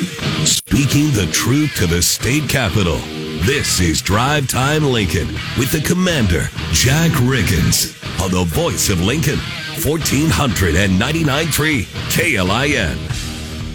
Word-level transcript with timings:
Speaking 0.00 1.12
the 1.12 1.28
truth 1.32 1.76
to 1.76 1.86
the 1.86 2.02
state 2.02 2.48
capitol. 2.48 2.98
This 3.44 3.78
is 3.80 4.02
Drive 4.02 4.48
Time 4.48 4.82
Lincoln 4.84 5.28
with 5.58 5.70
the 5.70 5.80
commander, 5.80 6.48
Jack 6.72 7.12
Riggins, 7.12 7.94
on 8.22 8.32
the 8.32 8.44
voice 8.44 8.90
of 8.90 9.00
Lincoln, 9.00 9.38
1499.3 9.84 11.84
KLIN. 12.10 12.98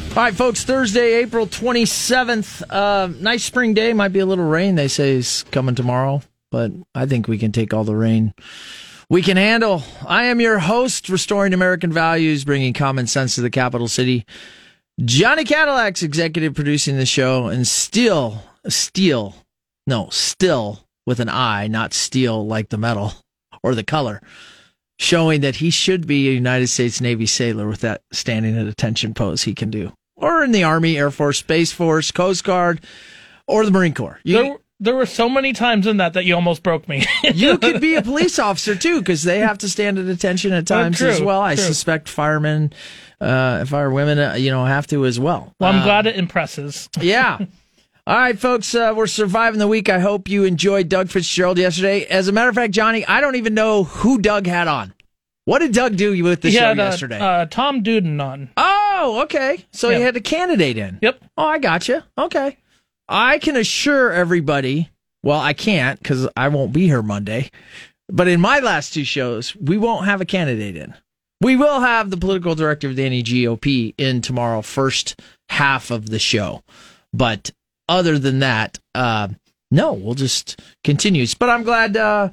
All 0.09 0.15
right, 0.23 0.33
folks, 0.33 0.63
Thursday, 0.63 1.13
April 1.16 1.45
27th. 1.47 2.63
Uh, 2.70 3.07
nice 3.20 3.43
spring 3.43 3.73
day. 3.73 3.93
Might 3.93 4.09
be 4.09 4.20
a 4.20 4.25
little 4.25 4.45
rain, 4.45 4.75
they 4.75 4.89
say, 4.89 5.11
is 5.11 5.45
coming 5.51 5.75
tomorrow, 5.75 6.21
but 6.51 6.71
I 6.93 7.05
think 7.05 7.27
we 7.27 7.38
can 7.38 7.51
take 7.51 7.73
all 7.73 7.83
the 7.83 7.95
rain 7.95 8.33
we 9.09 9.23
can 9.23 9.38
handle. 9.38 9.83
I 10.05 10.25
am 10.25 10.39
your 10.39 10.59
host, 10.59 11.09
Restoring 11.09 11.54
American 11.54 11.91
Values, 11.91 12.45
bringing 12.45 12.73
common 12.73 13.07
sense 13.07 13.36
to 13.36 13.41
the 13.41 13.49
capital 13.49 13.88
city. 13.88 14.25
Johnny 15.05 15.45
Cadillac's 15.45 16.04
executive 16.04 16.54
producing 16.54 16.97
the 16.97 17.05
show, 17.05 17.48
and 17.48 17.66
still, 17.66 18.44
steel, 18.67 19.34
no, 19.88 20.09
still 20.09 20.80
with 21.05 21.22
an 21.22 21.30
I, 21.30 21.67
not 21.67 21.94
steel 21.94 22.45
like 22.45 22.70
the 22.70 22.77
metal 22.77 23.13
or 23.63 23.75
the 23.75 23.84
color, 23.84 24.22
showing 24.99 25.41
that 25.41 25.55
he 25.55 25.70
should 25.70 26.05
be 26.05 26.27
a 26.27 26.34
United 26.34 26.67
States 26.67 26.99
Navy 26.99 27.25
sailor 27.25 27.67
with 27.67 27.80
that 27.81 28.02
standing 28.12 28.58
at 28.58 28.67
attention 28.67 29.13
pose 29.13 29.44
he 29.44 29.55
can 29.55 29.70
do, 29.70 29.94
or 30.17 30.44
in 30.44 30.52
the 30.52 30.63
Army, 30.63 30.98
Air 30.98 31.11
Force, 31.11 31.39
Space 31.39 31.72
Force, 31.72 32.11
Coast 32.11 32.44
Guard, 32.44 32.81
or 33.47 33.63
the 33.63 33.72
Marine 33.72 33.94
Corps. 33.94 34.20
You, 34.23 34.36
there, 34.36 34.58
there 34.79 34.95
were 34.95 35.05
so 35.05 35.27
many 35.27 35.51
times 35.53 35.85
in 35.88 35.97
that 35.97 36.13
that 36.13 36.25
you 36.25 36.35
almost 36.35 36.63
broke 36.63 36.88
me. 36.88 37.05
you 37.33 37.57
could 37.59 37.81
be 37.81 37.95
a 37.95 38.01
police 38.01 38.39
officer 38.39 38.75
too, 38.75 38.99
because 38.99 39.23
they 39.23 39.39
have 39.39 39.57
to 39.59 39.69
stand 39.69 39.99
at 39.99 40.07
attention 40.07 40.53
at 40.53 40.71
oh, 40.71 40.75
times 40.75 41.02
oh, 41.02 41.07
as 41.07 41.21
well. 41.21 41.41
True. 41.41 41.49
I 41.49 41.55
suspect 41.55 42.07
firemen, 42.07 42.73
uh, 43.19 43.65
firewomen, 43.65 44.33
uh, 44.33 44.35
you 44.35 44.52
know, 44.52 44.65
have 44.65 44.88
to 44.88 45.05
as 45.05 45.19
well. 45.19 45.53
Well, 45.59 45.71
I'm 45.71 45.81
uh, 45.81 45.83
glad 45.83 46.07
it 46.07 46.15
impresses. 46.15 46.89
yeah. 47.02 47.39
All 48.07 48.17
right, 48.17 48.39
folks, 48.39 48.73
uh, 48.73 48.93
we're 48.95 49.08
surviving 49.08 49.59
the 49.59 49.67
week. 49.67 49.89
I 49.89 49.99
hope 49.99 50.30
you 50.30 50.44
enjoyed 50.45 50.89
Doug 50.89 51.09
Fitzgerald 51.09 51.59
yesterday. 51.59 52.05
As 52.05 52.27
a 52.27 52.31
matter 52.31 52.49
of 52.49 52.55
fact, 52.55 52.73
Johnny, 52.73 53.05
I 53.05 53.21
don't 53.21 53.36
even 53.36 53.53
know 53.53 53.83
who 53.83 54.17
Doug 54.17 54.47
had 54.47 54.67
on. 54.67 54.93
What 55.45 55.59
did 55.59 55.73
Doug 55.73 55.95
do 55.95 56.23
with 56.23 56.41
the 56.41 56.49
he 56.49 56.55
show 56.55 56.61
had, 56.61 56.77
yesterday? 56.77 57.19
Uh, 57.19 57.45
Tom 57.45 57.83
Duden 57.83 58.23
on. 58.23 58.49
Oh, 58.55 59.21
okay. 59.23 59.66
So 59.71 59.89
he 59.89 60.02
had 60.02 60.16
a 60.16 60.21
candidate 60.21 60.77
in. 60.77 60.99
Yep. 61.02 61.23
Oh, 61.38 61.45
I 61.45 61.59
got 61.59 61.88
you. 61.88 62.02
Okay. 62.17 62.58
I 63.09 63.39
can 63.39 63.57
assure 63.57 64.11
everybody, 64.11 64.91
well, 65.23 65.39
I 65.39 65.53
can't 65.53 65.99
because 65.99 66.29
I 66.38 66.47
won't 66.49 66.71
be 66.71 66.85
here 66.85 67.02
Monday. 67.02 67.49
But 68.07 68.27
in 68.27 68.39
my 68.39 68.59
last 68.59 68.93
two 68.93 69.03
shows, 69.03 69.55
we 69.55 69.77
won't 69.77 70.05
have 70.05 70.21
a 70.21 70.25
candidate 70.25 70.77
in. 70.77 70.93
We 71.41 71.55
will 71.55 71.80
have 71.80 72.09
the 72.09 72.17
political 72.17 72.53
director 72.53 72.87
of 72.87 72.95
the 72.95 73.09
NEGOP 73.09 73.95
in 73.97 74.21
tomorrow, 74.21 74.61
first 74.61 75.19
half 75.49 75.89
of 75.89 76.09
the 76.09 76.19
show. 76.19 76.63
But 77.13 77.52
other 77.87 78.19
than 78.19 78.39
that, 78.39 78.80
uh, 78.93 79.30
no, 79.71 79.93
we'll 79.93 80.15
just 80.15 80.61
continue. 80.83 81.25
But 81.37 81.49
I'm 81.49 81.63
glad. 81.63 81.97
Uh, 81.97 82.30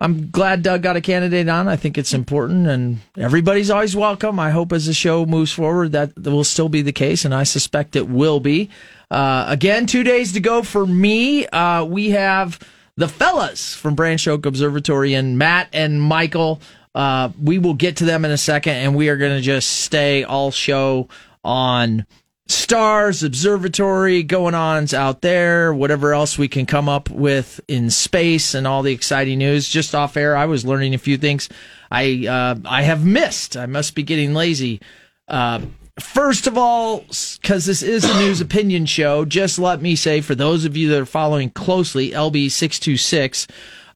I'm 0.00 0.30
glad 0.30 0.62
Doug 0.62 0.82
got 0.82 0.96
a 0.96 1.00
candidate 1.00 1.48
on. 1.48 1.68
I 1.68 1.76
think 1.76 1.96
it's 1.96 2.12
important, 2.12 2.66
and 2.66 2.98
everybody's 3.16 3.70
always 3.70 3.96
welcome. 3.96 4.38
I 4.38 4.50
hope 4.50 4.72
as 4.72 4.86
the 4.86 4.92
show 4.92 5.24
moves 5.24 5.52
forward 5.52 5.92
that 5.92 6.12
will 6.18 6.44
still 6.44 6.68
be 6.68 6.82
the 6.82 6.92
case, 6.92 7.24
and 7.24 7.34
I 7.34 7.44
suspect 7.44 7.96
it 7.96 8.08
will 8.08 8.40
be. 8.40 8.70
Uh, 9.10 9.46
again, 9.48 9.86
two 9.86 10.02
days 10.02 10.32
to 10.32 10.40
go 10.40 10.62
for 10.62 10.84
me. 10.84 11.46
Uh, 11.46 11.84
we 11.84 12.10
have 12.10 12.58
the 12.96 13.08
fellas 13.08 13.74
from 13.74 13.94
Branch 13.94 14.26
Oak 14.28 14.46
Observatory 14.46 15.14
and 15.14 15.38
Matt 15.38 15.68
and 15.72 16.00
Michael. 16.00 16.60
Uh, 16.94 17.30
we 17.42 17.58
will 17.58 17.74
get 17.74 17.96
to 17.96 18.04
them 18.04 18.24
in 18.24 18.30
a 18.30 18.38
second, 18.38 18.74
and 18.74 18.94
we 18.94 19.08
are 19.08 19.16
going 19.16 19.36
to 19.36 19.42
just 19.42 19.68
stay 19.68 20.24
all 20.24 20.50
show 20.50 21.08
on 21.42 22.06
stars, 22.46 23.22
observatory 23.22 24.22
going 24.22 24.54
ons 24.54 24.94
out 24.94 25.22
there, 25.22 25.74
whatever 25.74 26.14
else 26.14 26.38
we 26.38 26.46
can 26.46 26.66
come 26.66 26.88
up 26.88 27.10
with 27.10 27.60
in 27.66 27.90
space, 27.90 28.54
and 28.54 28.66
all 28.66 28.82
the 28.82 28.92
exciting 28.92 29.38
news. 29.38 29.68
Just 29.68 29.94
off 29.94 30.16
air, 30.16 30.36
I 30.36 30.46
was 30.46 30.64
learning 30.64 30.94
a 30.94 30.98
few 30.98 31.18
things 31.18 31.48
I 31.94 32.26
uh, 32.26 32.56
I 32.64 32.82
have 32.82 33.04
missed. 33.04 33.56
I 33.56 33.66
must 33.66 33.94
be 33.94 34.02
getting 34.02 34.34
lazy. 34.34 34.80
Uh, 35.28 35.60
first 35.98 36.46
of 36.46 36.56
all, 36.56 37.04
because 37.40 37.66
this 37.66 37.82
is 37.82 38.04
a 38.04 38.18
news 38.18 38.40
opinion 38.40 38.86
show, 38.86 39.24
just 39.24 39.58
let 39.58 39.82
me 39.82 39.96
say 39.96 40.20
for 40.20 40.34
those 40.34 40.64
of 40.64 40.76
you 40.76 40.88
that 40.90 41.00
are 41.00 41.06
following 41.06 41.50
closely, 41.50 42.10
LB 42.10 42.50
six 42.50 42.78
two 42.78 42.96
six. 42.96 43.46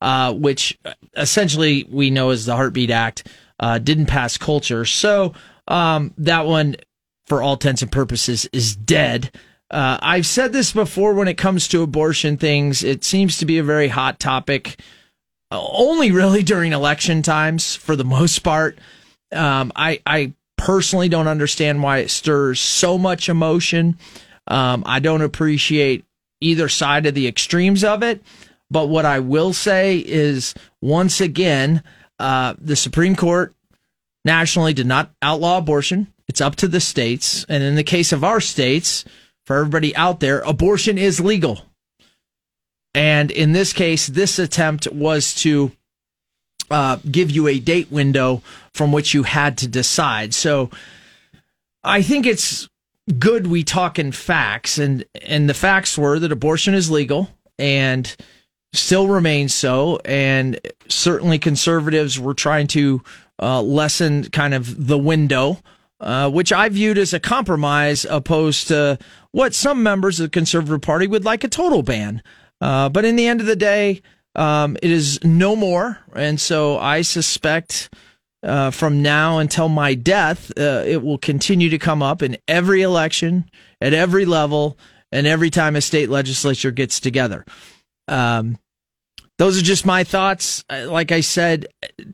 Uh, 0.01 0.33
which 0.33 0.79
essentially 1.17 1.85
we 1.91 2.09
know 2.09 2.31
as 2.31 2.47
the 2.47 2.55
Heartbeat 2.55 2.89
Act, 2.89 3.27
uh, 3.59 3.79
didn't 3.79 4.07
pass 4.07 4.39
cloture. 4.39 4.85
So 4.85 5.35
um, 5.67 6.15
that 6.19 6.47
one 6.47 6.77
for 7.29 7.43
all 7.43 7.53
intents 7.53 7.83
and 7.83 7.93
purposes, 7.93 8.49
is 8.53 8.75
dead. 8.75 9.31
Uh, 9.71 9.99
I've 10.01 10.27
said 10.27 10.53
this 10.53 10.73
before 10.73 11.13
when 11.13 11.29
it 11.29 11.37
comes 11.37 11.69
to 11.69 11.83
abortion 11.83 12.39
things. 12.39 12.83
It 12.83 13.05
seems 13.05 13.37
to 13.39 13.47
be 13.47 13.59
a 13.59 13.63
very 13.63 13.89
hot 13.89 14.19
topic, 14.19 14.81
uh, 15.51 15.61
only 15.61 16.11
really 16.11 16.43
during 16.43 16.73
election 16.73 17.23
times 17.23 17.77
for 17.77 17.95
the 17.95 18.05
most 18.05 18.39
part. 18.41 18.79
Um, 19.31 19.73
I, 19.77 20.01
I 20.07 20.33
personally 20.59 21.09
don't 21.09 21.29
understand 21.29 21.83
why 21.83 21.99
it 21.99 22.11
stirs 22.11 22.61
so 22.61 22.99
much 22.99 23.29
emotion. 23.29 23.97
Um, 24.47 24.83
I 24.85 24.99
don't 24.99 25.23
appreciate 25.23 26.05
either 26.41 26.69
side 26.69 27.07
of 27.07 27.15
the 27.15 27.27
extremes 27.27 27.85
of 27.85 28.03
it. 28.03 28.23
But 28.71 28.89
what 28.89 29.07
I 29.07 29.21
will 29.21 29.55
say 29.55 29.99
is, 29.99 30.55
once 30.83 31.21
again, 31.21 31.83
uh, 32.19 32.55
the 32.59 32.77
Supreme 32.77 33.17
Court 33.17 33.55
nationally 34.25 34.75
did 34.75 34.87
not 34.87 35.11
outlaw 35.23 35.59
abortion. 35.59 36.13
It's 36.29 36.43
up 36.43 36.57
to 36.57 36.69
the 36.69 36.81
states. 36.81 37.47
And 37.49 37.63
in 37.63 37.77
the 37.77 37.85
case 37.85 38.13
of 38.13 38.25
our 38.25 38.41
states, 38.41 39.05
for 39.47 39.57
everybody 39.57 39.97
out 39.97 40.21
there, 40.21 40.41
abortion 40.41 40.99
is 40.99 41.21
legal. 41.21 41.63
And 42.95 43.31
in 43.31 43.53
this 43.53 43.73
case, 43.73 44.07
this 44.07 44.39
attempt 44.39 44.87
was 44.93 45.35
to 45.37 45.73
uh, 46.71 46.99
give 47.11 47.31
you 47.31 47.49
a 47.49 47.59
date 47.59 47.91
window 47.91 48.43
from 48.79 48.93
which 48.93 49.13
you 49.13 49.25
had 49.25 49.59
to 49.59 49.69
decide. 49.69 50.33
So 50.33 50.71
I 51.85 52.01
think 52.01 52.25
it's 52.25 52.69
good 53.19 53.47
we 53.47 53.63
talk 53.63 53.99
in 53.99 54.13
facts. 54.13 54.79
And, 54.79 55.05
and 55.23 55.49
the 55.49 55.55
facts 55.55 55.99
were 55.99 56.19
that 56.19 56.33
abortion 56.33 56.73
is 56.73 56.91
legal 56.91 57.29
and 57.59 58.17
still 58.73 59.09
remains 59.09 59.53
so. 59.53 60.01
And 60.07 60.59
certainly 60.89 61.39
conservatives 61.39 62.19
were 62.19 62.35
trying 62.35 62.69
to 62.69 63.03
uh, 63.41 63.61
lessen 63.61 64.25
kind 64.31 64.55
of 64.55 64.87
the 64.87 64.99
window 64.99 65.59
uh, 66.01 66.31
which 66.31 66.53
I 66.53 66.69
viewed 66.69 66.99
as 66.99 67.13
a 67.13 67.21
compromise 67.21 68.05
opposed 68.05 68.69
to 68.69 68.99
what 69.33 69.55
some 69.55 69.83
members 69.83 70.21
of 70.21 70.27
the 70.27 70.31
Conservative 70.31 70.81
Party 70.81 71.07
would 71.07 71.25
like 71.25 71.45
a 71.45 71.49
total 71.49 71.83
ban. 71.83 72.23
Uh, 72.61 72.89
but 72.89 73.05
in 73.05 73.17
the 73.17 73.27
end 73.27 73.41
of 73.41 73.47
the 73.47 73.57
day, 73.57 74.03
um, 74.35 74.77
it 74.83 74.91
is 74.91 75.23
no 75.25 75.57
more. 75.57 75.99
And 76.15 76.41
so 76.41 76.79
I 76.79 77.03
suspect 77.03 77.93
uh, 78.43 78.71
from 78.71 79.03
now 79.03 79.39
until 79.39 79.69
my 79.69 79.95
death, 79.95 80.51
uh, 80.59 80.83
it 80.87 81.03
will 81.03 81.19
continue 81.19 81.71
to 81.71 81.79
come 81.79 82.03
up 82.03 82.23
in 82.23 82.37
every 82.47 82.83
election, 82.83 83.49
at 83.81 83.95
every 83.95 84.25
level, 84.25 84.79
and 85.11 85.27
every 85.27 85.51
time 85.51 85.77
a 85.77 85.81
state 85.81 86.09
legislature 86.09 86.71
gets 86.71 87.01
together. 87.01 87.45
Um, 88.07 88.59
those 89.39 89.59
are 89.59 89.65
just 89.65 89.87
my 89.87 90.05
thoughts. 90.05 90.65
Uh, 90.69 90.87
like 90.89 91.13
I 91.13 91.21
said, 91.21 91.67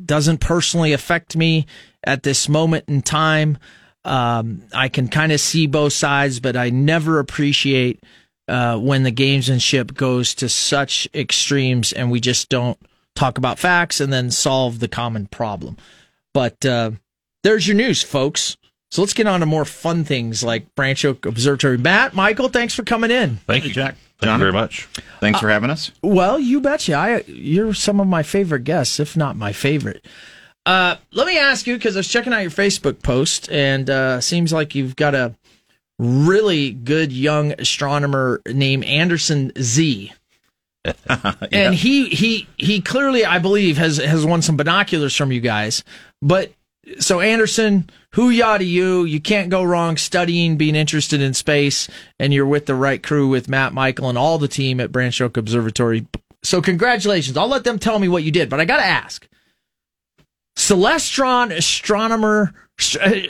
doesn't 0.05 0.39
personally 0.39 0.93
affect 0.93 1.37
me 1.37 1.67
at 2.05 2.23
this 2.23 2.49
moment 2.49 2.85
in 2.89 3.03
time. 3.03 3.59
Um, 4.05 4.63
I 4.75 4.89
can 4.89 5.09
kind 5.09 5.33
of 5.33 5.41
see 5.41 5.67
both 5.67 5.95
sides, 5.95 6.41
but 6.41 6.57
I 6.57 6.69
never 6.71 7.19
appreciate 7.19 8.03
uh, 8.47 8.79
when 8.79 9.03
the 9.03 9.13
gamesmanship 9.13 9.95
goes 9.95 10.35
to 10.37 10.49
such 10.51 11.09
extremes 11.15 11.93
and 11.93 12.11
we 12.11 12.21
just 12.21 12.51
don't 12.51 12.79
talk 13.15 13.39
about 13.39 13.59
facts 13.59 14.01
and 14.01 14.13
then 14.13 14.31
solve 14.31 14.81
the 14.81 14.89
common 14.89 15.27
problem. 15.27 15.79
But 16.35 16.67
uh, 16.67 16.91
there's 17.43 17.67
your 17.67 17.77
news, 17.77 18.03
folks. 18.03 18.59
So 18.91 19.03
let's 19.03 19.15
get 19.15 19.27
on 19.27 19.41
to 19.41 19.47
more 19.47 19.65
fun 19.65 20.05
things 20.05 20.45
like 20.45 20.73
Branch 20.75 21.03
Oak 21.05 21.27
Observatory. 21.27 21.79
Matt, 21.79 22.15
Michael, 22.15 22.49
thanks 22.49 22.75
for 22.75 22.83
coming 22.83 23.11
in. 23.11 23.37
Thank 23.47 23.65
you, 23.65 23.73
Jack. 23.73 23.97
Thank 24.21 24.29
John, 24.29 24.39
you 24.39 24.45
very 24.45 24.53
much. 24.53 24.89
Thanks 25.21 25.41
for 25.41 25.49
having 25.49 25.71
us. 25.71 25.91
Uh, 25.91 26.09
well, 26.09 26.39
you 26.39 26.61
betcha. 26.61 26.95
I, 26.95 27.25
you're 27.27 27.75
some 27.75 28.01
of 28.01 28.07
my 28.07 28.23
favorite 28.23 28.65
guests, 28.65 29.01
if 29.01 29.17
not 29.17 29.37
my 29.37 29.53
favorite. 29.53 30.07
Uh, 30.67 30.97
let 31.13 31.27
me 31.27 31.39
ask 31.39 31.67
you 31.67 31.77
because 31.77 31.97
I 31.97 32.01
was 32.01 32.09
checking 32.09 32.33
out 32.33 32.43
your 32.43 32.51
Facebook 32.51 33.03
post, 33.03 33.51
and 33.51 33.91
uh, 33.91 34.21
seems 34.21 34.53
like 34.53 34.75
you've 34.75 34.97
got 34.97 35.15
a 35.15 35.35
really 35.99 36.71
good 36.71 37.13
young 37.13 37.53
astronomer 37.59 38.41
named 38.47 38.85
Anderson 38.85 39.53
Z. 39.61 40.13
yeah. 40.85 41.35
And 41.51 41.75
he 41.75 42.09
he 42.11 42.47
he 42.57 42.81
clearly, 42.81 43.25
I 43.25 43.39
believe, 43.39 43.79
has 43.79 43.97
has 43.97 44.25
won 44.25 44.43
some 44.43 44.57
binoculars 44.57 45.17
from 45.17 45.33
you 45.33 45.41
guys. 45.41 45.83
But 46.25 46.53
so 46.99 47.21
Anderson, 47.21 47.89
who 48.13 48.31
ya 48.31 48.59
to 48.59 48.65
you? 48.65 49.05
You 49.05 49.21
can't 49.21 49.51
go 49.51 49.63
wrong 49.63 49.97
studying, 49.97 50.57
being 50.57 50.75
interested 50.75 51.21
in 51.21 51.35
space, 51.35 51.89
and 52.19 52.33
you're 52.33 52.47
with 52.47 52.67
the 52.67 52.75
right 52.75 53.03
crew 53.03 53.29
with 53.29 53.49
Matt, 53.49 53.73
Michael, 53.73 54.09
and 54.09 54.19
all 54.19 54.39
the 54.39 54.49
team 54.49 54.81
at 54.81 54.91
Branch 54.91 55.21
Oak 55.21 55.37
Observatory. 55.37 56.07
So 56.43 56.61
congratulations! 56.61 57.37
I'll 57.37 57.49
let 57.49 57.65
them 57.65 57.79
tell 57.79 57.99
me 57.99 58.09
what 58.09 58.23
you 58.23 58.31
did, 58.31 58.49
but 58.49 58.59
I 58.61 58.65
got 58.65 58.79
to 58.79 58.85
ask 58.85 59.29
Celestron 60.57 61.55
astronomer 61.55 62.55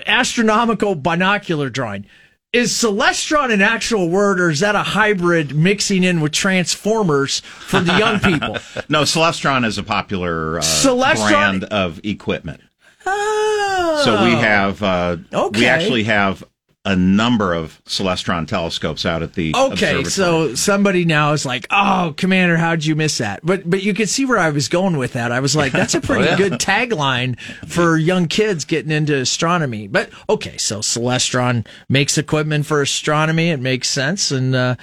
astronomical 0.06 0.94
binocular 0.94 1.68
drawing. 1.68 2.06
is 2.52 2.72
Celestron 2.72 3.52
an 3.52 3.60
actual 3.60 4.08
word, 4.08 4.40
or 4.40 4.50
is 4.50 4.60
that 4.60 4.74
a 4.74 4.82
hybrid 4.82 5.54
mixing 5.54 6.04
in 6.04 6.20
with 6.20 6.32
Transformers 6.32 7.40
for 7.40 7.80
the 7.80 7.98
young 7.98 8.20
people? 8.20 8.54
no, 8.88 9.02
Celestron 9.02 9.64
is 9.66 9.78
a 9.78 9.82
popular 9.82 10.58
uh, 10.58 10.62
Celestron- 10.62 11.28
brand 11.28 11.64
of 11.64 12.00
equipment. 12.04 12.60
Oh. 13.06 14.02
So 14.04 14.24
we 14.24 14.32
have, 14.32 14.82
uh, 14.82 15.16
Okay. 15.32 15.60
we 15.60 15.66
actually 15.66 16.04
have 16.04 16.44
a 16.86 16.94
number 16.94 17.54
of 17.54 17.80
Celestron 17.86 18.46
telescopes 18.46 19.06
out 19.06 19.22
at 19.22 19.32
the 19.32 19.54
Okay, 19.56 20.04
so 20.04 20.54
somebody 20.54 21.06
now 21.06 21.32
is 21.32 21.46
like, 21.46 21.66
"Oh, 21.70 22.12
Commander, 22.18 22.58
how'd 22.58 22.84
you 22.84 22.94
miss 22.94 23.16
that?" 23.18 23.40
But 23.42 23.68
but 23.70 23.82
you 23.82 23.94
can 23.94 24.06
see 24.06 24.26
where 24.26 24.36
I 24.36 24.50
was 24.50 24.68
going 24.68 24.98
with 24.98 25.14
that. 25.14 25.32
I 25.32 25.40
was 25.40 25.56
like, 25.56 25.72
"That's 25.72 25.94
a 25.94 26.00
pretty 26.02 26.36
good 26.36 26.54
tagline 26.60 27.40
for 27.66 27.96
young 27.96 28.26
kids 28.28 28.66
getting 28.66 28.90
into 28.90 29.16
astronomy." 29.16 29.86
But 29.88 30.10
okay, 30.28 30.58
so 30.58 30.80
Celestron 30.80 31.66
makes 31.88 32.18
equipment 32.18 32.66
for 32.66 32.82
astronomy. 32.82 33.48
It 33.48 33.60
makes 33.60 33.88
sense. 33.88 34.30
And 34.30 34.54
uh, 34.54 34.76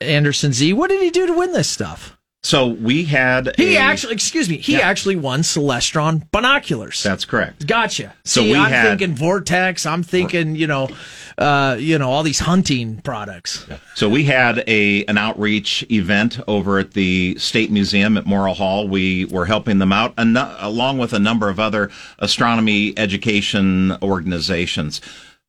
Anderson 0.00 0.52
Z, 0.52 0.72
what 0.72 0.90
did 0.90 1.00
he 1.00 1.10
do 1.10 1.28
to 1.28 1.32
win 1.32 1.52
this 1.52 1.68
stuff? 1.70 2.15
So 2.46 2.68
we 2.68 3.02
had 3.06 3.54
He 3.56 3.74
a- 3.74 3.80
actually, 3.80 4.12
excuse 4.12 4.48
me, 4.48 4.58
he 4.58 4.74
Yeah. 4.74 4.88
actually 4.88 5.16
won 5.16 5.40
Celestron 5.42 6.22
binoculars. 6.30 7.02
That's 7.02 7.24
correct. 7.24 7.66
Gotcha. 7.66 8.12
So 8.24 8.42
See, 8.42 8.52
we 8.52 8.56
I'm 8.56 8.70
had- 8.70 8.86
thinking 9.00 9.16
Vortex. 9.16 9.84
I'm 9.84 10.04
thinking, 10.04 10.54
you 10.54 10.68
know, 10.68 10.88
uh, 11.38 11.76
you 11.76 11.98
know, 11.98 12.08
all 12.08 12.22
these 12.22 12.38
hunting 12.38 13.00
products. 13.02 13.66
So 13.96 14.08
we 14.08 14.24
had 14.26 14.62
a 14.68 15.04
an 15.06 15.18
outreach 15.18 15.84
event 15.90 16.38
over 16.46 16.78
at 16.78 16.92
the 16.92 17.34
State 17.36 17.72
Museum 17.72 18.16
at 18.16 18.26
Morrill 18.26 18.54
Hall. 18.54 18.86
We 18.86 19.24
were 19.24 19.46
helping 19.46 19.78
them 19.80 19.92
out, 19.92 20.14
along 20.16 20.98
with 20.98 21.12
a 21.12 21.18
number 21.18 21.48
of 21.48 21.58
other 21.58 21.90
astronomy 22.20 22.94
education 22.96 23.96
organizations. 24.02 25.00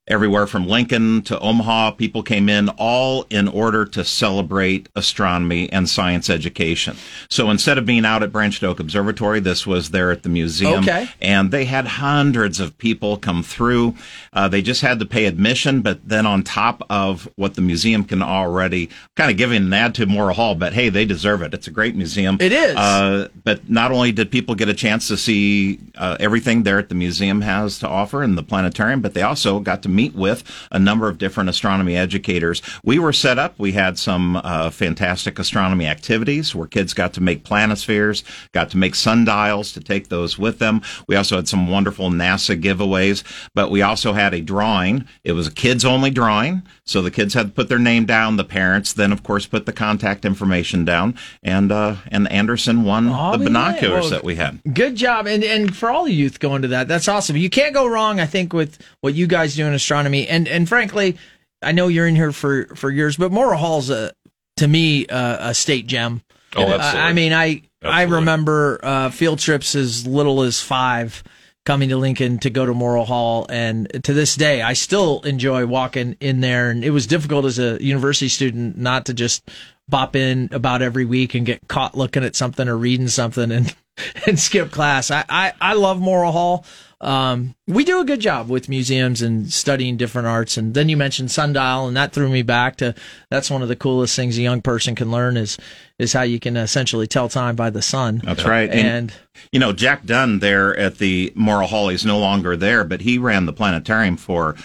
Everywhere 0.10 0.48
from 0.48 0.68
Lincoln 0.68 1.22
to 1.24 1.38
Omaha, 1.38 1.92
people 1.92 2.24
came 2.24 2.48
in 2.48 2.70
all 2.78 3.26
in 3.30 3.50
order 3.50 3.84
to 3.86 4.06
celebrate 4.06 4.88
astronomy 4.96 5.70
and 5.70 5.90
science 5.90 6.30
education. 6.30 6.96
So 7.30 7.50
instead 7.50 7.78
of 7.78 7.86
being 7.86 8.06
out 8.06 8.24
at 8.24 8.32
Branched 8.32 8.64
Oak 8.64 8.80
Observatory, 8.80 9.42
this 9.42 9.68
was 9.68 9.90
there 9.90 10.10
at 10.10 10.24
the 10.24 10.30
museum. 10.30 10.84
Okay. 10.84 11.10
And 11.22 11.52
they 11.52 11.66
had 11.66 11.86
hundreds 11.88 12.62
of 12.62 12.78
people 12.78 13.18
come 13.18 13.44
through. 13.44 13.96
Uh, 14.32 14.48
they 14.48 14.62
just 14.62 14.80
had 14.80 15.00
to 15.00 15.06
pay 15.06 15.26
admission, 15.26 15.82
but 15.82 16.08
then 16.08 16.26
on 16.26 16.42
top 16.42 16.84
of 16.90 17.30
what 17.36 17.56
the 17.56 17.62
museum 17.62 18.06
can 18.06 18.22
already 18.22 18.90
kind 19.16 19.30
of 19.30 19.36
giving 19.36 19.66
an 19.66 19.74
ad 19.74 19.94
to 19.96 20.06
Morrill 20.06 20.36
Hall, 20.36 20.56
but 20.56 20.72
hey, 20.72 20.88
they 20.88 21.04
deserve 21.04 21.42
it. 21.42 21.54
It's 21.54 21.68
a 21.68 21.72
great 21.72 21.96
museum. 21.96 22.38
It 22.40 22.54
is. 22.54 22.78
Uh, 22.78 23.28
but 23.44 23.70
not 23.70 23.92
only 23.92 24.14
did 24.14 24.32
people 24.32 24.56
get 24.56 24.70
a 24.70 24.74
chance 24.74 25.10
to 25.10 25.18
see 25.18 25.80
uh, 25.96 26.16
everything 26.20 26.64
there 26.64 26.80
at 26.80 26.88
the 26.88 26.96
museum 26.96 27.42
has 27.42 27.80
to 27.80 27.90
offer 27.90 28.24
and 28.24 28.38
the 28.38 28.44
planetarium, 28.44 29.02
but 29.02 29.14
they 29.14 29.22
also 29.22 29.60
got 29.60 29.84
to 29.84 29.97
meet 29.98 30.14
with 30.16 30.40
a 30.72 30.80
number 30.80 31.08
of 31.10 31.18
different 31.18 31.50
astronomy 31.50 31.96
educators. 31.98 32.62
We 32.84 32.98
were 33.00 33.14
set 33.26 33.38
up. 33.40 33.52
We 33.58 33.72
had 33.74 33.98
some 33.98 34.38
uh, 34.38 34.70
fantastic 34.70 35.40
astronomy 35.40 35.88
activities 35.88 36.54
where 36.56 36.68
kids 36.68 36.94
got 36.94 37.12
to 37.14 37.22
make 37.22 37.44
planispheres, 37.44 38.24
got 38.52 38.70
to 38.72 38.78
make 38.78 38.96
sundials 38.96 39.72
to 39.74 39.80
take 39.80 40.10
those 40.10 40.38
with 40.38 40.60
them. 40.60 40.82
We 41.08 41.16
also 41.16 41.36
had 41.38 41.48
some 41.48 41.68
wonderful 41.68 42.10
NASA 42.12 42.56
giveaways, 42.62 43.24
but 43.54 43.72
we 43.72 43.82
also 43.82 44.14
had 44.14 44.34
a 44.34 44.42
drawing. 44.42 45.06
It 45.24 45.34
was 45.34 45.48
a 45.48 45.52
kids 45.52 45.84
only 45.84 46.12
drawing. 46.12 46.62
So 46.86 47.02
the 47.02 47.12
kids 47.12 47.34
had 47.34 47.48
to 47.48 47.54
put 47.54 47.68
their 47.70 47.80
name 47.80 48.06
down. 48.06 48.38
The 48.38 48.44
parents 48.46 48.94
then, 48.94 49.12
of 49.12 49.24
course, 49.24 49.46
put 49.48 49.66
the 49.66 49.74
contact 49.74 50.24
information 50.26 50.86
down. 50.86 51.16
And, 51.44 51.72
uh, 51.72 51.96
and 52.12 52.32
Anderson 52.32 52.84
won 52.84 53.08
Oh, 53.10 53.32
the 53.38 53.44
binoculars 53.46 54.04
Well, 54.04 54.10
that 54.12 54.24
we 54.24 54.36
had. 54.36 54.60
Good 54.74 54.96
job, 54.96 55.28
and 55.28 55.44
and 55.44 55.76
for 55.76 55.90
all 55.90 56.04
the 56.06 56.14
youth 56.14 56.40
going 56.40 56.62
to 56.62 56.68
that, 56.70 56.88
that's 56.88 57.08
awesome. 57.08 57.36
You 57.38 57.50
can't 57.50 57.74
go 57.74 57.88
wrong, 57.88 58.20
I 58.20 58.26
think, 58.26 58.54
with 58.54 58.78
what 59.02 59.14
you 59.16 59.28
guys 59.28 59.56
do 59.56 59.66
in 59.66 59.74
astronomy. 59.74 59.87
And 60.28 60.48
and 60.48 60.68
frankly, 60.68 61.18
I 61.62 61.72
know 61.72 61.88
you're 61.88 62.08
in 62.08 62.16
here 62.16 62.32
for 62.32 62.66
for 62.76 62.90
years, 62.90 63.18
but 63.18 63.32
Morrill 63.32 63.58
Hall's 63.58 63.90
a 63.90 64.14
to 64.58 64.68
me 64.68 65.06
uh, 65.08 65.50
a 65.50 65.54
state 65.54 65.88
gem. 65.88 66.22
Oh, 66.56 66.64
absolutely. 66.64 67.02
I 67.02 67.14
mean, 67.14 67.34
I 67.34 67.62
I 67.84 68.04
remember 68.04 68.80
uh, 68.84 69.10
field 69.10 69.40
trips 69.40 69.76
as 69.76 70.06
little 70.08 70.42
as 70.42 70.62
five 70.62 71.24
coming 71.66 71.90
to 71.90 71.98
Lincoln 71.98 72.40
to 72.40 72.50
go 72.50 72.66
to 72.66 72.74
Morrill 72.74 73.06
Hall, 73.06 73.46
and 73.50 74.04
to 74.04 74.14
this 74.14 74.36
day, 74.36 74.62
I 74.62 74.74
still 74.74 75.22
enjoy 75.22 75.66
walking 75.66 76.16
in 76.20 76.40
there. 76.42 76.70
And 76.70 76.84
it 76.84 76.92
was 76.92 77.08
difficult 77.08 77.46
as 77.46 77.60
a 77.60 77.82
university 77.84 78.30
student 78.30 78.78
not 78.78 79.06
to 79.08 79.14
just 79.14 79.50
bop 79.90 80.16
in 80.16 80.50
about 80.52 80.82
every 80.82 81.06
week 81.06 81.34
and 81.34 81.46
get 81.46 81.68
caught 81.68 81.96
looking 81.96 82.24
at 82.24 82.36
something 82.36 82.68
or 82.68 82.78
reading 82.78 83.08
something 83.08 83.52
and 83.52 83.76
and 84.26 84.40
skip 84.40 84.72
class. 84.72 85.12
I 85.12 85.26
I, 85.30 85.54
I 85.60 85.74
love 85.74 86.00
Morrill 86.00 86.32
Hall. 86.32 86.66
Um, 87.00 87.54
we 87.68 87.84
do 87.84 88.00
a 88.00 88.06
good 88.06 88.20
job 88.20 88.50
with 88.50 88.70
museums 88.70 89.22
and 89.22 89.52
studying 89.54 89.98
different 89.98 90.28
arts. 90.28 90.58
And 90.58 90.74
then 90.74 90.90
you 90.90 90.98
mentioned 90.98 91.30
sundial, 91.30 91.88
and 91.88 91.96
that 91.96 92.12
threw 92.12 92.28
me 92.28 92.42
back 92.42 92.78
to 92.78 92.96
that's 93.30 93.52
one 93.52 93.62
of 93.62 93.68
the 93.68 93.76
coolest 93.76 94.16
things 94.16 94.38
a 94.38 94.42
young 94.42 94.62
person 94.62 94.96
can 94.96 95.12
learn 95.12 95.38
is 95.38 95.58
is 96.00 96.14
how 96.14 96.24
you 96.24 96.40
can 96.40 96.58
essentially 96.58 97.06
tell 97.06 97.30
time 97.30 97.56
by 97.56 97.70
the 97.70 97.82
sun. 97.82 98.22
That's 98.24 98.46
right. 98.46 98.70
And 98.70 99.14
You 99.52 99.60
know, 99.60 99.74
Jack 99.74 100.06
Dunn 100.06 100.40
there 100.40 100.76
at 100.78 100.98
the 100.98 101.32
Morrill 101.36 101.68
Hall, 101.68 101.90
he's 101.90 102.06
no 102.06 102.18
longer 102.18 102.56
there, 102.56 102.84
but 102.84 103.02
he 103.02 103.18
ran 103.18 103.46
the 103.46 103.54
planetarium 103.54 104.18
for 104.18 104.56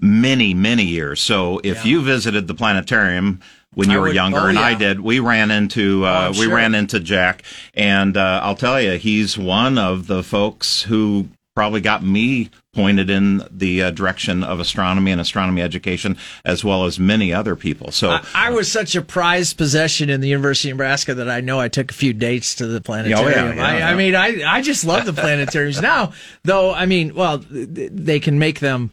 many, 0.00 0.54
many 0.54 0.84
years. 0.84 1.20
So 1.20 1.60
if 1.62 1.86
you 1.86 2.02
visited 2.02 2.48
the 2.48 2.54
planetarium 2.54 3.40
when 3.74 3.90
you 3.90 3.96
I 3.96 4.00
were 4.00 4.06
would- 4.08 4.14
younger, 4.14 4.38
oh, 4.40 4.46
and 4.48 4.58
I 4.58 4.74
did, 4.74 5.00
we 5.00 5.18
ran 5.20 5.50
into 5.50 6.04
uh, 6.04 6.26
Oh, 6.28 6.30
we 6.38 6.46
sure. 6.46 6.54
ran 6.56 6.74
into 6.74 7.00
Jack, 7.00 7.42
and 7.74 8.16
uh, 8.16 8.40
I'll 8.42 8.56
tell 8.56 8.80
you, 8.80 8.92
he's 8.98 9.36
one 9.38 9.78
of 9.78 10.06
the 10.06 10.22
folks 10.22 10.82
who 10.82 11.28
probably 11.54 11.82
got 11.82 12.02
me 12.02 12.48
pointed 12.74 13.10
in 13.10 13.42
the 13.50 13.82
uh, 13.82 13.90
direction 13.90 14.42
of 14.42 14.58
astronomy 14.58 15.12
and 15.12 15.20
astronomy 15.20 15.60
education, 15.60 16.16
as 16.46 16.64
well 16.64 16.86
as 16.86 16.98
many 16.98 17.30
other 17.30 17.54
people. 17.54 17.92
So. 17.92 18.08
I, 18.10 18.22
I 18.34 18.50
was 18.50 18.72
such 18.72 18.96
a 18.96 19.02
prized 19.02 19.58
possession 19.58 20.08
in 20.08 20.22
the 20.22 20.28
University 20.28 20.70
of 20.70 20.76
Nebraska 20.78 21.14
that 21.14 21.28
I 21.28 21.42
know 21.42 21.60
I 21.60 21.68
took 21.68 21.90
a 21.90 21.94
few 21.94 22.14
dates 22.14 22.54
to 22.54 22.66
the 22.66 22.80
planetarium. 22.80 23.58
yeah, 23.58 23.66
I, 23.66 23.78
yeah. 23.78 23.88
I 23.90 23.94
mean, 23.94 24.14
I, 24.14 24.42
I 24.50 24.62
just 24.62 24.86
love 24.86 25.04
the 25.04 25.12
planetariums 25.12 25.82
now, 25.92 26.12
though. 26.44 26.72
I 26.72 26.86
mean, 26.86 27.14
well, 27.14 27.44
they 27.50 28.18
can 28.18 28.38
make 28.38 28.60
them 28.60 28.90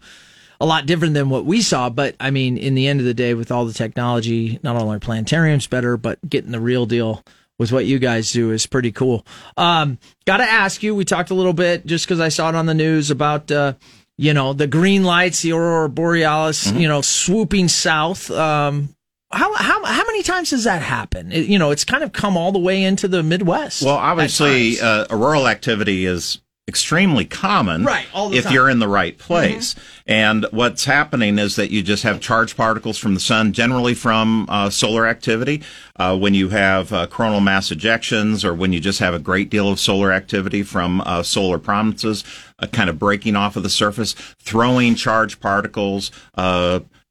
a 0.60 0.66
lot 0.66 0.86
different 0.86 1.14
than 1.14 1.30
what 1.30 1.46
we 1.46 1.62
saw, 1.62 1.90
but 1.90 2.16
I 2.20 2.32
mean, 2.32 2.58
in 2.58 2.76
the 2.76 2.88
end 2.88 3.00
of 3.00 3.06
the 3.06 3.14
day, 3.14 3.34
with 3.34 3.52
all 3.52 3.66
the 3.66 3.74
technology, 3.74 4.60
not 4.64 4.76
only 4.76 4.98
are 4.98 5.00
planetariums 5.00 5.70
better, 5.70 5.96
but 5.98 6.20
getting 6.30 6.52
the 6.52 6.60
real 6.60 6.86
deal 6.86 7.24
with 7.58 7.72
what 7.72 7.86
you 7.86 8.00
guys 8.00 8.32
do 8.32 8.52
is 8.52 8.66
pretty 8.66 8.92
cool. 8.92 9.26
Um, 9.58 9.98
got 10.26 10.38
to 10.38 10.44
ask 10.44 10.82
you, 10.84 10.96
we 10.96 11.06
talked 11.06 11.30
a 11.30 11.34
little 11.34 11.54
bit 11.54 11.86
just 11.86 12.06
because 12.06 12.20
I 12.20 12.30
saw 12.30 12.50
it 12.50 12.56
on 12.56 12.66
the 12.66 12.74
news 12.74 13.12
about, 13.12 13.52
uh, 13.52 13.74
you 14.18 14.34
know, 14.34 14.52
the 14.54 14.68
green 14.68 15.04
lights, 15.04 15.42
the 15.42 15.52
aurora 15.54 15.90
borealis, 15.90 16.68
Mm-hmm. 16.68 16.80
you 16.80 16.88
know, 16.88 17.02
swooping 17.02 17.68
south. 17.70 18.30
Um, 18.32 18.96
how, 19.32 19.54
how, 19.56 19.84
how 19.86 20.06
many 20.08 20.24
times 20.24 20.50
does 20.50 20.64
that 20.66 20.82
happen? 20.82 21.32
It- 21.32 21.48
you 21.48 21.60
know, 21.60 21.72
it's 21.72 21.86
kind 21.86 22.04
of 22.04 22.12
come 22.14 22.36
all 22.36 22.52
the 22.52 22.60
way 22.60 22.84
into 22.84 23.08
the 23.08 23.24
Midwest. 23.24 23.82
Well, 23.84 23.96
obviously, 23.96 24.80
uh, 24.82 25.06
auroral 25.10 25.48
activity 25.48 26.06
is 26.06 26.42
extremely 26.70 27.26
common 27.26 27.84
Right, 27.84 28.06
if 28.06 28.12
time. 28.14 28.32
Mm-hmm. 28.32 28.54
you're 28.54 28.70
in 28.70 28.80
the 28.80 28.88
right 28.88 29.18
place. 29.18 29.76
And 30.08 30.46
what's 30.52 30.86
happening 30.86 31.38
is 31.38 31.58
that 31.58 31.70
you 31.72 31.84
just 31.84 32.04
have 32.04 32.22
charged 32.22 32.56
particles 32.56 32.98
from 32.98 33.14
the 33.14 33.20
sun, 33.20 33.52
generally 33.52 33.94
from 33.94 34.46
uh, 34.50 34.70
solar 34.70 35.06
activity. 35.06 35.62
Uh, 35.98 36.18
when 36.18 36.34
you 36.34 36.50
have 36.50 36.94
uh, 36.94 37.08
coronal 37.08 37.42
mass 37.42 37.70
ejections, 37.70 38.46
or 38.46 38.54
when 38.54 38.72
you 38.72 38.80
just 38.80 39.00
have 39.00 39.14
a 39.14 39.20
great 39.20 39.50
deal 39.50 39.70
of 39.70 39.80
solar 39.80 40.14
activity 40.14 40.64
from 40.64 41.02
uh, 41.02 41.22
solar 41.22 41.60
prominences, 41.60 42.24
uh, 42.60 42.68
kind 42.68 42.90
of 42.90 42.98
breaking 42.98 43.36
off 43.36 43.58
of 43.58 43.64
the 43.64 43.70
surface, 43.70 44.14
throwing 44.40 44.96
charged 44.96 45.42
particles. 45.42 46.12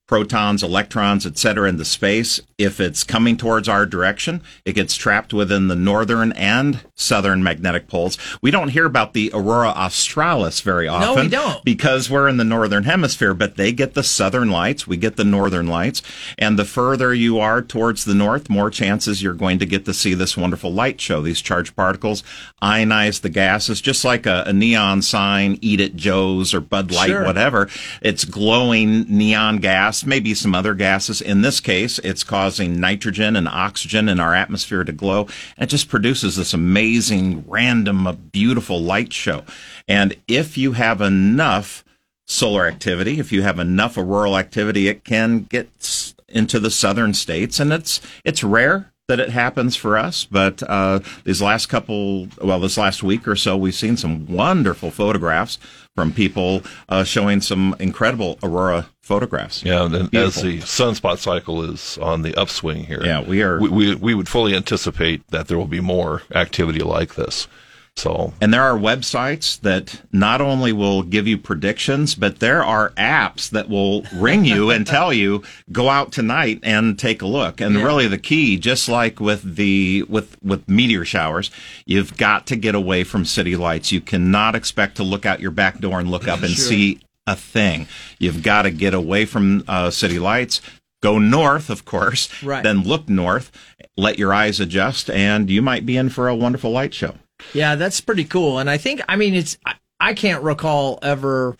Protons, 0.08 0.62
electrons, 0.62 1.26
etc., 1.26 1.68
into 1.68 1.84
space. 1.84 2.40
If 2.56 2.80
it's 2.80 3.04
coming 3.04 3.36
towards 3.36 3.68
our 3.68 3.86
direction, 3.86 4.40
it 4.64 4.72
gets 4.72 4.96
trapped 4.96 5.32
within 5.32 5.68
the 5.68 5.76
northern 5.76 6.32
and 6.32 6.80
southern 6.96 7.42
magnetic 7.44 7.86
poles. 7.86 8.18
We 8.42 8.50
don't 8.50 8.70
hear 8.70 8.86
about 8.86 9.12
the 9.12 9.30
aurora 9.32 9.68
australis 9.68 10.60
very 10.62 10.88
often. 10.88 11.14
No, 11.16 11.22
we 11.22 11.28
don't. 11.28 11.64
because 11.64 12.08
we're 12.10 12.26
in 12.26 12.38
the 12.38 12.42
northern 12.44 12.84
hemisphere, 12.84 13.34
but 13.34 13.56
they 13.56 13.70
get 13.70 13.94
the 13.94 14.02
southern 14.02 14.50
lights, 14.50 14.86
we 14.88 14.96
get 14.96 15.16
the 15.16 15.24
northern 15.24 15.68
lights, 15.68 16.02
and 16.38 16.58
the 16.58 16.64
further 16.64 17.12
you 17.14 17.38
are 17.38 17.60
towards 17.62 18.04
the 18.06 18.14
north, 18.14 18.48
more 18.50 18.70
chances 18.70 19.22
you're 19.22 19.34
going 19.34 19.58
to 19.58 19.66
get 19.66 19.84
to 19.84 19.94
see 19.94 20.14
this 20.14 20.36
wonderful 20.36 20.72
light 20.72 21.00
show. 21.00 21.20
These 21.20 21.42
charged 21.42 21.76
particles 21.76 22.24
ionize 22.62 23.20
the 23.20 23.28
gases, 23.28 23.80
just 23.80 24.04
like 24.04 24.24
a, 24.26 24.44
a 24.46 24.52
neon 24.54 25.02
sign, 25.02 25.58
Eat 25.60 25.80
It 25.80 25.96
Joe's 25.96 26.54
or 26.54 26.60
Bud 26.60 26.90
Light, 26.90 27.08
Sure. 27.08 27.24
whatever. 27.24 27.68
It's 28.02 28.24
glowing 28.24 29.02
neon 29.08 29.58
gas, 29.58 29.97
maybe 30.04 30.34
some 30.34 30.54
other 30.54 30.74
gases. 30.74 31.20
In 31.20 31.42
this 31.42 31.60
case, 31.60 31.98
it's 32.00 32.24
causing 32.24 32.80
nitrogen 32.80 33.36
and 33.36 33.48
oxygen 33.48 34.08
in 34.08 34.20
our 34.20 34.34
atmosphere 34.34 34.84
to 34.84 34.92
glow. 34.92 35.28
And 35.56 35.68
it 35.68 35.70
just 35.70 35.88
produces 35.88 36.36
this 36.36 36.54
amazing, 36.54 37.44
random, 37.46 38.06
uh, 38.06 38.12
beautiful 38.12 38.80
light 38.80 39.12
show. 39.12 39.44
And 39.86 40.16
if 40.26 40.58
you 40.58 40.72
have 40.72 41.00
enough 41.00 41.84
solar 42.26 42.66
activity, 42.66 43.18
if 43.18 43.32
you 43.32 43.42
have 43.42 43.58
enough 43.58 43.96
auroral 43.96 44.36
activity, 44.36 44.88
it 44.88 45.04
can 45.04 45.44
get 45.44 46.14
into 46.28 46.60
the 46.60 46.70
southern 46.70 47.14
states, 47.14 47.58
and 47.58 47.72
it's 47.72 48.00
it's 48.24 48.44
rare 48.44 48.92
that 49.08 49.18
it 49.20 49.30
happens 49.30 49.74
for 49.74 49.96
us. 49.96 50.24
But 50.24 50.62
uh, 50.62 51.00
these 51.24 51.40
last 51.40 51.66
couple, 51.66 52.28
well, 52.42 52.60
this 52.60 52.76
last 52.76 53.02
week 53.02 53.26
or 53.26 53.36
so, 53.36 53.56
we've 53.56 53.74
seen 53.74 53.96
some 53.96 54.26
wonderful 54.26 54.90
photographs 54.90 55.58
from 55.96 56.12
people 56.12 56.62
uh, 56.90 57.04
showing 57.04 57.40
some 57.40 57.74
incredible 57.80 58.38
aurora 58.42 58.90
photographs. 59.08 59.64
Yeah, 59.64 59.84
and 59.86 60.14
as 60.14 60.34
the 60.42 60.58
sunspot 60.58 61.18
cycle 61.18 61.62
is 61.62 61.98
on 61.98 62.22
the 62.22 62.34
upswing 62.36 62.84
here, 62.84 63.02
Yeah, 63.04 63.22
we 63.22 63.42
are- 63.42 63.58
We, 63.60 63.68
we, 63.70 63.94
we 63.94 64.14
would 64.14 64.28
fully 64.28 64.54
anticipate 64.54 65.26
that 65.30 65.48
there 65.48 65.56
will 65.58 65.66
be 65.66 65.80
more 65.80 66.22
activity 66.34 66.80
like 66.80 67.14
this. 67.14 67.48
So 67.96 68.32
And 68.40 68.54
there 68.54 68.62
are 68.62 68.78
websites 68.78 69.58
that 69.62 70.02
not 70.12 70.40
only 70.40 70.72
will 70.72 71.02
give 71.02 71.26
you 71.26 71.36
predictions, 71.36 72.14
but 72.14 72.38
there 72.38 72.62
are 72.62 72.90
apps 72.96 73.50
that 73.50 73.68
will 73.68 74.04
ring 74.14 74.44
you 74.44 74.70
and 74.70 74.86
tell 74.96 75.12
you 75.12 75.42
go 75.72 75.88
out 75.88 76.12
tonight 76.12 76.60
and 76.62 76.96
take 76.96 77.22
a 77.22 77.26
look. 77.26 77.60
And 77.60 77.74
really 77.74 78.06
the 78.06 78.16
key, 78.18 78.56
just 78.56 78.88
like 78.88 79.18
with 79.18 79.56
the 79.56 80.04
with 80.08 80.36
with 80.44 80.68
meteor 80.68 81.04
showers, 81.04 81.50
you've 81.86 82.16
got 82.16 82.46
to 82.46 82.56
get 82.56 82.76
away 82.76 83.02
from 83.02 83.24
city 83.24 83.56
lights. 83.56 83.90
You 83.90 84.00
cannot 84.00 84.54
expect 84.54 84.96
to 84.98 85.02
look 85.02 85.26
out 85.26 85.40
your 85.40 85.50
back 85.50 85.80
door 85.80 85.98
and 85.98 86.08
look 86.08 86.28
up 86.28 86.42
and 86.42 86.52
see 86.52 87.00
a 87.28 87.36
thing. 87.36 87.86
You've 88.18 88.42
got 88.42 88.62
to 88.62 88.70
get 88.70 88.94
away 88.94 89.26
from 89.26 89.62
uh, 89.68 89.90
city 89.90 90.18
lights. 90.18 90.60
Go 91.00 91.20
north, 91.20 91.70
of 91.70 91.84
course. 91.84 92.42
Right. 92.42 92.64
Then 92.64 92.82
look 92.82 93.08
north. 93.08 93.52
Let 93.96 94.18
your 94.18 94.34
eyes 94.34 94.58
adjust, 94.58 95.08
and 95.10 95.48
you 95.48 95.62
might 95.62 95.86
be 95.86 95.96
in 95.96 96.08
for 96.08 96.26
a 96.26 96.34
wonderful 96.34 96.72
light 96.72 96.92
show. 96.92 97.14
Yeah, 97.54 97.76
that's 97.76 98.00
pretty 98.00 98.24
cool. 98.24 98.58
And 98.58 98.68
I 98.68 98.78
think, 98.78 99.00
I 99.08 99.14
mean, 99.14 99.34
it's, 99.34 99.58
I, 99.64 99.74
I 100.00 100.14
can't 100.14 100.42
recall 100.42 100.98
ever 101.02 101.56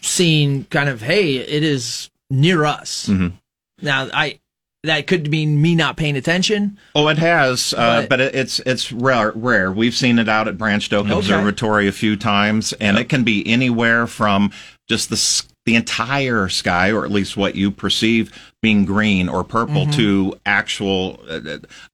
seeing 0.00 0.64
kind 0.64 0.88
of, 0.88 1.02
hey, 1.02 1.36
it 1.36 1.62
is 1.62 2.10
near 2.30 2.64
us. 2.64 3.08
Mm-hmm. 3.08 3.36
Now, 3.82 4.08
I, 4.12 4.40
that 4.84 5.06
could 5.06 5.30
mean 5.30 5.60
me 5.60 5.74
not 5.74 5.96
paying 5.96 6.16
attention. 6.16 6.78
Oh, 6.94 7.08
it 7.08 7.18
has, 7.18 7.74
uh, 7.76 8.02
But- 8.02 8.08
but 8.08 8.20
it, 8.20 8.34
it's 8.34 8.60
it's 8.60 8.92
rare. 8.92 9.32
Rare. 9.34 9.72
We've 9.72 9.94
seen 9.94 10.18
it 10.18 10.28
out 10.28 10.48
at 10.48 10.56
Branched 10.56 10.92
Oak 10.92 11.08
Observatory 11.08 11.88
a 11.88 11.92
few 11.92 12.16
times, 12.16 12.72
and 12.74 12.96
it 12.98 13.08
can 13.08 13.24
be 13.24 13.46
anywhere 13.46 14.06
from 14.06 14.50
just 14.88 15.10
the 15.10 15.44
the 15.66 15.76
entire 15.76 16.46
sky, 16.50 16.92
or 16.92 17.06
at 17.06 17.10
least 17.10 17.38
what 17.38 17.54
you 17.54 17.70
perceive 17.70 18.30
being 18.60 18.84
green 18.84 19.30
or 19.30 19.42
purple, 19.42 19.86
to 19.86 20.38
actual 20.44 21.18
uh, 21.28 21.40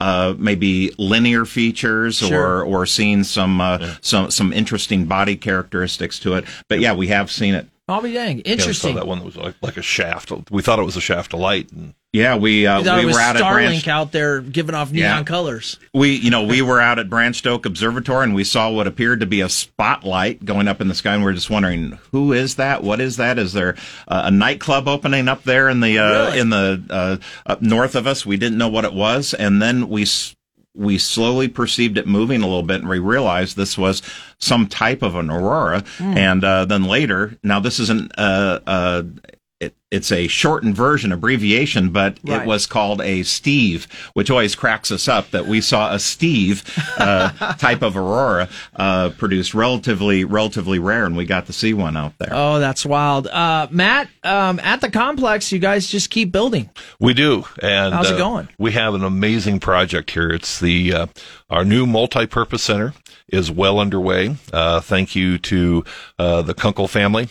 uh, 0.00 0.34
maybe 0.38 0.92
linear 0.98 1.44
features 1.44 2.18
Sure. 2.18 2.58
or 2.58 2.64
or 2.64 2.86
seeing 2.86 3.22
some 3.22 3.60
uh, 3.60 3.94
some 4.00 4.30
some 4.32 4.52
interesting 4.52 5.04
body 5.04 5.36
characteristics 5.36 6.18
to 6.18 6.34
it. 6.34 6.44
But 6.68 6.80
yeah, 6.80 6.92
we 6.94 7.06
have 7.08 7.30
seen 7.30 7.54
it. 7.54 7.68
I'll 7.90 8.02
be 8.02 8.12
dang. 8.12 8.38
yeah, 8.38 8.42
we 8.44 8.50
saw 8.50 8.52
Interesting. 8.52 8.94
that 8.96 9.06
one 9.06 9.18
that 9.18 9.24
was 9.24 9.36
like, 9.36 9.54
like 9.62 9.76
a 9.76 9.82
shaft. 9.82 10.32
We 10.50 10.62
thought 10.62 10.78
it 10.78 10.84
was 10.84 10.96
a 10.96 11.00
shaft 11.00 11.34
of 11.34 11.40
light. 11.40 11.70
And 11.72 11.94
Yeah, 12.12 12.36
we 12.36 12.66
uh, 12.66 12.80
I 12.80 12.82
thought 12.84 12.96
we 12.98 13.02
it 13.02 13.06
was 13.06 13.14
were 13.16 13.20
out 13.20 13.36
at 13.36 13.52
Branch. 13.52 13.82
Starlink 13.84 13.88
out 13.88 14.12
there 14.12 14.40
giving 14.40 14.74
off 14.74 14.90
neon 14.92 15.18
Yeah. 15.18 15.22
colors. 15.24 15.78
We, 15.94 16.14
you 16.14 16.30
know, 16.30 16.44
we 16.44 16.62
were 16.62 16.80
out 16.80 16.98
at 16.98 17.08
Branched 17.10 17.46
Oak 17.46 17.66
Observatory 17.66 18.24
and 18.24 18.34
we 18.34 18.44
saw 18.44 18.70
what 18.70 18.86
appeared 18.86 19.20
to 19.20 19.26
be 19.26 19.40
a 19.40 19.48
spotlight 19.48 20.44
going 20.44 20.68
up 20.68 20.80
in 20.80 20.88
the 20.88 20.94
sky, 20.94 21.14
and 21.14 21.24
we 21.24 21.30
are 21.30 21.34
just 21.34 21.50
wondering 21.50 21.98
who 22.12 22.32
is 22.32 22.56
that? 22.56 22.82
What 22.82 23.00
is 23.00 23.16
that? 23.16 23.38
Is 23.38 23.52
there 23.52 23.76
uh, 24.08 24.22
a 24.26 24.30
nightclub 24.30 24.88
opening 24.88 25.28
up 25.28 25.42
there 25.44 25.68
in 25.68 25.80
the 25.80 25.98
uh, 25.98 26.10
Really? 26.26 26.38
in 26.40 26.50
the 26.50 26.82
uh, 26.90 27.16
up 27.46 27.62
north 27.62 27.94
of 27.94 28.06
us? 28.06 28.24
We 28.26 28.36
didn't 28.36 28.58
know 28.58 28.68
what 28.68 28.84
it 28.84 28.92
was, 28.94 29.34
and 29.34 29.60
then 29.62 29.88
we. 29.88 30.02
s- 30.02 30.34
We 30.74 30.98
slowly 30.98 31.48
perceived 31.48 31.98
it 31.98 32.06
moving 32.06 32.42
a 32.42 32.46
little 32.46 32.62
bit, 32.62 32.80
and 32.80 32.88
we 32.88 32.98
realized 32.98 33.56
this 33.56 33.76
was 33.76 34.02
some 34.38 34.66
type 34.66 35.02
of 35.02 35.14
an 35.14 35.30
aurora. 35.30 35.84
Hmm. 35.98 36.16
And 36.16 36.44
uh, 36.44 36.64
then 36.64 36.84
later, 36.84 37.38
now 37.42 37.58
this 37.60 37.80
isn't 37.80 38.12
uh, 38.16 38.60
uh, 38.66 39.02
it's 39.90 40.12
a 40.12 40.26
shortened 40.28 40.76
version, 40.76 41.12
abbreviation, 41.12 41.90
but 41.90 42.18
Right. 42.22 42.42
it 42.42 42.46
was 42.46 42.66
called 42.66 43.00
a 43.00 43.22
Steve, 43.24 43.86
which 44.14 44.30
always 44.30 44.54
cracks 44.54 44.90
us 44.92 45.08
up 45.08 45.30
that 45.32 45.46
we 45.46 45.60
saw 45.60 45.92
a 45.92 45.98
Steve 45.98 46.62
uh, 46.98 47.30
type 47.58 47.82
of 47.82 47.96
aurora 47.96 48.48
uh, 48.76 49.10
produced 49.18 49.54
relatively 49.54 50.24
relatively 50.24 50.78
rare, 50.78 51.06
and 51.06 51.16
we 51.16 51.24
got 51.24 51.46
to 51.46 51.52
see 51.52 51.74
one 51.74 51.96
out 51.96 52.16
there. 52.18 52.30
Oh, 52.32 52.58
that's 52.58 52.86
wild. 52.86 53.26
Uh, 53.26 53.66
Matt, 53.70 54.08
um, 54.22 54.60
at 54.60 54.80
the 54.80 54.90
complex, 54.90 55.50
you 55.52 55.58
guys 55.58 55.86
just 55.88 56.10
keep 56.10 56.30
building. 56.30 56.70
We 56.98 57.14
do. 57.14 57.44
And 57.62 57.94
How's 57.94 58.10
it 58.10 58.14
uh, 58.14 58.18
going? 58.18 58.48
We 58.58 58.72
have 58.72 58.94
an 58.94 59.02
amazing 59.04 59.60
project 59.60 60.10
here. 60.12 60.30
It's 60.30 60.60
the 60.60 60.92
uh, 60.92 61.06
our 61.48 61.64
new 61.64 61.86
multi-purpose 61.86 62.62
center 62.62 62.94
is 63.28 63.50
well 63.50 63.78
underway. 63.78 64.36
Uh, 64.52 64.80
thank 64.80 65.14
you 65.14 65.38
to 65.38 65.84
uh, 66.18 66.42
the 66.42 66.54
Kunkel 66.54 66.88
family, 66.88 67.28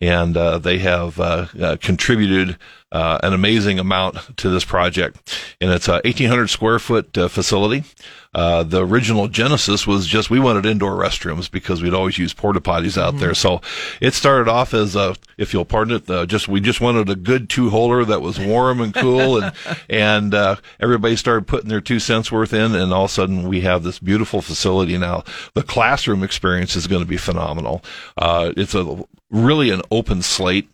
and 0.00 0.36
uh, 0.36 0.58
they 0.58 0.78
have 0.78 1.18
uh, 1.20 1.46
uh, 1.60 1.76
contributed. 1.80 2.56
Uh, 2.92 3.20
an 3.22 3.32
amazing 3.32 3.78
amount 3.78 4.36
to 4.36 4.50
this 4.50 4.64
project, 4.64 5.32
and 5.60 5.70
it's 5.70 5.86
a 5.86 6.00
1,800 6.02 6.48
square 6.48 6.80
foot 6.80 7.16
uh, 7.16 7.28
facility. 7.28 7.84
Uh, 8.32 8.62
the 8.62 8.86
original 8.86 9.26
genesis 9.26 9.88
was 9.88 10.06
just 10.06 10.30
we 10.30 10.38
wanted 10.38 10.64
indoor 10.64 10.92
restrooms 10.92 11.50
because 11.50 11.82
we'd 11.82 11.94
always 11.94 12.16
use 12.16 12.32
porta 12.32 12.60
potties 12.60 13.00
out 13.00 13.18
there. 13.18 13.34
So 13.34 13.60
it 14.00 14.14
started 14.14 14.48
off 14.48 14.72
as 14.72 14.94
a, 14.94 15.16
if 15.36 15.52
you'll 15.52 15.64
pardon 15.64 15.96
it, 15.96 16.08
uh, 16.08 16.26
just 16.26 16.46
we 16.46 16.60
just 16.60 16.80
wanted 16.80 17.08
a 17.10 17.16
good 17.16 17.50
two 17.50 17.70
holder 17.70 18.04
that 18.04 18.22
was 18.22 18.38
warm 18.38 18.80
and 18.80 18.94
cool, 18.94 19.42
and 19.42 19.52
and 19.88 20.32
uh, 20.32 20.56
everybody 20.78 21.16
started 21.16 21.48
putting 21.48 21.68
their 21.68 21.80
two 21.80 21.98
cents 21.98 22.30
worth 22.30 22.52
in, 22.52 22.76
and 22.76 22.92
all 22.92 23.04
of 23.04 23.10
a 23.10 23.14
sudden 23.14 23.48
we 23.48 23.62
have 23.62 23.82
this 23.82 23.98
beautiful 23.98 24.42
facility 24.42 24.96
now. 24.96 25.24
The 25.54 25.64
classroom 25.64 26.22
experience 26.22 26.76
is 26.76 26.86
going 26.86 27.02
to 27.02 27.08
be 27.08 27.16
phenomenal. 27.16 27.82
Uh, 28.16 28.52
it's 28.56 28.74
a 28.76 29.04
really 29.30 29.70
an 29.70 29.82
open 29.90 30.22
slate 30.22 30.68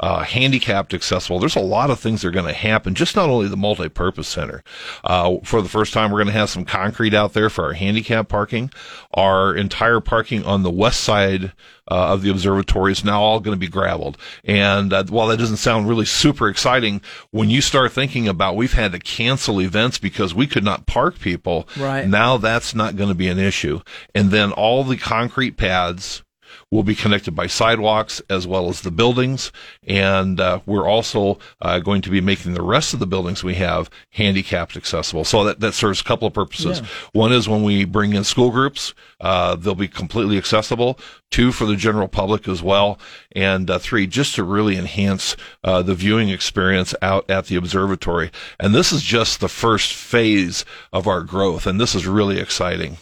uh, 0.00 0.22
handicapped 0.22 0.94
accessible. 0.94 1.38
There's 1.38 1.56
a 1.56 1.60
lot 1.60 1.90
of 1.90 1.98
things 2.00 2.22
that 2.22 2.28
are 2.28 2.32
going 2.32 2.46
to 2.46 2.52
happen. 2.52 2.94
Just 2.94 3.16
not 3.16 3.28
only 3.28 3.48
the 3.48 3.56
multi-purpose 3.56 4.28
center. 4.28 4.62
Uh, 5.04 5.36
for 5.44 5.60
the 5.60 5.68
first 5.68 5.92
time, 5.92 6.10
we're 6.10 6.18
going 6.18 6.32
to 6.32 6.38
have 6.38 6.48
some 6.50 6.64
concrete 6.64 7.12
out 7.14 7.34
there 7.34 7.50
for 7.50 7.64
our 7.66 7.72
handicap 7.74 8.28
parking. 8.28 8.70
Our 9.12 9.54
entire 9.54 10.00
parking 10.00 10.44
on 10.44 10.62
the 10.62 10.70
west 10.70 11.00
side 11.00 11.52
uh, 11.90 12.12
of 12.12 12.22
the 12.22 12.30
observatory 12.30 12.92
is 12.92 13.04
now 13.04 13.20
all 13.22 13.40
going 13.40 13.54
to 13.54 13.60
be 13.60 13.68
gravelled. 13.68 14.16
And 14.44 14.92
uh, 14.92 15.04
while 15.08 15.28
that 15.28 15.38
doesn't 15.38 15.58
sound 15.58 15.88
really 15.88 16.06
super 16.06 16.48
exciting, 16.48 17.02
when 17.30 17.50
you 17.50 17.60
start 17.60 17.92
thinking 17.92 18.28
about 18.28 18.56
we've 18.56 18.72
had 18.72 18.92
to 18.92 18.98
cancel 18.98 19.60
events 19.60 19.98
because 19.98 20.34
we 20.34 20.46
could 20.46 20.64
not 20.64 20.86
park 20.86 21.18
people, 21.18 21.68
Right. 21.76 22.08
now 22.08 22.38
that's 22.38 22.74
not 22.74 22.96
going 22.96 23.10
to 23.10 23.14
be 23.14 23.28
an 23.28 23.38
issue. 23.38 23.80
And 24.14 24.30
then 24.30 24.52
all 24.52 24.84
the 24.84 24.96
concrete 24.96 25.56
pads 25.56 26.22
will 26.70 26.82
be 26.82 26.94
connected 26.94 27.32
by 27.32 27.46
sidewalks 27.46 28.20
as 28.28 28.46
well 28.46 28.68
as 28.68 28.80
the 28.80 28.90
buildings. 28.90 29.52
And 29.86 30.40
uh, 30.40 30.60
we're 30.66 30.88
also 30.88 31.38
uh, 31.60 31.78
going 31.78 32.02
to 32.02 32.10
be 32.10 32.20
making 32.20 32.54
the 32.54 32.62
rest 32.62 32.92
of 32.92 32.98
the 32.98 33.06
buildings 33.06 33.44
we 33.44 33.54
have 33.54 33.88
handicapped 34.10 34.76
accessible. 34.76 35.24
So 35.24 35.44
that, 35.44 35.60
that 35.60 35.74
serves 35.74 36.00
a 36.00 36.04
couple 36.04 36.26
of 36.26 36.34
purposes. 36.34 36.80
One 37.12 37.32
is 37.32 37.48
when 37.48 37.62
we 37.62 37.84
bring 37.84 38.14
in 38.14 38.24
school 38.24 38.50
groups, 38.50 38.94
uh, 39.20 39.54
they'll 39.54 39.74
be 39.74 39.88
completely 39.88 40.38
accessible. 40.38 40.98
Two, 41.30 41.52
for 41.52 41.66
the 41.66 41.76
general 41.76 42.08
public 42.08 42.48
as 42.48 42.62
well. 42.62 42.98
And 43.32 43.70
uh, 43.70 43.78
three, 43.78 44.06
just 44.06 44.34
to 44.36 44.44
really 44.44 44.76
enhance 44.76 45.36
uh, 45.64 45.82
the 45.82 45.94
viewing 45.94 46.28
experience 46.28 46.94
out 47.02 47.28
at 47.30 47.46
the 47.46 47.56
observatory. 47.56 48.30
And 48.58 48.74
this 48.74 48.92
is 48.92 49.02
just 49.02 49.40
the 49.40 49.48
first 49.48 49.92
phase 49.92 50.64
of 50.92 51.06
our 51.06 51.22
growth. 51.22 51.66
And 51.66 51.80
this 51.80 51.94
is 51.94 52.06
really 52.06 52.38
exciting. 52.38 52.98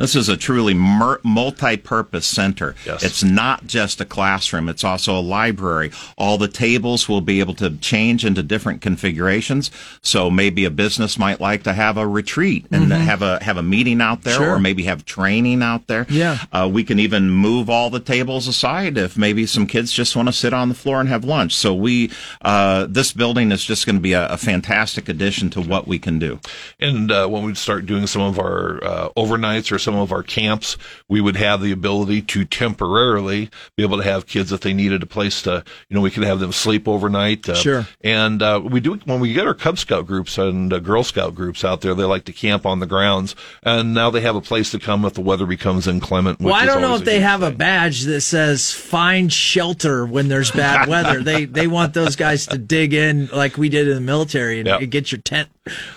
This 0.00 0.16
is 0.16 0.28
a 0.28 0.36
truly 0.36 0.74
multi-purpose 0.74 2.26
center. 2.26 2.74
Yes. 2.84 3.04
It's 3.04 3.22
not 3.22 3.64
just 3.68 4.00
a 4.00 4.04
classroom; 4.04 4.68
it's 4.68 4.82
also 4.82 5.16
a 5.16 5.20
library. 5.22 5.92
All 6.18 6.36
the 6.36 6.48
tables 6.48 7.08
will 7.08 7.20
be 7.20 7.38
able 7.38 7.54
to 7.54 7.76
change 7.76 8.24
into 8.24 8.42
different 8.42 8.80
configurations. 8.82 9.70
So 10.02 10.30
maybe 10.30 10.64
a 10.64 10.70
business 10.70 11.16
might 11.16 11.40
like 11.40 11.62
to 11.62 11.72
have 11.72 11.96
a 11.96 12.08
retreat 12.08 12.66
and 12.72 12.92
have 12.92 13.22
a 13.22 13.42
have 13.44 13.56
a 13.56 13.62
meeting 13.62 14.00
out 14.00 14.22
there, 14.22 14.34
Mm-hmm. 14.34 14.42
Sure. 14.42 14.54
or 14.54 14.58
maybe 14.58 14.82
have 14.84 15.04
training 15.04 15.62
out 15.62 15.86
there. 15.86 16.06
Yeah. 16.10 16.38
uh, 16.52 16.68
we 16.72 16.82
can 16.82 16.98
even 16.98 17.30
move 17.30 17.70
all 17.70 17.88
the 17.88 18.00
tables 18.00 18.48
aside 18.48 18.98
if 18.98 19.16
maybe 19.16 19.46
some 19.46 19.68
kids 19.68 19.92
just 19.92 20.16
want 20.16 20.26
to 20.26 20.32
sit 20.32 20.52
on 20.52 20.68
the 20.70 20.74
floor 20.74 20.98
and 20.98 21.08
have 21.08 21.24
lunch. 21.24 21.54
So 21.54 21.72
we 21.72 22.10
uh, 22.42 22.86
this 22.88 23.12
building 23.12 23.52
is 23.52 23.64
just 23.64 23.86
going 23.86 23.94
to 23.96 24.02
be 24.02 24.14
a, 24.14 24.26
a 24.26 24.38
fantastic 24.38 25.08
addition 25.08 25.50
to 25.50 25.60
what 25.60 25.86
we 25.86 26.00
can 26.00 26.18
do. 26.18 26.40
And 26.80 27.12
uh, 27.12 27.28
when 27.28 27.44
we 27.44 27.54
start 27.54 27.86
doing 27.86 28.08
some 28.08 28.22
of 28.22 28.40
our 28.40 28.82
uh, 28.82 29.08
overnights 29.16 29.70
or 29.70 29.78
some 29.78 29.93
of 29.98 30.12
our 30.12 30.22
camps, 30.22 30.76
we 31.08 31.20
would 31.20 31.36
have 31.36 31.60
the 31.60 31.72
ability 31.72 32.22
to 32.22 32.44
temporarily 32.44 33.50
be 33.76 33.82
able 33.82 33.96
to 33.98 34.04
have 34.04 34.26
kids 34.26 34.52
if 34.52 34.60
they 34.60 34.72
needed 34.72 35.02
a 35.02 35.06
place 35.06 35.42
to, 35.42 35.64
you 35.88 35.94
know, 35.94 36.00
we 36.00 36.10
could 36.10 36.24
have 36.24 36.40
them 36.40 36.52
sleep 36.52 36.86
overnight. 36.88 37.48
Uh, 37.48 37.54
Sure. 37.54 37.86
And 38.02 38.42
uh, 38.42 38.60
we 38.62 38.80
do 38.80 38.94
when 39.06 39.20
we 39.20 39.32
get 39.32 39.46
our 39.46 39.54
Cub 39.54 39.78
Scout 39.78 40.06
groups 40.06 40.36
and 40.36 40.72
uh, 40.72 40.78
Girl 40.80 41.02
Scout 41.02 41.34
groups 41.34 41.64
out 41.64 41.80
there, 41.80 41.94
they 41.94 42.04
like 42.04 42.24
to 42.24 42.32
camp 42.32 42.66
on 42.66 42.80
the 42.80 42.86
grounds, 42.86 43.34
and 43.62 43.94
now 43.94 44.10
they 44.10 44.20
have 44.20 44.36
a 44.36 44.40
place 44.42 44.70
to 44.72 44.78
come 44.78 45.04
if 45.04 45.14
the 45.14 45.20
weather 45.22 45.46
becomes 45.46 45.86
inclement. 45.86 46.40
Which 46.40 46.46
Well, 46.46 46.54
I 46.54 46.66
don't 46.66 46.82
know 46.82 46.94
if 46.96 47.04
they 47.04 47.20
have 47.20 47.42
a 47.42 47.50
badge 47.50 48.02
that 48.02 48.20
says 48.20 48.72
"Find 48.72 49.32
shelter 49.32 50.04
when 50.04 50.28
there's 50.28 50.50
bad 50.50 50.88
weather." 50.90 51.22
they 51.22 51.44
they 51.46 51.66
want 51.66 51.94
those 51.94 52.16
guys 52.16 52.46
to 52.48 52.58
dig 52.58 52.92
in 52.92 53.28
like 53.28 53.56
we 53.56 53.68
did 53.68 53.88
in 53.88 53.94
the 53.94 54.00
military 54.00 54.58
and 54.60 54.68
Yep. 54.68 54.90
get 54.90 55.12
your 55.12 55.20
tent 55.20 55.48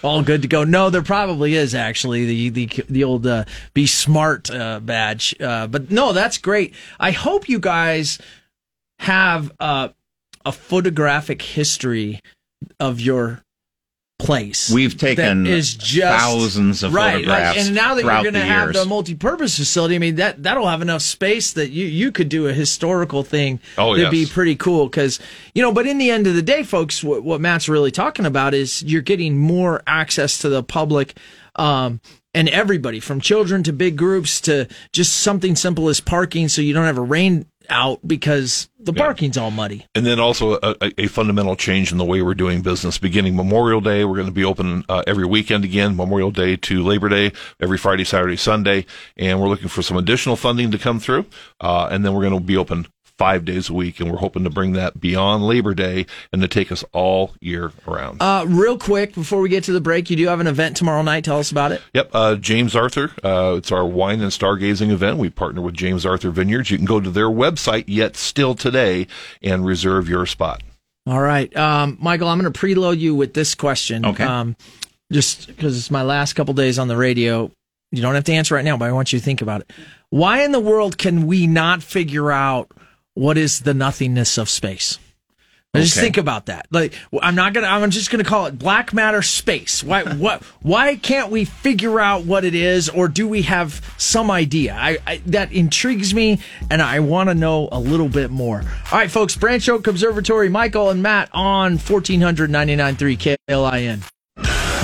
all 0.01 0.21
good 0.23 0.41
to 0.43 0.47
go. 0.47 0.63
No, 0.63 0.89
there 0.89 1.01
probably 1.01 1.55
is 1.55 1.75
actually 1.75 2.25
the 2.25 2.49
the 2.49 2.83
the 2.89 3.03
old 3.03 3.27
uh, 3.27 3.43
"Be 3.77 3.85
Smart" 3.85 4.49
uh, 4.49 4.79
badge, 4.79 5.35
uh, 5.39 5.67
but 5.67 5.91
no, 5.91 6.11
that's 6.11 6.39
great. 6.39 6.73
I 6.99 7.11
hope 7.11 7.47
you 7.47 7.59
guys 7.59 8.17
have 8.97 9.51
uh, 9.59 9.89
a 10.43 10.51
photographic 10.51 11.43
history 11.43 12.19
of 12.79 12.99
your 12.99 13.43
place. 14.17 14.71
We've 14.71 14.97
taken 14.97 15.45
is 15.45 15.75
just 15.75 16.23
thousands 16.23 16.81
of 16.81 16.91
right, 16.91 17.17
photographs 17.17 17.55
Like, 17.55 17.65
and 17.67 17.75
now 17.75 17.93
that 17.93 18.03
you're 18.03 18.23
going 18.23 18.33
to 18.33 18.39
have 18.39 18.73
the 18.73 18.85
multi-purpose 18.85 19.59
facility, 19.59 19.93
I 19.93 19.99
mean 19.99 20.15
that 20.15 20.41
that'll 20.41 20.67
have 20.67 20.81
enough 20.81 21.03
space 21.03 21.53
that 21.53 21.69
you 21.69 21.85
you 21.85 22.11
could 22.11 22.29
do 22.29 22.47
a 22.47 22.53
historical 22.53 23.21
thing. 23.21 23.59
Oh, 23.77 23.95
that'd 23.95 24.09
be 24.09 24.25
pretty 24.25 24.55
cool 24.55 24.87
because 24.87 25.19
you 25.53 25.61
know. 25.61 25.71
But 25.71 25.85
in 25.85 25.99
the 25.99 26.09
end 26.09 26.25
of 26.25 26.33
the 26.33 26.41
day, 26.41 26.63
folks, 26.63 27.03
what, 27.03 27.23
what 27.23 27.41
Matt's 27.41 27.69
really 27.69 27.91
talking 27.91 28.25
about 28.25 28.55
is 28.55 28.81
you're 28.81 29.03
getting 29.03 29.37
more 29.37 29.83
access 29.85 30.39
to 30.39 30.49
the 30.49 30.63
public. 30.63 31.15
Um, 31.57 32.01
and 32.37 32.47
everybody 32.49 32.99
from 32.99 33.19
children 33.19 33.63
to 33.63 33.73
big 33.73 33.97
groups 33.97 34.39
to 34.41 34.67
just 34.93 35.21
something 35.21 35.55
simple 35.55 35.89
as 35.89 35.99
parking 35.99 36.47
so 36.47 36.61
you 36.61 36.71
don't 36.71 36.85
have 36.85 36.99
a 36.99 37.01
rain 37.01 37.47
out 37.67 37.99
because 38.07 38.69
the 38.79 38.93
parking's 38.93 39.37
all 39.37 39.49
muddy. 39.49 39.87
And 39.95 40.05
then 40.05 40.19
also 40.19 40.53
a, 40.53 40.75
a, 40.79 40.91
a 40.99 41.07
fundamental 41.07 41.55
change 41.55 41.91
in 41.91 41.97
the 41.97 42.05
way 42.05 42.21
we're 42.21 42.35
doing 42.35 42.61
business. 42.61 42.99
Beginning 42.99 43.35
Memorial 43.35 43.81
Day, 43.81 44.05
we're 44.05 44.15
going 44.15 44.27
to 44.27 44.31
be 44.31 44.45
open 44.45 44.85
uh, 44.87 45.03
every 45.07 45.25
weekend 45.25 45.65
again, 45.65 45.95
Memorial 45.95 46.29
Day 46.29 46.55
to 46.57 46.83
Labor 46.83 47.09
Day, 47.09 47.31
every 47.59 47.79
Friday, 47.79 48.03
Saturday, 48.03 48.37
Sunday. 48.37 48.85
And 49.17 49.41
we're 49.41 49.49
looking 49.49 49.67
for 49.67 49.81
some 49.81 49.97
additional 49.97 50.35
funding 50.35 50.69
to 50.71 50.77
come 50.77 50.99
through. 50.99 51.25
Uh, 51.59 51.89
and 51.91 52.05
then 52.05 52.13
we're 52.13 52.21
going 52.21 52.39
to 52.39 52.39
be 52.39 52.55
open 52.55 52.87
five 53.17 53.45
days 53.45 53.69
a 53.69 53.73
week. 53.73 53.99
And 53.99 54.11
we're 54.11 54.17
hoping 54.17 54.43
to 54.43 54.49
bring 54.49 54.73
that 54.73 54.99
beyond 54.99 55.45
Labor 55.45 55.73
Day 55.73 56.05
and 56.31 56.41
to 56.41 56.47
take 56.47 56.71
us 56.71 56.83
all 56.93 57.33
year 57.39 57.71
around. 57.87 58.21
Uh, 58.21 58.45
real 58.47 58.77
quick 58.77 59.13
before 59.13 59.41
we 59.41 59.49
get 59.49 59.63
to 59.65 59.73
the 59.73 59.81
break, 59.81 60.09
you 60.09 60.15
do 60.15 60.27
have 60.27 60.39
an 60.39 60.47
event 60.47 60.77
tomorrow 60.77 61.01
night. 61.01 61.23
Tell 61.23 61.39
us 61.39 61.51
about 61.51 61.71
it. 61.71 61.81
Yep, 61.93 62.09
uh, 62.13 62.35
James 62.35 62.75
Arthur. 62.75 63.11
Uh, 63.23 63.55
it's 63.57 63.71
our 63.71 63.85
wine 63.85 64.21
and 64.21 64.31
stargazing 64.31 64.91
event. 64.91 65.17
We 65.17 65.29
partner 65.29 65.61
with 65.61 65.75
James 65.75 66.05
Arthur 66.05 66.31
Vineyards. 66.31 66.71
You 66.71 66.77
can 66.77 66.85
go 66.85 66.99
to 66.99 67.09
their 67.09 67.29
website 67.29 67.85
yet 67.87 68.15
still 68.15 68.55
today 68.55 69.07
and 69.41 69.65
reserve 69.65 70.07
your 70.09 70.25
spot. 70.25 70.61
All 71.05 71.21
right, 71.21 71.55
um, 71.55 71.97
Michael, 72.01 72.27
I'm 72.27 72.37
going 72.37 72.51
to 72.51 72.59
preload 72.59 72.99
you 72.99 73.15
with 73.15 73.33
this 73.33 73.55
question. 73.55 74.05
Okay. 74.05 74.25
Um, 74.25 74.57
just 75.11 75.47
because 75.47 75.77
it's 75.77 75.89
my 75.89 76.03
last 76.03 76.33
couple 76.33 76.53
days 76.53 76.77
on 76.77 76.89
the 76.89 76.97
radio, 76.97 77.49
you 77.91 78.01
don't 78.01 78.15
have 78.15 78.25
to 78.25 78.33
answer 78.33 78.55
right 78.55 78.65
now, 78.65 78.75
but 78.75 78.89
I 78.89 78.91
want 78.91 79.13
you 79.13 79.19
to 79.19 79.23
think 79.23 79.41
about 79.41 79.61
it. 79.61 79.71
Why 80.09 80.43
in 80.43 80.51
the 80.51 80.59
world 80.59 80.97
can 80.97 81.25
we 81.25 81.47
not 81.47 81.81
figure 81.81 82.31
out 82.31 82.71
what 83.17 83.37
is 83.37 83.61
the 83.61 83.73
nothingness 83.73 84.37
of 84.37 84.49
space? 84.49 84.99
Now, 85.73 85.81
Just 85.81 85.97
think 85.97 86.17
about 86.17 86.45
that. 86.45 86.67
Like, 86.71 86.93
I'm 87.21 87.35
not 87.35 87.53
gonna. 87.53 87.67
I'm 87.67 87.91
just 87.91 88.09
gonna 88.09 88.23
call 88.23 88.45
it 88.45 88.57
black 88.57 88.93
matter 88.93 89.21
space. 89.21 89.83
Why? 89.83 90.03
What? 90.17 90.43
Why 90.61 90.95
can't 90.95 91.29
we 91.29 91.45
figure 91.45 91.99
out 91.99 92.25
what 92.25 92.45
it 92.45 92.55
is, 92.55 92.89
or 92.89 93.07
do 93.07 93.27
we 93.27 93.43
have 93.43 93.81
some 93.97 94.31
idea? 94.31 94.75
I, 94.79 94.97
I 95.05 95.21
that 95.27 95.51
intrigues 95.51 96.13
me, 96.13 96.39
and 96.71 96.81
I 96.81 96.99
want 97.01 97.29
to 97.29 97.35
know 97.35 97.69
a 97.71 97.79
little 97.79 98.09
bit 98.09 98.31
more. 98.31 98.63
All 98.91 98.97
right, 98.97 99.11
folks. 99.11 99.35
Branch 99.35 99.67
Oak 99.69 99.87
Observatory, 99.87 100.49
Michael 100.49 100.89
and 100.89 101.03
Matt 101.03 101.29
on 101.33 101.77
1499.3 101.77 103.37
KLIN. 103.49 104.03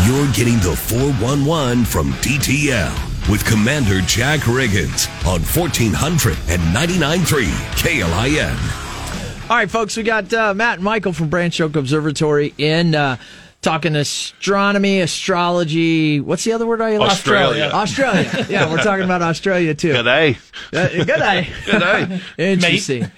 You're 0.06 0.34
getting 0.34 0.60
the 0.60 0.76
411 0.76 1.86
from 1.86 2.12
DTL 2.14 3.13
with 3.30 3.46
Commander 3.46 4.02
Jack 4.02 4.42
Riggins 4.42 5.08
on 5.26 5.40
1499.3 5.42 7.46
KLIN. 7.78 9.50
All 9.50 9.58
right, 9.58 9.70
folks, 9.70 9.96
we 9.98 10.04
got 10.04 10.34
uh, 10.34 10.54
Matt 10.54 10.76
and 10.76 10.84
Michael 10.84 11.14
from 11.14 11.30
Branch 11.30 11.60
Oak 11.62 11.76
Observatory 11.76 12.54
in 12.58 12.96
uh, 12.96 13.18
talking 13.62 13.96
astronomy, 13.96 15.02
astrology. 15.02 16.20
What's 16.20 16.44
the 16.44 16.54
other 16.54 16.66
word 16.66 16.82
I 16.82 16.98
like? 16.98 17.12
Australia. 17.12 17.70
Australia. 17.74 18.46
Yeah, 18.50 18.72
we're 18.72 18.82
talking 18.84 19.06
about 19.06 19.22
Australia 19.22 19.74
too. 19.76 19.92
Good 19.94 20.04
day. 20.04 20.38
Uh, 20.74 20.88
good 20.90 21.08
day. 21.08 21.48
Good 21.66 21.80
day. 21.80 22.22
Interesting. 22.38 23.12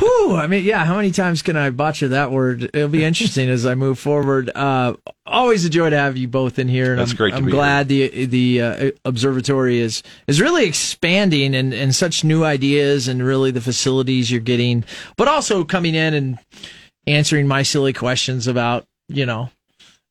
Whew, 0.00 0.34
I 0.34 0.46
mean, 0.46 0.64
yeah, 0.64 0.86
how 0.86 0.96
many 0.96 1.10
times 1.10 1.42
can 1.42 1.58
I 1.58 1.68
botch 1.68 2.00
that 2.00 2.30
word? 2.30 2.70
It'll 2.72 2.88
be 2.88 3.04
interesting 3.04 3.50
as 3.50 3.66
I 3.66 3.74
move 3.74 3.98
forward. 3.98 4.50
Uh, 4.54 4.94
always 5.26 5.66
a 5.66 5.68
joy 5.68 5.90
to 5.90 5.96
have 5.96 6.16
you 6.16 6.26
both 6.26 6.58
in 6.58 6.68
here. 6.68 6.92
And 6.92 7.00
That's 7.00 7.10
I'm, 7.10 7.16
great 7.18 7.30
to 7.32 7.36
I'm 7.36 7.50
glad 7.50 7.88
the 7.88 8.24
the 8.24 8.62
uh, 8.62 8.90
observatory 9.04 9.78
is 9.78 10.02
is 10.26 10.40
really 10.40 10.64
expanding 10.64 11.54
and, 11.54 11.74
and 11.74 11.94
such 11.94 12.24
new 12.24 12.44
ideas 12.44 13.08
and 13.08 13.22
really 13.22 13.50
the 13.50 13.60
facilities 13.60 14.30
you're 14.30 14.40
getting, 14.40 14.84
but 15.18 15.28
also 15.28 15.64
coming 15.64 15.94
in 15.94 16.14
and 16.14 16.38
answering 17.06 17.46
my 17.46 17.62
silly 17.62 17.92
questions 17.92 18.46
about, 18.46 18.86
you 19.08 19.26
know, 19.26 19.50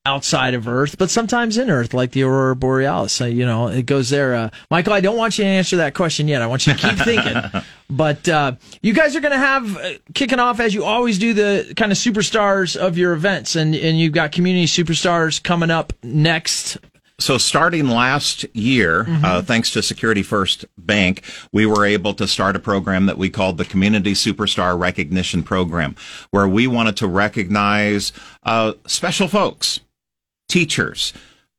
outside 0.06 0.54
of 0.54 0.68
Earth, 0.68 0.98
but 0.98 1.10
sometimes 1.10 1.58
in 1.58 1.70
Earth, 1.70 1.94
like 1.94 2.12
the 2.12 2.24
aurora 2.24 2.56
borealis. 2.56 3.14
So, 3.14 3.26
you 3.26 3.46
know, 3.46 3.68
it 3.68 3.86
goes 3.86 4.10
there. 4.10 4.34
Uh, 4.34 4.50
Michael, 4.72 4.94
I 4.94 5.02
don't 5.02 5.18
want 5.18 5.38
you 5.38 5.44
to 5.44 5.50
answer 5.50 5.78
that 5.78 5.94
question 5.94 6.28
yet. 6.28 6.42
I 6.42 6.48
want 6.48 6.66
you 6.66 6.74
to 6.74 6.80
keep 6.80 6.98
thinking. 7.00 7.36
But 7.92 8.30
uh, 8.30 8.52
you 8.84 8.94
guys 8.94 9.16
are 9.16 9.20
going 9.20 9.32
to 9.32 9.40
have 9.40 9.76
uh, 9.76 9.94
kicking 10.14 10.38
off 10.38 10.60
as 10.60 10.76
you 10.76 10.84
always 10.84 11.18
do 11.18 11.34
the 11.34 11.74
kind 11.76 11.92
of 11.92 11.98
superstars 11.98 12.78
of 12.78 13.00
your 13.00 13.14
events, 13.14 13.56
and 13.56 13.74
and 13.74 14.00
you've 14.00 14.14
got 14.14 14.32
community 14.32 14.68
superstars 14.68 15.42
coming 15.42 15.72
up 15.72 15.92
next. 16.04 16.78
So 17.20 17.40
starting 17.40 17.90
last 17.90 18.46
year, 18.56 19.06
uh, 19.24 19.42
thanks 19.42 19.72
to 19.72 19.82
Security 19.82 20.22
First 20.24 20.66
Bank, 20.78 21.24
we 21.52 21.66
were 21.66 21.84
able 21.84 22.14
to 22.14 22.28
start 22.28 22.56
a 22.56 22.60
program 22.60 23.08
that 23.08 23.18
we 23.18 23.30
called 23.30 23.58
the 23.58 23.66
Community 23.66 24.14
Superstar 24.14 24.80
Recognition 24.80 25.42
Program, 25.44 25.96
where 26.30 26.48
we 26.48 26.66
wanted 26.66 26.96
to 26.98 27.08
recognize 27.08 28.14
uh, 28.44 28.74
special 28.86 29.28
folks, 29.28 29.82
teachers, 30.50 31.14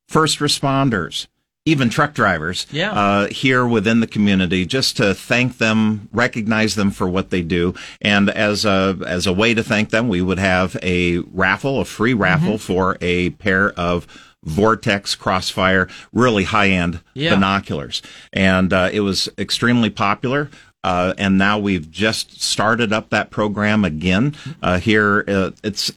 first 0.08 0.38
responders, 0.40 1.26
even 1.64 1.88
truck 1.88 2.12
drivers 2.14 2.66
Yeah. 2.72 2.90
uh, 2.92 3.28
here 3.28 3.66
within 3.66 4.00
the 4.00 4.06
community, 4.06 4.66
just 4.66 4.96
to 4.98 5.14
thank 5.14 5.58
them, 5.58 6.08
recognize 6.12 6.74
them 6.74 6.90
for 6.90 7.08
what 7.08 7.30
they 7.30 7.42
do, 7.42 7.74
and 8.02 8.28
as 8.28 8.64
a 8.64 8.98
as 9.06 9.26
a 9.26 9.32
way 9.32 9.54
to 9.54 9.62
thank 9.62 9.90
them, 9.90 10.08
we 10.08 10.20
would 10.20 10.38
have 10.38 10.76
a 10.82 11.18
raffle, 11.32 11.80
a 11.80 11.84
free 11.84 12.14
raffle 12.14 12.58
for 12.58 12.98
a 13.00 13.30
pair 13.30 13.72
of 13.72 14.06
Vortex 14.42 15.14
Crossfire, 15.14 15.86
really 16.12 16.44
high 16.44 16.70
end 16.70 17.00
Yeah. 17.14 17.34
binoculars, 17.34 18.00
and 18.32 18.72
uh, 18.72 18.88
it 18.92 19.00
was 19.00 19.28
extremely 19.38 19.90
popular. 19.90 20.50
Uh, 20.82 21.12
and 21.18 21.36
now 21.36 21.58
we've 21.58 21.90
just 21.90 22.40
started 22.42 22.90
up 22.90 23.10
that 23.10 23.28
program 23.30 23.84
again 23.84 24.34
uh, 24.62 24.78
here. 24.78 25.24
Uh, 25.28 25.50
it's 25.62 25.92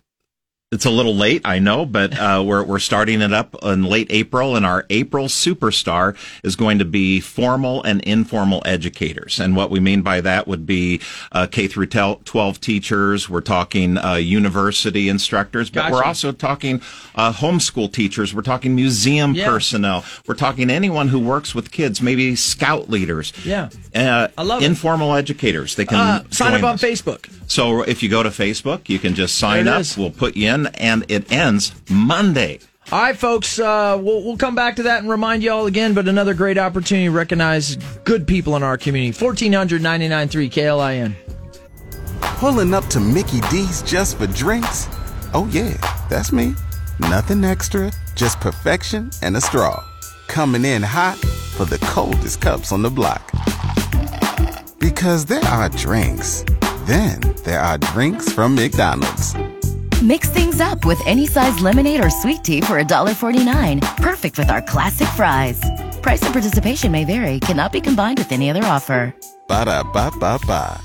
it's 0.74 0.86
a 0.86 0.90
little 0.90 1.16
late, 1.16 1.42
I 1.46 1.60
know, 1.60 1.86
but 1.86 2.18
uh, 2.18 2.44
we're 2.46 2.64
we're 2.64 2.80
starting 2.80 3.22
it 3.22 3.32
up 3.34 3.56
in 3.64 3.84
late 3.84 4.08
April, 4.10 4.56
and 4.56 4.66
our 4.66 4.86
April 4.90 5.28
superstar 5.28 6.16
is 6.44 6.56
going 6.56 6.80
to 6.80 6.86
be 6.86 7.20
formal 7.20 7.84
and 7.84 8.02
informal 8.02 8.62
educators. 8.66 9.40
And 9.40 9.56
what 9.56 9.70
we 9.70 9.80
mean 9.80 10.02
by 10.02 10.22
that 10.22 10.48
would 10.48 10.66
be 10.66 11.00
uh, 11.32 11.48
K 11.50 11.68
through 11.68 11.88
twelve 11.88 12.60
teachers. 12.60 13.30
We're 13.30 13.42
talking 13.42 13.98
uh, 13.98 14.16
university 14.16 15.10
instructors, 15.10 15.70
but 15.70 15.92
we're 15.92 16.04
also 16.04 16.32
talking 16.32 16.82
uh, 17.16 17.32
homeschool 17.32 17.92
teachers. 17.94 18.34
We're 18.34 18.42
talking 18.42 18.76
museum 18.76 19.34
Yeah. 19.36 19.48
personnel. 19.48 20.04
We're 20.28 20.36
talking 20.36 20.70
anyone 20.70 21.08
who 21.10 21.20
works 21.20 21.54
with 21.56 21.72
kids, 21.72 22.02
maybe 22.02 22.36
scout 22.36 22.90
leaders. 22.90 23.32
Yeah. 23.46 23.70
Uh, 23.96 24.28
I 24.38 24.44
love 24.44 24.62
it. 24.62 24.66
informal 24.66 25.14
educators. 25.16 25.76
They 25.76 25.86
can 25.86 25.98
Uh, 25.98 26.24
sign 26.32 26.54
up 26.54 26.60
join 26.62 26.70
on 26.70 26.74
us. 26.76 26.82
Facebook. 26.82 27.30
So 27.48 27.84
if 27.84 28.02
you 28.02 28.10
go 28.10 28.24
to 28.24 28.30
Facebook, 28.30 28.90
you 28.90 29.00
can 29.00 29.14
just 29.16 29.38
sign 29.38 29.68
up. 29.68 29.82
is. 29.82 29.98
We'll 29.98 30.10
put 30.12 30.36
you 30.36 30.50
in, 30.50 30.63
and 30.68 31.06
it 31.10 31.32
ends 31.32 31.74
Monday. 31.90 32.60
All 32.92 33.02
right, 33.02 33.18
folks, 33.18 33.60
uh, 33.60 33.98
we'll, 34.00 34.24
we'll 34.24 34.38
come 34.38 34.56
back 34.56 34.76
to 34.76 34.84
that 34.84 35.00
and 35.02 35.10
remind 35.10 35.42
you 35.42 35.52
all 35.52 35.66
again, 35.66 35.94
but 35.94 36.08
another 36.08 36.34
great 36.34 36.58
opportunity 36.58 37.08
to 37.08 37.12
recognize 37.12 37.78
good 38.04 38.28
people 38.28 38.56
in 38.56 38.64
our 38.64 38.78
community. 38.78 39.18
1499.3 39.18 40.52
KLIN. 40.52 41.16
Pulling 42.22 42.74
up 42.74 42.86
to 42.88 43.00
Mickey 43.00 43.40
D's 43.50 43.82
just 43.84 44.18
for 44.18 44.28
drinks? 44.28 44.88
Oh, 45.34 45.48
yeah, 45.52 45.78
that's 46.10 46.32
me. 46.32 46.54
Nothing 47.00 47.44
extra, 47.44 47.92
just 48.16 48.40
perfection 48.42 49.12
and 49.22 49.38
a 49.38 49.42
straw. 49.42 49.84
Coming 50.28 50.66
in 50.66 50.84
hot 50.84 51.18
for 51.18 51.66
the 51.66 51.80
coldest 51.80 52.42
cups 52.42 52.72
on 52.72 52.82
the 52.82 52.90
block. 52.90 53.32
Because 54.80 55.26
there 55.26 55.44
are 55.46 55.70
drinks, 55.70 56.44
then 56.86 57.22
there 57.44 57.62
are 57.62 57.78
drinks 57.78 58.32
from 58.32 58.56
McDonald's. 58.56 59.34
Mix 60.04 60.30
things 60.30 60.60
up 60.60 60.84
with 60.84 61.00
any 61.06 61.26
size 61.26 61.62
lemonade 61.62 62.04
or 62.04 62.10
sweet 62.10 62.44
tea 62.44 62.60
for 62.60 62.78
$1.49. 62.78 63.80
Perfect 64.04 64.38
with 64.38 64.50
our 64.50 64.62
classic 64.62 65.08
fries. 65.16 65.62
Price 66.02 66.22
and 66.24 66.34
participation 66.34 66.92
may 66.92 67.06
vary, 67.06 67.40
cannot 67.40 67.72
be 67.72 67.80
combined 67.80 68.18
with 68.18 68.34
any 68.34 68.50
other 68.50 68.66
offer. 68.66 69.16
Ba 69.48 69.64
da 69.64 69.82
ba 69.82 70.12
ba 70.20 70.38
ba. 70.46 70.82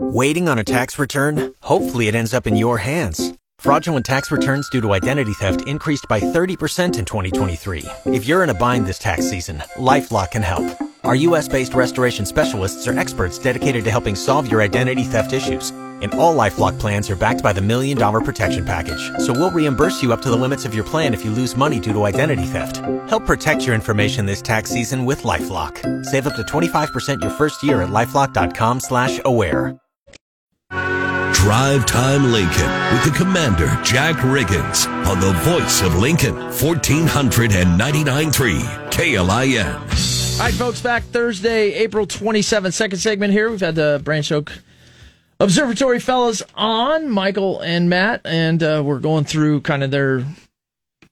Waiting 0.00 0.48
on 0.48 0.58
a 0.58 0.64
tax 0.64 0.98
return? 0.98 1.54
Hopefully, 1.62 2.08
it 2.08 2.16
ends 2.16 2.34
up 2.34 2.48
in 2.48 2.56
your 2.56 2.78
hands. 2.78 3.32
Fraudulent 3.60 4.04
tax 4.04 4.32
returns 4.32 4.68
due 4.70 4.80
to 4.80 4.92
identity 4.92 5.32
theft 5.34 5.62
increased 5.68 6.06
by 6.08 6.18
30% 6.18 6.98
in 6.98 7.04
2023. 7.04 7.84
If 8.06 8.26
you're 8.26 8.42
in 8.42 8.50
a 8.50 8.54
bind 8.54 8.86
this 8.86 8.98
tax 8.98 9.30
season, 9.30 9.62
LifeLock 9.76 10.32
can 10.32 10.42
help. 10.42 10.66
Our 11.04 11.14
U.S. 11.14 11.46
based 11.46 11.74
restoration 11.74 12.26
specialists 12.26 12.88
are 12.88 12.98
experts 12.98 13.38
dedicated 13.38 13.84
to 13.84 13.92
helping 13.92 14.16
solve 14.16 14.50
your 14.50 14.62
identity 14.62 15.04
theft 15.04 15.32
issues. 15.32 15.72
And 16.02 16.14
all 16.14 16.36
LifeLock 16.36 16.78
plans 16.78 17.10
are 17.10 17.16
backed 17.16 17.42
by 17.42 17.52
the 17.52 17.60
Million 17.60 17.98
Dollar 17.98 18.20
Protection 18.20 18.64
Package. 18.64 19.10
So 19.18 19.32
we'll 19.32 19.50
reimburse 19.50 20.02
you 20.02 20.12
up 20.12 20.22
to 20.22 20.30
the 20.30 20.36
limits 20.36 20.64
of 20.64 20.74
your 20.74 20.84
plan 20.84 21.14
if 21.14 21.24
you 21.24 21.30
lose 21.30 21.56
money 21.56 21.80
due 21.80 21.92
to 21.92 22.04
identity 22.04 22.44
theft. 22.44 22.76
Help 23.08 23.26
protect 23.26 23.64
your 23.64 23.74
information 23.74 24.26
this 24.26 24.42
tax 24.42 24.70
season 24.70 25.04
with 25.04 25.22
LifeLock. 25.22 26.04
Save 26.04 26.26
up 26.26 26.36
to 26.36 26.42
25% 26.42 27.20
your 27.20 27.30
first 27.30 27.62
year 27.62 27.82
at 27.82 27.88
LifeLock.com 27.88 28.80
slash 28.80 29.20
aware. 29.24 29.78
Drive 31.46 31.86
Time 31.86 32.32
Lincoln 32.32 32.68
with 32.92 33.04
the 33.04 33.12
Commander 33.16 33.68
Jack 33.84 34.16
Riggins 34.16 34.88
on 35.06 35.20
the 35.20 35.30
voice 35.42 35.80
of 35.80 35.94
Lincoln, 35.94 36.34
1499.3 36.34 38.90
KLIN. 38.90 40.40
All 40.40 40.44
right, 40.44 40.54
folks, 40.54 40.80
back 40.80 41.04
Thursday, 41.04 41.72
April 41.74 42.04
27th, 42.04 42.72
second 42.72 42.98
segment 42.98 43.32
here. 43.32 43.48
We've 43.48 43.60
had 43.60 43.76
the 43.76 44.00
Branch 44.02 44.32
Oak 44.32 44.58
Observatory 45.38 46.00
fellas 46.00 46.42
on, 46.54 47.10
Michael 47.10 47.60
and 47.60 47.90
Matt, 47.90 48.22
and 48.24 48.62
uh, 48.62 48.82
we're 48.84 49.00
going 49.00 49.24
through 49.24 49.60
kind 49.60 49.82
of 49.82 49.90
their 49.90 50.24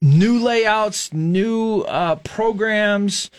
new 0.01 0.39
layouts, 0.39 1.13
new 1.13 1.83
uh, 1.83 2.17
programs, 2.17 3.31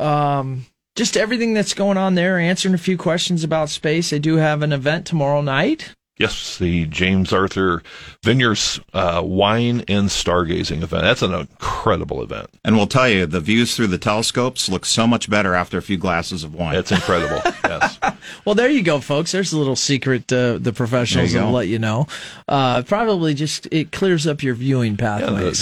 um, 0.00 0.66
just 0.96 1.16
everything 1.16 1.54
that's 1.54 1.74
going 1.74 1.96
on 1.96 2.16
there, 2.16 2.38
answering 2.38 2.74
a 2.74 2.78
few 2.78 2.98
questions 2.98 3.44
about 3.44 3.68
space. 3.68 4.10
They 4.10 4.18
do 4.18 4.36
have 4.36 4.62
an 4.62 4.72
event 4.72 5.06
tomorrow 5.06 5.42
night. 5.42 5.94
Yes, 6.18 6.58
the 6.58 6.86
James 6.86 7.32
Arthur 7.32 7.82
Vineyards 8.22 8.80
uh, 8.92 9.22
Wine 9.24 9.82
and 9.88 10.08
Stargazing 10.08 10.82
event. 10.82 11.02
That's 11.02 11.22
an 11.22 11.32
incredible 11.32 12.22
event. 12.22 12.50
And 12.64 12.76
we'll 12.76 12.86
tell 12.86 13.08
you, 13.08 13.26
the 13.26 13.40
views 13.40 13.74
through 13.74 13.86
the 13.88 13.98
telescopes 13.98 14.68
look 14.68 14.84
so 14.84 15.06
much 15.06 15.30
better 15.30 15.54
after 15.54 15.78
a 15.78 15.82
few 15.82 15.96
glasses 15.96 16.44
of 16.44 16.54
wine. 16.54 16.76
It's 16.76 16.92
incredible. 16.92 17.40
yes. 17.64 17.98
Well, 18.44 18.54
there 18.54 18.68
you 18.70 18.82
go, 18.82 19.00
folks. 19.00 19.32
There's 19.32 19.52
a 19.52 19.58
little 19.58 19.76
secret 19.76 20.32
uh, 20.32 20.58
the 20.58 20.72
professionals 20.72 21.34
will 21.34 21.50
let 21.52 21.68
you 21.68 21.78
know. 21.78 22.06
Uh, 22.48 22.82
probably 22.82 23.34
just 23.34 23.66
it 23.70 23.92
clears 23.92 24.26
up 24.26 24.42
your 24.42 24.54
viewing 24.54 24.96
Yeah, 24.98 25.18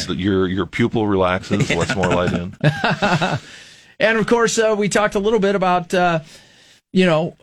the- 0.06 0.14
the- 0.14 0.16
your 0.16 0.46
your 0.48 0.66
pupil 0.66 1.06
relaxes, 1.06 1.70
lets 1.74 1.94
more 1.96 2.08
light 2.08 2.32
in. 2.32 2.54
And 3.98 4.16
of 4.16 4.26
course, 4.26 4.58
uh, 4.58 4.74
we 4.78 4.88
talked 4.88 5.14
a 5.14 5.18
little 5.18 5.40
bit 5.40 5.54
about, 5.54 5.92
uh, 5.92 6.20
you 6.90 7.04
know, 7.04 7.36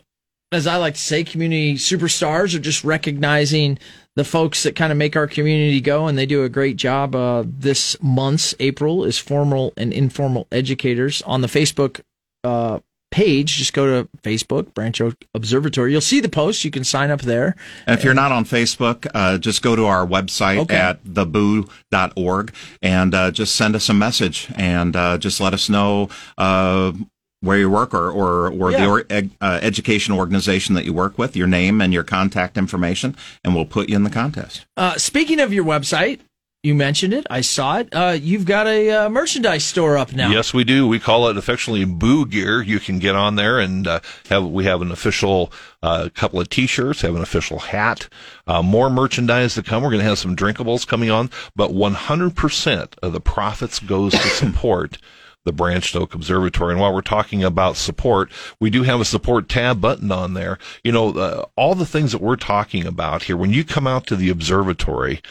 as 0.50 0.66
I 0.66 0.74
like 0.76 0.94
to 0.94 1.00
say, 1.00 1.22
community 1.22 1.74
superstars 1.74 2.52
are 2.52 2.58
just 2.58 2.82
recognizing 2.82 3.78
the 4.16 4.24
folks 4.24 4.64
that 4.64 4.74
kind 4.74 4.90
of 4.90 4.98
make 4.98 5.14
our 5.14 5.28
community 5.28 5.80
go, 5.80 6.08
and 6.08 6.18
they 6.18 6.26
do 6.26 6.42
a 6.42 6.48
great 6.48 6.76
job. 6.76 7.14
Uh, 7.14 7.44
this 7.46 7.96
month's 8.02 8.56
April 8.58 9.04
is 9.04 9.18
formal 9.20 9.72
and 9.76 9.92
informal 9.92 10.48
educators 10.50 11.22
on 11.22 11.42
the 11.42 11.46
Facebook 11.46 12.00
uh, 12.42 12.80
page. 13.10 13.56
Just 13.56 13.72
go 13.72 13.86
to 14.02 14.08
Facebook, 14.22 14.74
Branch 14.74 15.00
Oak 15.00 15.14
Observatory. 15.34 15.92
You'll 15.92 16.00
see 16.00 16.20
the 16.20 16.28
post. 16.28 16.64
You 16.64 16.70
can 16.70 16.84
sign 16.84 17.10
up 17.10 17.22
there. 17.22 17.56
And 17.86 17.98
if 17.98 18.04
you're 18.04 18.14
not 18.14 18.32
on 18.32 18.44
Facebook, 18.44 19.06
uh, 19.14 19.38
just 19.38 19.62
go 19.62 19.74
to 19.76 19.86
our 19.86 20.06
website 20.06 20.58
Okay. 20.58 20.76
at 20.76 21.02
theboo.org 21.04 22.52
and 22.82 23.14
uh, 23.14 23.30
just 23.30 23.56
send 23.56 23.74
us 23.74 23.88
a 23.88 23.94
message 23.94 24.48
and 24.56 24.94
uh, 24.96 25.18
just 25.18 25.40
let 25.40 25.54
us 25.54 25.68
know 25.68 26.08
uh, 26.36 26.92
where 27.40 27.58
you 27.58 27.70
work 27.70 27.94
or, 27.94 28.10
or, 28.10 28.50
or 28.52 28.72
Yeah. 28.72 28.84
the 28.84 28.88
or, 28.88 29.04
uh, 29.40 29.58
education 29.62 30.12
organization 30.14 30.74
that 30.74 30.84
you 30.84 30.92
work 30.92 31.18
with, 31.18 31.36
your 31.36 31.46
name 31.46 31.80
and 31.80 31.92
your 31.92 32.02
contact 32.02 32.58
information, 32.58 33.16
and 33.44 33.54
we'll 33.54 33.64
put 33.64 33.88
you 33.88 33.96
in 33.96 34.02
the 34.02 34.10
contest. 34.10 34.66
Uh, 34.76 34.96
speaking 34.96 35.38
of 35.38 35.52
your 35.52 35.64
website, 35.64 36.18
you 36.62 36.74
mentioned 36.74 37.14
it. 37.14 37.24
I 37.30 37.40
saw 37.40 37.78
it. 37.78 37.88
Uh, 37.92 38.16
you've 38.20 38.44
got 38.44 38.66
a 38.66 38.90
uh, 38.90 39.08
merchandise 39.08 39.64
store 39.64 39.96
up 39.96 40.12
now. 40.12 40.30
Yes, 40.30 40.52
we 40.52 40.64
do. 40.64 40.88
We 40.88 40.98
call 40.98 41.28
it 41.28 41.36
affectionately 41.36 41.84
Boo 41.84 42.26
Gear. 42.26 42.60
You 42.62 42.80
can 42.80 42.98
get 42.98 43.14
on 43.14 43.36
there 43.36 43.60
and 43.60 43.86
uh, 43.86 44.00
have 44.28 44.44
we 44.44 44.64
have 44.64 44.82
an 44.82 44.90
official 44.90 45.52
uh, 45.82 46.08
couple 46.14 46.40
of 46.40 46.48
T-shirts, 46.48 47.02
have 47.02 47.14
an 47.14 47.22
official 47.22 47.60
hat, 47.60 48.08
uh, 48.48 48.62
more 48.62 48.90
merchandise 48.90 49.54
to 49.54 49.62
come. 49.62 49.82
We're 49.82 49.90
going 49.90 50.02
to 50.02 50.08
have 50.08 50.18
some 50.18 50.34
drinkables 50.34 50.84
coming 50.86 51.10
on, 51.10 51.30
but 51.54 51.70
100% 51.70 52.94
of 53.02 53.12
the 53.12 53.20
profits 53.20 53.78
goes 53.78 54.12
to 54.12 54.18
support. 54.18 54.98
The 55.48 55.52
Branch 55.52 55.96
Oak 55.96 56.14
Observatory. 56.14 56.72
And 56.72 56.80
while 56.80 56.92
we're 56.92 57.00
talking 57.00 57.42
about 57.42 57.76
support, 57.76 58.30
we 58.60 58.68
do 58.68 58.82
have 58.82 59.00
a 59.00 59.04
support 59.06 59.48
tab 59.48 59.80
button 59.80 60.12
on 60.12 60.34
there. 60.34 60.58
You 60.84 60.92
know, 60.92 61.12
uh, 61.12 61.46
all 61.56 61.74
the 61.74 61.86
things 61.86 62.12
that 62.12 62.20
we're 62.20 62.36
talking 62.36 62.86
about 62.86 63.22
here, 63.22 63.36
when 63.36 63.50
you 63.50 63.64
come 63.64 63.86
out 63.86 64.06
to 64.08 64.16
the 64.16 64.28
observatory, 64.28 65.22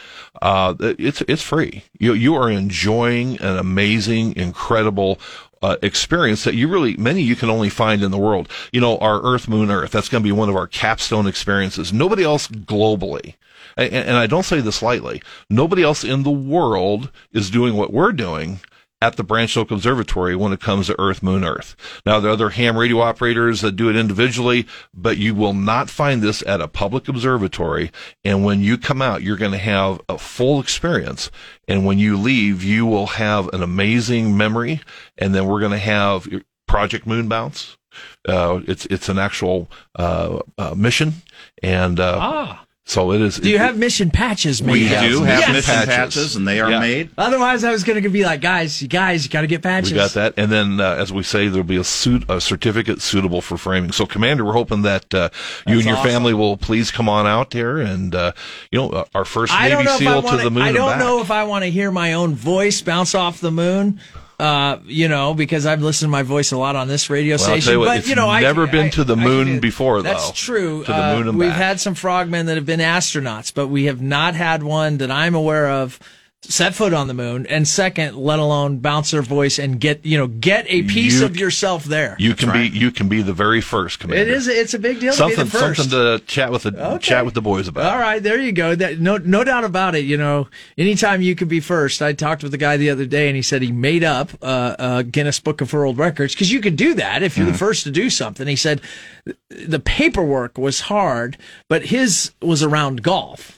uh, 0.42 0.74
it's, 0.80 1.22
it's 1.28 1.42
free. 1.42 1.84
You, 2.00 2.14
you 2.14 2.34
are 2.34 2.50
enjoying 2.50 3.40
an 3.40 3.58
amazing, 3.58 4.34
incredible, 4.34 5.20
uh, 5.62 5.76
experience 5.82 6.42
that 6.42 6.56
you 6.56 6.66
really, 6.66 6.96
many 6.96 7.22
you 7.22 7.36
can 7.36 7.48
only 7.48 7.70
find 7.70 8.02
in 8.02 8.10
the 8.10 8.18
world. 8.18 8.48
You 8.72 8.80
know, 8.80 8.98
our 8.98 9.22
Earth, 9.22 9.46
Moon, 9.46 9.70
Earth, 9.70 9.92
that's 9.92 10.08
going 10.08 10.22
to 10.22 10.28
be 10.28 10.32
one 10.32 10.48
of 10.48 10.56
our 10.56 10.66
capstone 10.66 11.28
experiences. 11.28 11.92
Nobody 11.92 12.24
else 12.24 12.48
globally, 12.48 13.34
and, 13.76 13.92
and 13.92 14.16
I 14.16 14.26
don't 14.26 14.44
say 14.44 14.60
this 14.60 14.82
lightly, 14.82 15.22
nobody 15.48 15.84
else 15.84 16.02
in 16.02 16.24
the 16.24 16.30
world 16.30 17.10
is 17.32 17.50
doing 17.50 17.74
what 17.74 17.92
we're 17.92 18.12
doing 18.12 18.58
at 19.00 19.16
the 19.16 19.24
Branch 19.24 19.56
Oak 19.56 19.70
Observatory 19.70 20.34
when 20.34 20.52
it 20.52 20.60
comes 20.60 20.86
to 20.88 21.00
Earth, 21.00 21.22
Moon, 21.22 21.44
Earth. 21.44 21.76
Now, 22.04 22.18
there 22.18 22.30
are 22.30 22.34
other 22.34 22.50
ham 22.50 22.76
radio 22.76 23.00
operators 23.00 23.60
that 23.60 23.76
do 23.76 23.88
it 23.88 23.96
individually, 23.96 24.66
but 24.92 25.18
you 25.18 25.34
will 25.34 25.54
not 25.54 25.88
find 25.88 26.20
this 26.20 26.42
at 26.46 26.60
a 26.60 26.68
public 26.68 27.08
observatory. 27.08 27.92
And 28.24 28.44
when 28.44 28.60
you 28.60 28.76
come 28.76 29.00
out, 29.00 29.22
you're 29.22 29.36
going 29.36 29.52
to 29.52 29.58
have 29.58 30.00
a 30.08 30.18
full 30.18 30.60
experience. 30.60 31.30
And 31.68 31.86
when 31.86 31.98
you 31.98 32.16
leave, 32.16 32.64
you 32.64 32.86
will 32.86 33.06
have 33.06 33.48
an 33.54 33.62
amazing 33.62 34.36
memory. 34.36 34.80
And 35.16 35.34
then 35.34 35.46
we're 35.46 35.60
going 35.60 35.72
to 35.72 35.78
have 35.78 36.28
Project 36.66 37.06
Moon 37.06 37.28
Bounce. 37.28 37.76
Uh, 38.28 38.60
it's 38.66 38.86
it's 38.86 39.08
an 39.08 39.18
actual 39.18 39.68
uh, 39.96 40.40
uh, 40.56 40.74
mission, 40.76 41.14
and 41.62 41.98
uh, 41.98 42.18
Ah. 42.20 42.66
So 42.88 43.12
it 43.12 43.20
is. 43.20 43.36
Do 43.38 43.48
you 43.48 43.58
have 43.58 43.76
mission 43.78 44.10
patches 44.10 44.60
made? 44.62 44.72
We 44.72 44.88
yet? 44.88 45.02
do 45.08 45.22
have 45.22 45.38
Yes. 45.40 45.52
mission 45.52 45.74
Patches. 45.74 45.94
patches, 45.94 46.36
and 46.36 46.48
they 46.48 46.58
are 46.58 46.70
Yeah. 46.70 46.80
made. 46.80 47.10
Otherwise, 47.16 47.62
I 47.62 47.70
was 47.70 47.84
going 47.84 48.02
to 48.02 48.08
be 48.08 48.24
like, 48.24 48.40
guys, 48.40 48.82
you 48.82 48.88
guys, 48.88 49.24
you 49.24 49.30
got 49.30 49.42
to 49.42 49.46
get 49.46 49.62
patches. 49.62 49.92
We 49.92 49.96
got 49.98 50.12
that, 50.14 50.34
and 50.36 50.50
then 50.50 50.80
uh, 50.80 50.96
as 50.98 51.12
we 51.12 51.22
say, 51.22 51.46
there'll 51.48 51.62
be 51.62 51.76
a 51.76 51.84
suit, 51.84 52.24
a 52.28 52.40
certificate 52.40 53.00
suitable 53.00 53.40
for 53.40 53.56
framing. 53.56 53.92
So, 53.92 54.06
Commander, 54.06 54.44
we're 54.44 54.52
hoping 54.54 54.82
that 54.82 55.12
uh, 55.14 55.28
you 55.66 55.76
and 55.76 55.84
your 55.84 55.96
awesome. 55.98 56.10
family 56.10 56.34
will 56.34 56.56
please 56.56 56.90
come 56.90 57.08
on 57.08 57.26
out 57.26 57.50
there, 57.50 57.78
and 57.78 58.14
uh, 58.14 58.32
you 58.72 58.78
know, 58.80 58.90
uh, 58.90 59.04
our 59.14 59.24
first 59.24 59.52
Navy 59.52 59.84
know 59.84 59.92
if 59.92 59.98
SEAL 59.98 60.22
want 60.22 60.38
to 60.38 60.44
the 60.44 60.50
moon 60.50 60.62
I 60.62 60.72
don't 60.72 60.90
back. 60.92 60.98
know 60.98 61.20
if 61.20 61.30
I 61.30 61.44
want 61.44 61.64
to 61.64 61.70
hear 61.70 61.90
my 61.90 62.14
own 62.14 62.34
voice 62.34 62.80
bounce 62.80 63.14
off 63.14 63.40
the 63.40 63.50
moon. 63.52 64.00
Uh, 64.38 64.78
you 64.84 65.08
know, 65.08 65.34
because 65.34 65.66
I've 65.66 65.82
listened 65.82 66.06
to 66.06 66.12
my 66.12 66.22
voice 66.22 66.52
a 66.52 66.56
lot 66.56 66.76
on 66.76 66.86
this 66.86 67.10
radio 67.10 67.34
Well, 67.36 67.44
station. 67.44 67.72
you 67.72 67.78
what, 67.80 67.86
but 67.86 68.06
you 68.08 68.14
know, 68.14 68.28
I've 68.28 68.42
never 68.42 68.68
been 68.68 68.86
I- 68.86 68.90
to 68.90 69.02
the 69.02 69.16
moon 69.16 69.58
before, 69.58 70.00
That's 70.00 70.26
though. 70.28 70.32
true. 70.32 70.84
To 70.84 70.92
the 70.92 70.96
Uh, 71.08 71.16
moon 71.16 71.28
and 71.28 71.38
we've 71.40 71.48
back. 71.48 71.58
had 71.58 71.80
some 71.80 71.94
frogmen 71.96 72.46
that 72.46 72.54
have 72.54 72.64
been 72.66 72.78
astronauts, 72.78 73.52
but 73.52 73.66
we 73.66 73.86
have 73.86 74.00
not 74.00 74.36
had 74.36 74.62
one 74.62 74.98
that 74.98 75.10
I'm 75.10 75.34
aware 75.34 75.68
of 75.68 75.98
set 76.42 76.72
foot 76.74 76.94
on 76.94 77.08
the 77.08 77.14
moon. 77.14 77.46
And 77.46 77.66
second, 77.66 78.16
let 78.16 78.38
alone 78.38 78.78
bounce 78.78 79.10
their 79.10 79.22
voice 79.22 79.58
and 79.58 79.80
get 79.80 80.06
you 80.06 80.16
know 80.16 80.28
get 80.28 80.64
a 80.68 80.82
piece 80.84 81.18
You- 81.20 81.26
of 81.26 81.36
yourself 81.36 81.84
there. 81.84 82.16
You 82.18 82.34
can 82.34 82.48
right. 82.48 82.72
be 82.72 82.78
you 82.78 82.90
can 82.90 83.08
be 83.08 83.22
the 83.22 83.32
very 83.32 83.60
first 83.60 83.98
commander. 83.98 84.22
it 84.22 84.28
is. 84.28 84.46
It's 84.46 84.72
a 84.72 84.78
big 84.78 85.00
deal 85.00 85.12
something 85.12 85.36
to 85.36 85.44
be 85.44 85.50
the 85.50 85.58
first. 85.58 85.80
something 85.90 85.98
to 85.98 86.24
chat 86.26 86.52
with 86.52 86.62
the 86.62 86.68
Okay. 86.94 86.98
chat 86.98 87.24
with 87.24 87.34
the 87.34 87.42
boys 87.42 87.66
about. 87.68 87.92
All 87.92 87.98
right, 87.98 88.22
there 88.22 88.40
you 88.40 88.52
go. 88.52 88.74
That, 88.74 89.00
no, 89.00 89.16
no 89.18 89.42
doubt 89.44 89.64
about 89.64 89.94
it. 89.94 90.04
You 90.04 90.16
know, 90.16 90.48
anytime 90.78 91.22
you 91.22 91.34
could 91.34 91.48
be 91.48 91.60
first. 91.60 92.00
I 92.00 92.12
talked 92.12 92.42
with 92.42 92.52
the 92.52 92.58
guy 92.58 92.76
the 92.76 92.90
other 92.90 93.04
day, 93.06 93.26
and 93.28 93.34
he 93.36 93.42
said 93.42 93.60
he 93.62 93.72
made 93.72 94.04
up 94.04 94.30
uh, 94.40 94.44
uh, 94.78 95.02
Guinness 95.02 95.40
Book 95.40 95.60
of 95.60 95.72
World 95.72 95.98
Records 95.98 96.34
because 96.34 96.52
you 96.52 96.60
could 96.60 96.76
do 96.76 96.94
that 96.94 97.22
if 97.22 97.36
you're 97.36 97.46
Mm-hmm. 97.46 97.52
the 97.52 97.58
first 97.58 97.84
to 97.84 97.90
do 97.90 98.08
something. 98.10 98.46
He 98.46 98.56
said 98.56 98.80
the 99.50 99.80
paperwork 99.80 100.56
was 100.56 100.82
hard, 100.82 101.36
but 101.68 101.86
his 101.86 102.32
was 102.40 102.62
around 102.62 103.02
golf, 103.02 103.57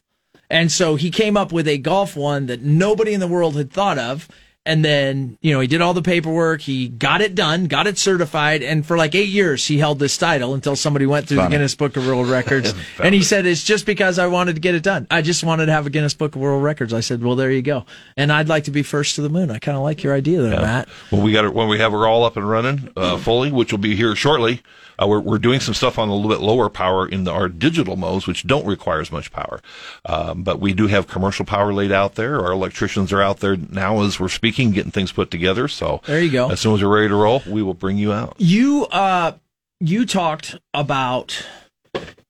and 0.51 0.71
so 0.71 0.97
he 0.97 1.11
came 1.11 1.37
up 1.37 1.53
with 1.53 1.69
a 1.69 1.79
golf 1.79 2.17
one 2.17 2.47
that 2.47 2.61
nobody 2.61 3.15
in 3.15 3.21
the 3.21 3.29
world 3.29 3.57
had 3.57 3.71
thought 3.71 3.99
of. 3.99 4.29
And 4.67 4.85
then, 4.85 5.39
you 5.41 5.55
know, 5.55 5.61
he 5.61 5.67
did 5.67 5.81
all 5.81 5.95
the 5.95 6.03
paperwork. 6.03 6.61
He 6.61 6.87
got 6.87 7.23
it 7.23 7.35
done, 7.35 7.65
got 7.65 7.87
it 7.87 7.97
certified. 7.97 8.63
And 8.63 8.85
for 8.85 8.95
like 8.95 9.15
eight 9.15 9.31
years, 9.31 9.67
he 9.67 9.79
held 9.79 9.99
this 9.99 10.19
title 10.19 10.53
until 10.53 10.77
somebody 10.77 11.07
went 11.07 11.27
through 11.27 11.37
the 11.37 11.43
Funny. 11.45 11.55
Guinness 11.55 11.75
Book 11.75 11.97
of 11.97 12.07
World 12.07 12.29
Records. 12.29 12.75
and 13.03 13.15
he 13.15 13.23
said, 13.23 13.47
it's 13.47 13.65
just 13.65 13.87
because 13.87 14.19
I 14.19 14.27
wanted 14.27 14.57
to 14.57 14.61
get 14.61 14.75
it 14.75 14.83
done. 14.83 15.07
I 15.11 15.23
just 15.23 15.45
wanted 15.45 15.67
to 15.67 15.73
have 15.73 15.87
a 15.87 15.91
Guinness 15.91 16.13
Book 16.13 16.37
of 16.37 16.43
World 16.43 16.63
Records. 16.63 16.93
I 16.93 17.01
said, 17.01 17.25
well, 17.25 17.37
there 17.37 17.51
you 17.51 17.63
go. 17.63 17.87
And 18.19 18.31
I'd 18.31 18.51
like 18.51 18.65
to 18.65 18.71
be 18.71 18.83
first 18.83 19.15
to 19.15 19.23
the 19.23 19.31
moon. 19.31 19.51
I 19.51 19.61
kind 19.61 19.79
of 19.79 19.83
like 19.83 20.03
your 20.03 20.15
idea 20.15 20.43
there, 20.43 20.61
Matt. 20.61 20.91
Well, 21.11 21.23
we 21.23 21.33
got 21.33 21.47
it, 21.47 21.55
when 21.55 21.69
we 21.69 21.79
have 21.79 21.93
her 21.93 22.07
all 22.07 22.25
up 22.25 22.37
and 22.37 22.49
running 22.49 22.91
uh, 22.99 23.17
fully, 23.17 23.51
which 23.51 23.73
will 23.73 23.79
be 23.79 23.97
here 23.97 24.15
shortly, 24.15 24.61
uh, 25.01 25.07
we're 25.07 25.21
we're 25.21 25.39
doing 25.39 25.61
some 25.61 25.75
stuff 25.75 25.99
on 25.99 26.09
a 26.09 26.15
little 26.15 26.31
bit 26.31 26.41
lower 26.41 26.69
power 26.69 27.09
in 27.09 27.25
the, 27.25 27.33
our 27.33 27.49
digital 27.49 27.97
modes, 27.97 28.27
which 28.27 28.47
don't 28.47 28.67
require 28.67 29.01
as 29.01 29.11
much 29.11 29.33
power. 29.33 29.61
Um, 30.05 30.43
but 30.43 30.61
we 30.61 30.73
do 30.75 30.87
have 30.89 31.07
commercial 31.07 31.45
power 31.45 31.73
laid 31.73 31.93
out 31.93 32.17
there. 32.17 32.41
Our 32.41 32.53
electricians 32.53 33.13
are 33.13 33.23
out 33.23 33.41
there 33.41 33.57
now 33.57 34.03
as 34.03 34.21
we're 34.21 34.29
speaking, 34.29 34.73
getting 34.73 34.91
things 34.93 35.13
put 35.13 35.31
together. 35.31 35.69
So 35.69 36.01
There 36.07 36.23
you 36.23 36.31
go. 36.31 36.51
As 36.51 36.61
soon 36.61 36.75
as 36.75 36.83
we're 36.83 36.95
ready 36.95 37.09
to 37.09 37.15
roll, 37.15 37.43
we 37.47 37.63
will 37.63 37.75
bring 37.75 37.97
you 37.97 38.13
out. 38.13 38.35
You 38.39 38.87
uh 38.87 39.33
you 39.81 40.05
talked 40.05 40.57
about 40.75 41.47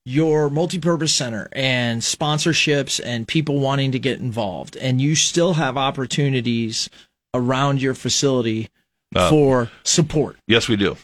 your 0.05 0.49
multi-purpose 0.49 1.13
center 1.13 1.47
and 1.51 2.01
sponsorships 2.01 2.99
and 3.03 3.27
people 3.27 3.59
wanting 3.59 3.91
to 3.91 3.99
get 3.99 4.19
involved 4.19 4.75
and 4.77 4.99
you 4.99 5.13
still 5.15 5.53
have 5.53 5.77
opportunities 5.77 6.89
around 7.33 7.81
your 7.81 7.93
facility 7.93 8.69
Uh, 9.15 9.29
for 9.29 9.69
support. 9.83 10.37
Yes, 10.47 10.67
we 10.69 10.77
do. 10.77 10.95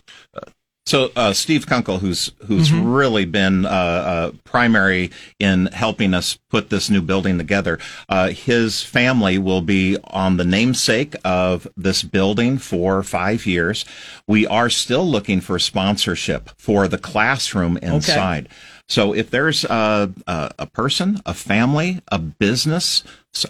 So 0.87 1.11
uh, 1.17 1.33
Steve 1.33 1.67
Kunkel, 1.67 1.99
who's 1.99 2.31
who's 2.45 2.71
really 2.71 3.25
been 3.25 3.65
uh, 3.65 3.69
uh, 3.69 4.31
primary 4.45 5.11
in 5.37 5.65
helping 5.65 6.13
us 6.13 6.39
put 6.49 6.69
this 6.69 6.89
new 6.89 7.01
building 7.01 7.37
together, 7.37 7.77
uh, 8.07 8.29
his 8.29 8.83
family 8.83 9.37
will 9.37 9.59
be 9.61 9.97
on 10.05 10.37
the 10.37 10.45
namesake 10.45 11.13
of 11.25 11.67
this 11.75 12.03
building 12.03 12.57
for 12.57 13.03
five 13.03 13.45
years. 13.45 13.83
We 14.27 14.47
are 14.47 14.69
still 14.69 15.05
looking 15.05 15.41
for 15.41 15.59
sponsorship 15.59 16.51
for 16.57 16.87
the 16.87 16.97
classroom 16.97 17.75
inside. 17.81 18.47
So 18.87 19.13
if 19.13 19.29
there's 19.29 19.65
a, 19.65 20.09
a, 20.25 20.51
a 20.59 20.65
person, 20.67 21.19
a 21.25 21.33
family, 21.33 21.99
a 22.09 22.17
business, 22.17 23.03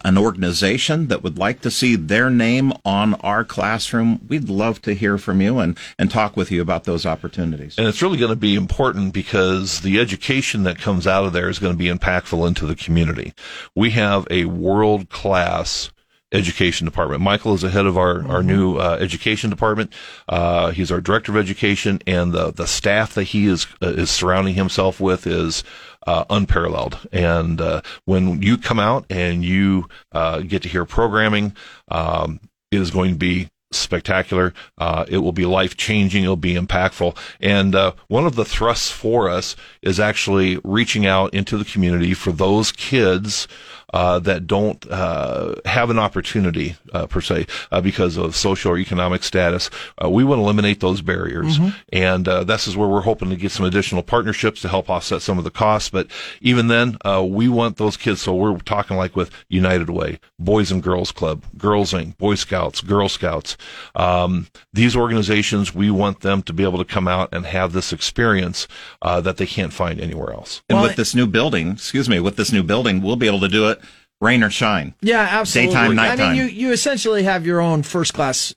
an 0.03 0.17
organization 0.17 1.07
that 1.07 1.23
would 1.23 1.37
like 1.37 1.61
to 1.61 1.71
see 1.71 1.95
their 1.95 2.29
name 2.29 2.73
on 2.85 3.13
our 3.15 3.43
classroom, 3.43 4.21
we'd 4.27 4.49
love 4.49 4.81
to 4.83 4.93
hear 4.93 5.17
from 5.17 5.41
you 5.41 5.59
and, 5.59 5.77
and 5.97 6.09
talk 6.09 6.35
with 6.35 6.51
you 6.51 6.61
about 6.61 6.85
those 6.85 7.05
opportunities. 7.05 7.77
And 7.77 7.87
it's 7.87 8.01
really 8.01 8.17
going 8.17 8.31
to 8.31 8.35
be 8.35 8.55
important 8.55 9.13
because 9.13 9.81
the 9.81 9.99
education 9.99 10.63
that 10.63 10.79
comes 10.79 11.07
out 11.07 11.25
of 11.25 11.33
there 11.33 11.49
is 11.49 11.59
going 11.59 11.73
to 11.73 11.77
be 11.77 11.91
impactful 11.91 12.47
into 12.47 12.65
the 12.65 12.75
community. 12.75 13.33
We 13.75 13.91
have 13.91 14.27
a 14.29 14.45
world 14.45 15.09
class 15.09 15.91
education 16.31 16.85
department. 16.85 17.21
Michael 17.21 17.53
is 17.53 17.61
the 17.61 17.69
head 17.69 17.85
of 17.85 17.97
our, 17.97 18.15
mm-hmm. 18.15 18.31
our 18.31 18.43
new 18.43 18.77
uh, 18.77 18.97
education 18.99 19.49
department. 19.49 19.93
Uh, 20.27 20.71
he's 20.71 20.91
our 20.91 20.99
director 20.99 21.31
of 21.31 21.37
education, 21.37 22.01
and 22.05 22.33
the 22.33 22.51
the 22.51 22.67
staff 22.67 23.13
that 23.13 23.23
he 23.23 23.45
is 23.47 23.67
uh, 23.81 23.87
is 23.87 24.09
surrounding 24.09 24.55
himself 24.55 24.99
with 24.99 25.25
is 25.25 25.63
uh, 26.07 26.23
unparalleled. 26.29 26.97
And 27.11 27.61
uh, 27.61 27.81
when 28.05 28.41
you 28.41 28.57
come 28.57 28.79
out 28.79 29.05
and 29.09 29.43
you 29.43 29.87
uh, 30.13 30.39
get 30.39 30.63
to 30.63 30.69
hear 30.69 30.85
programming, 30.85 31.55
um, 31.89 32.39
it 32.71 32.81
is 32.81 32.89
going 32.89 33.11
to 33.11 33.17
be 33.17 33.49
spectacular. 33.71 34.53
Uh, 34.77 35.05
it 35.09 35.17
will 35.17 35.33
be 35.33 35.45
life 35.45 35.75
changing. 35.75 36.23
It'll 36.23 36.37
be 36.37 36.55
impactful. 36.55 37.17
And 37.41 37.75
uh, 37.75 37.93
one 38.07 38.25
of 38.25 38.35
the 38.35 38.45
thrusts 38.45 38.89
for 38.89 39.29
us 39.29 39.57
is 39.81 39.99
actually 39.99 40.59
reaching 40.63 41.05
out 41.05 41.33
into 41.33 41.57
the 41.57 41.65
community 41.65 42.13
for 42.13 42.31
those 42.31 42.71
kids 42.71 43.47
uh, 43.93 44.19
that 44.19 44.47
don't 44.47 44.85
uh, 44.91 45.55
have 45.65 45.89
an 45.89 45.97
opportunity 45.97 46.75
uh, 46.93 47.07
per 47.07 47.21
se 47.21 47.47
uh, 47.71 47.79
because 47.79 48.17
of 48.17 48.35
social 48.35 48.73
or 48.73 48.77
economic 48.77 49.23
status. 49.23 49.69
Uh, 50.03 50.09
we 50.09 50.23
want 50.23 50.39
to 50.39 50.43
eliminate 50.43 50.81
those 50.81 51.01
barriers, 51.01 51.57
mm-hmm. 51.57 51.69
and 51.93 52.25
this 52.47 52.67
is 52.67 52.75
where 52.75 52.87
we're 52.87 53.01
hoping 53.01 53.29
to 53.29 53.35
get 53.35 53.51
some 53.51 53.65
additional 53.65 54.03
partnerships 54.03 54.61
to 54.61 54.67
help 54.67 54.89
offset 54.89 55.21
some 55.21 55.37
of 55.37 55.43
the 55.43 55.51
costs. 55.51 55.89
But 55.89 56.07
even 56.41 56.67
then, 56.67 56.97
we 57.29 57.47
want 57.47 57.77
those 57.77 57.97
kids. 57.97 58.21
So 58.21 58.35
we're 58.35 58.57
talking 58.59 58.97
like 58.97 59.15
with 59.15 59.31
United 59.47 59.89
Way, 59.89 60.19
Boys 60.37 60.71
and 60.71 60.83
Girls 60.83 61.11
Club, 61.11 61.43
Girls 61.57 61.93
Inc., 61.93 62.17
Boy 62.17 62.35
Scouts, 62.35 62.81
Girl 62.81 63.07
Scouts. 63.07 63.55
Um, 63.95 64.47
these 64.73 64.95
organizations, 64.95 65.73
we 65.73 65.89
want 65.91 66.21
them 66.21 66.43
to 66.43 66.53
be 66.53 66.63
able 66.63 66.79
to 66.79 66.85
come 66.85 67.07
out 67.07 67.29
and 67.31 67.45
have 67.45 67.73
this 67.73 67.93
experience 67.93 68.67
that 69.01 69.37
they 69.37 69.45
can't 69.45 69.73
find 69.73 69.99
anywhere 69.99 70.33
else. 70.33 70.61
And 70.67 70.77
well, 70.77 70.87
with 70.87 70.97
this 70.97 71.15
new 71.15 71.27
building, 71.27 71.71
excuse 71.71 72.09
me, 72.09 72.19
with 72.19 72.35
this 72.35 72.51
new 72.51 72.63
building, 72.63 73.01
we'll 73.01 73.15
be 73.15 73.27
able 73.27 73.39
to 73.39 73.47
do 73.47 73.69
it 73.69 73.76
rain 74.21 74.43
or 74.43 74.49
shine. 74.49 74.93
Yeah, 75.01 75.27
absolutely. 75.29 75.73
Daytime, 75.73 75.95
nighttime. 75.95 76.19
I 76.19 76.33
mean, 76.33 76.37
you, 76.37 76.43
you 76.45 76.71
essentially 76.71 77.23
have 77.23 77.45
your 77.45 77.61
own 77.61 77.83
first 77.83 78.13
class 78.13 78.53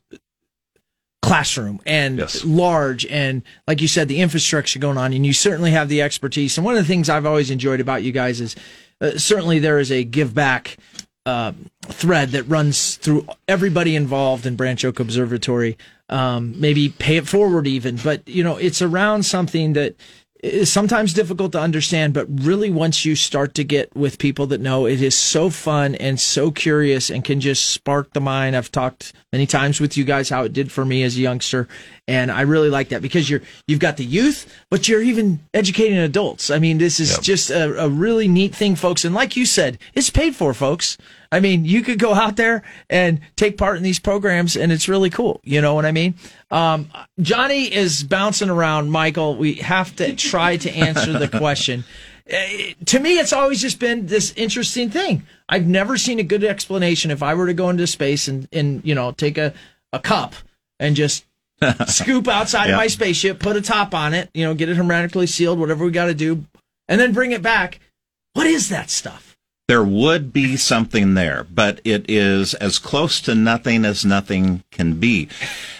classroom 1.21 1.79
and 1.85 2.17
yes. 2.17 2.43
large 2.43 3.05
and 3.05 3.43
like 3.67 3.79
you 3.79 3.87
said 3.87 4.07
the 4.07 4.19
infrastructure 4.21 4.79
going 4.79 4.97
on 4.97 5.13
and 5.13 5.23
you 5.23 5.33
certainly 5.33 5.69
have 5.69 5.87
the 5.87 6.01
expertise 6.01 6.57
and 6.57 6.65
one 6.65 6.75
of 6.75 6.81
the 6.81 6.87
things 6.87 7.09
i've 7.09 7.27
always 7.27 7.51
enjoyed 7.51 7.79
about 7.79 8.01
you 8.01 8.11
guys 8.11 8.41
is 8.41 8.55
uh, 9.01 9.11
certainly 9.17 9.59
there 9.59 9.77
is 9.77 9.91
a 9.91 10.03
give 10.03 10.33
back 10.33 10.77
uh, 11.27 11.51
thread 11.83 12.29
that 12.29 12.41
runs 12.43 12.95
through 12.95 13.25
everybody 13.47 13.95
involved 13.95 14.47
in 14.47 14.55
branch 14.55 14.83
oak 14.83 14.99
observatory 14.99 15.77
um, 16.09 16.59
maybe 16.59 16.89
pay 16.89 17.17
it 17.17 17.27
forward 17.27 17.67
even 17.67 17.97
but 17.97 18.27
you 18.27 18.43
know 18.43 18.57
it's 18.57 18.81
around 18.81 19.21
something 19.23 19.73
that 19.73 19.95
is 20.43 20.71
sometimes 20.71 21.13
difficult 21.13 21.51
to 21.51 21.59
understand, 21.59 22.13
but 22.13 22.25
really 22.29 22.71
once 22.71 23.05
you 23.05 23.15
start 23.15 23.53
to 23.55 23.63
get 23.63 23.95
with 23.95 24.17
people 24.17 24.47
that 24.47 24.59
know 24.59 24.87
it 24.87 25.01
is 25.01 25.15
so 25.15 25.49
fun 25.49 25.95
and 25.95 26.19
so 26.19 26.49
curious 26.51 27.09
and 27.09 27.23
can 27.23 27.39
just 27.39 27.65
spark 27.69 28.13
the 28.13 28.21
mind. 28.21 28.55
I've 28.55 28.71
talked 28.71 29.13
many 29.31 29.45
times 29.45 29.79
with 29.79 29.95
you 29.97 30.03
guys 30.03 30.29
how 30.29 30.43
it 30.43 30.53
did 30.53 30.71
for 30.71 30.83
me 30.83 31.03
as 31.03 31.15
a 31.15 31.21
youngster. 31.21 31.67
And 32.11 32.29
I 32.29 32.41
really 32.41 32.69
like 32.69 32.89
that 32.89 33.01
because 33.01 33.29
you're, 33.29 33.39
you've 33.67 33.79
got 33.79 33.95
the 33.95 34.03
youth, 34.03 34.53
but 34.69 34.89
you're 34.89 35.01
even 35.01 35.39
educating 35.53 35.97
adults. 35.97 36.51
I 36.51 36.59
mean, 36.59 36.77
this 36.77 36.99
is 36.99 37.11
yep. 37.11 37.21
just 37.21 37.49
a, 37.49 37.85
a 37.85 37.87
really 37.87 38.27
neat 38.27 38.53
thing, 38.53 38.75
folks. 38.75 39.05
And 39.05 39.15
like 39.15 39.37
you 39.37 39.45
said, 39.45 39.77
it's 39.93 40.09
paid 40.09 40.35
for, 40.35 40.53
folks. 40.53 40.97
I 41.31 41.39
mean, 41.39 41.63
you 41.63 41.81
could 41.81 41.99
go 41.99 42.13
out 42.13 42.35
there 42.35 42.63
and 42.89 43.21
take 43.37 43.57
part 43.57 43.77
in 43.77 43.83
these 43.83 43.97
programs, 43.97 44.57
and 44.57 44.73
it's 44.73 44.89
really 44.89 45.09
cool. 45.09 45.39
You 45.45 45.61
know 45.61 45.73
what 45.73 45.85
I 45.85 45.93
mean? 45.93 46.15
Um, 46.49 46.91
Johnny 47.21 47.73
is 47.73 48.03
bouncing 48.03 48.49
around, 48.49 48.91
Michael. 48.91 49.37
We 49.37 49.53
have 49.55 49.95
to 49.95 50.13
try 50.13 50.57
to 50.57 50.69
answer 50.69 51.17
the 51.17 51.29
question. 51.39 51.85
Uh, 52.29 52.73
to 52.87 52.99
me, 52.99 53.19
it's 53.19 53.31
always 53.31 53.61
just 53.61 53.79
been 53.79 54.07
this 54.07 54.33
interesting 54.33 54.89
thing. 54.89 55.23
I've 55.47 55.65
never 55.65 55.95
seen 55.95 56.19
a 56.19 56.23
good 56.23 56.43
explanation. 56.43 57.09
If 57.09 57.23
I 57.23 57.35
were 57.35 57.47
to 57.47 57.53
go 57.53 57.69
into 57.69 57.87
space 57.87 58.27
and, 58.27 58.49
and 58.51 58.81
you 58.83 58.95
know, 58.95 59.13
take 59.13 59.37
a, 59.37 59.53
a 59.93 59.99
cup 59.99 60.35
and 60.77 60.93
just 60.93 61.23
scoop 61.87 62.27
outside 62.27 62.69
of 62.69 62.77
my 62.77 62.87
spaceship, 62.87 63.39
put 63.39 63.55
a 63.55 63.61
top 63.61 63.93
on 63.93 64.13
it, 64.13 64.29
you 64.33 64.43
know, 64.43 64.53
get 64.53 64.69
it 64.69 64.77
hermetically 64.77 65.27
sealed, 65.27 65.59
whatever 65.59 65.85
we 65.85 65.91
got 65.91 66.05
to 66.05 66.13
do, 66.13 66.45
and 66.87 66.99
then 66.99 67.13
bring 67.13 67.31
it 67.31 67.41
back. 67.41 67.79
What 68.33 68.47
is 68.47 68.69
that 68.69 68.89
stuff? 68.89 69.31
there 69.71 69.83
would 69.85 70.33
be 70.33 70.57
something 70.57 71.13
there, 71.13 71.45
but 71.49 71.79
it 71.85 72.03
is 72.09 72.53
as 72.55 72.77
close 72.77 73.21
to 73.21 73.33
nothing 73.33 73.85
as 73.85 74.03
nothing 74.03 74.65
can 74.69 74.95
be. 74.99 75.29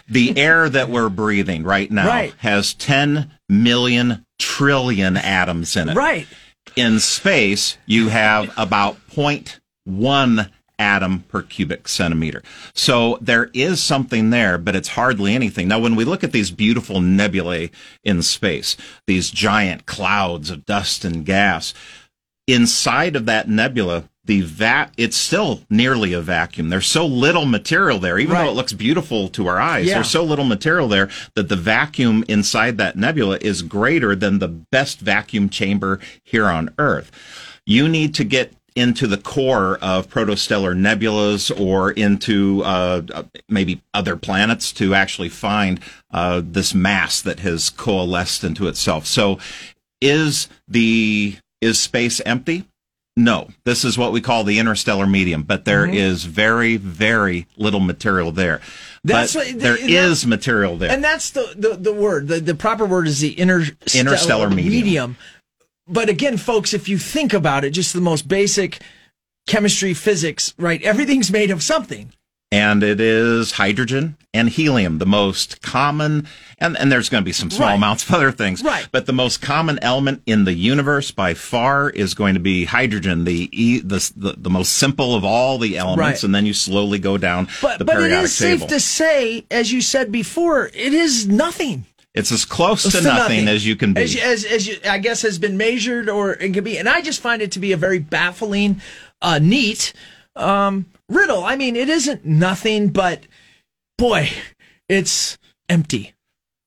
The 0.08 0.38
air 0.38 0.70
that 0.70 0.90
we're 0.90 1.10
breathing 1.10 1.64
right 1.64 1.92
now 1.92 2.08
right. 2.08 2.34
has 2.38 2.74
10 2.74 3.30
million 3.50 4.26
trillion 4.40 5.18
atoms 5.18 5.76
in 5.76 5.90
it. 5.90 5.98
Right. 5.98 6.26
In 6.78 7.02
space, 7.02 7.78
you 7.86 8.08
have 8.08 8.54
about 8.56 8.96
0.1 9.10 10.50
atom 10.82 11.20
per 11.30 11.44
cubic 11.44 11.88
centimeter. 11.88 12.42
So 12.74 13.20
there 13.22 13.52
is 13.54 13.82
something 13.82 14.32
there, 14.32 14.58
but 14.58 14.76
it's 14.76 14.90
hardly 14.90 15.36
anything. 15.36 15.68
Now, 15.68 15.80
when 15.80 15.96
we 15.96 16.04
look 16.04 16.24
at 16.24 16.32
these 16.32 16.50
beautiful 16.50 17.00
nebulae 17.00 17.70
in 18.04 18.24
space, 18.24 18.76
these 19.06 19.30
giant 19.30 19.86
clouds 19.86 20.50
of 20.50 20.66
dust 20.66 21.06
and 21.06 21.24
gas, 21.24 21.76
inside 22.48 23.16
of 23.16 23.28
that 23.28 23.48
nebula, 23.48 24.10
the 24.26 24.42
vat 24.42 24.92
it's 24.98 25.18
still 25.18 25.62
nearly 25.70 26.14
a 26.14 26.22
vacuum. 26.22 26.70
There's 26.70 26.88
so 26.88 27.06
little 27.06 27.46
material 27.46 28.00
there, 28.00 28.18
even 28.18 28.34
right. 28.34 28.44
though 28.44 28.52
it 28.52 28.56
looks 28.56 28.74
beautiful 28.74 29.30
to 29.30 29.48
our 29.48 29.60
eyes. 29.60 29.86
Yeah. 29.86 29.96
There's 29.96 30.10
so 30.10 30.24
little 30.24 30.46
material 30.46 30.88
there 30.88 31.10
that 31.36 31.50
the 31.50 31.56
vacuum 31.56 32.24
inside 32.28 32.78
that 32.78 32.96
nebula 32.96 33.38
is 33.42 33.62
greater 33.62 34.16
than 34.16 34.40
the 34.40 34.48
best 34.48 35.00
vacuum 35.00 35.50
chamber 35.50 36.00
here 36.24 36.48
on 36.48 36.74
Earth. 36.78 37.12
You 37.66 37.88
need 37.88 38.16
to 38.16 38.24
get 38.24 38.54
into 38.76 39.08
the 39.08 39.18
core 39.18 39.78
of 39.82 40.10
protostellar 40.10 40.76
nebulas 40.76 41.52
or 41.60 41.92
into 41.92 42.64
uh, 42.64 43.02
maybe 43.50 43.82
other 43.94 44.16
planets 44.16 44.72
to 44.72 44.94
actually 44.94 45.30
find 45.30 45.80
uh, 46.12 46.42
this 46.44 46.74
mass 46.74 47.22
that 47.22 47.40
has 47.40 47.70
coalesced 47.70 48.44
into 48.44 48.68
itself. 48.68 49.06
So, 49.06 49.40
is 50.00 50.48
the 50.68 51.38
is 51.62 51.80
space 51.80 52.22
empty? 52.26 52.66
No, 53.18 53.50
this 53.66 53.84
is 53.84 53.98
what 53.98 54.14
we 54.14 54.22
call 54.22 54.46
the 54.46 54.58
interstellar 54.58 55.06
medium, 55.06 55.44
but 55.44 55.66
there 55.66 55.86
mm-hmm. 55.86 55.96
is 55.96 56.24
very, 56.24 56.78
very 56.78 57.46
little 57.58 57.82
material 57.82 58.32
there. 58.32 58.62
That's 59.04 59.34
but 59.34 59.48
what, 59.48 59.60
there 59.60 59.78
is 59.78 60.26
material 60.26 60.78
there, 60.78 60.92
and 60.92 61.04
that's 61.04 61.32
the 61.32 61.54
the, 61.58 61.76
the 61.76 61.94
word. 61.94 62.30
The, 62.30 62.40
the 62.40 62.56
proper 62.56 62.86
word 62.86 63.08
is 63.08 63.20
the 63.20 63.34
interstellar, 63.34 64.00
interstellar 64.00 64.50
medium. 64.50 64.72
medium. 64.72 65.18
But 65.88 66.10
again, 66.10 66.38
folks, 66.38 66.74
if 66.74 66.88
you 66.88 66.98
think 66.98 67.34
about 67.34 67.64
it, 67.64 67.72
just 67.72 67.94
the 67.94 68.02
most 68.02 68.28
basic 68.28 68.80
chemistry, 69.48 69.94
physics, 69.94 70.54
right? 70.58 70.82
Everything's 70.84 71.32
made 71.32 71.52
of 71.52 71.64
something 71.64 72.14
and 72.52 72.84
it 72.84 73.00
is 73.00 73.54
hydrogen 73.54 74.18
and 74.34 74.50
helium, 74.50 74.98
the 74.98 75.06
most 75.06 75.62
common, 75.62 76.28
and, 76.58 76.78
and 76.78 76.92
there's 76.92 77.08
going 77.10 77.22
to 77.22 77.26
be 77.26 77.32
some 77.32 77.50
small 77.50 77.70
right. 77.70 77.76
amounts 77.76 78.08
of 78.08 78.14
other 78.14 78.32
things, 78.32 78.62
right. 78.62 78.88
but 78.92 79.06
the 79.06 79.14
most 79.14 79.42
common 79.42 79.80
element 79.82 80.22
in 80.26 80.44
the 80.44 80.54
universe 80.54 81.12
by 81.12 81.34
far 81.34 81.90
is 81.90 82.14
going 82.14 82.34
to 82.34 82.40
be 82.40 82.66
hydrogen, 82.66 83.24
the 83.24 83.48
the, 83.84 84.12
the, 84.16 84.36
the 84.38 84.50
most 84.50 84.74
simple 84.74 85.16
of 85.16 85.24
all 85.24 85.58
the 85.58 85.78
elements, 85.78 86.00
right. 86.00 86.24
and 86.24 86.36
then 86.36 86.46
you 86.46 86.54
slowly 86.54 87.00
go 87.00 87.18
down 87.18 87.48
but, 87.62 87.80
the 87.80 87.86
but 87.86 87.94
periodic 87.96 88.10
table. 88.10 88.20
But 88.20 88.22
it 88.22 88.26
is 88.26 88.38
table. 88.38 88.60
safe 88.60 88.70
to 88.70 88.80
say, 88.80 89.46
as 89.50 89.72
you 89.72 89.82
said 89.82 90.12
before, 90.12 90.68
it 90.68 90.94
is 90.94 91.28
nothing. 91.28 91.86
It's 92.14 92.32
as 92.32 92.44
close 92.44 92.84
to, 92.84 92.92
to 92.92 93.02
nothing, 93.02 93.46
nothing, 93.46 93.48
as 93.48 93.66
you 93.66 93.76
can 93.76 93.94
be. 93.94 94.02
As, 94.02 94.16
as, 94.18 94.46
as 94.46 94.68
you, 94.68 94.78
I 94.84 94.98
guess 94.98 95.22
has 95.22 95.40
been 95.40 95.56
measured 95.56 96.10
or 96.10 96.34
it 96.34 96.54
can 96.54 96.64
be. 96.64 96.78
And 96.78 96.90
I 96.90 97.02
just 97.02 97.22
find 97.22 97.42
it 97.42 97.54
to 97.54 97.60
be 97.60 97.72
a 97.72 97.78
very 97.78 98.00
baffling, 98.00 98.82
uh, 99.22 99.40
neat, 99.40 99.94
um, 100.36 100.88
riddle. 101.08 101.44
I 101.44 101.56
mean, 101.56 101.76
it 101.76 101.88
isn't 101.88 102.26
nothing, 102.26 102.90
but 102.90 103.22
boy, 103.98 104.30
it's 104.90 105.38
empty. 105.70 106.14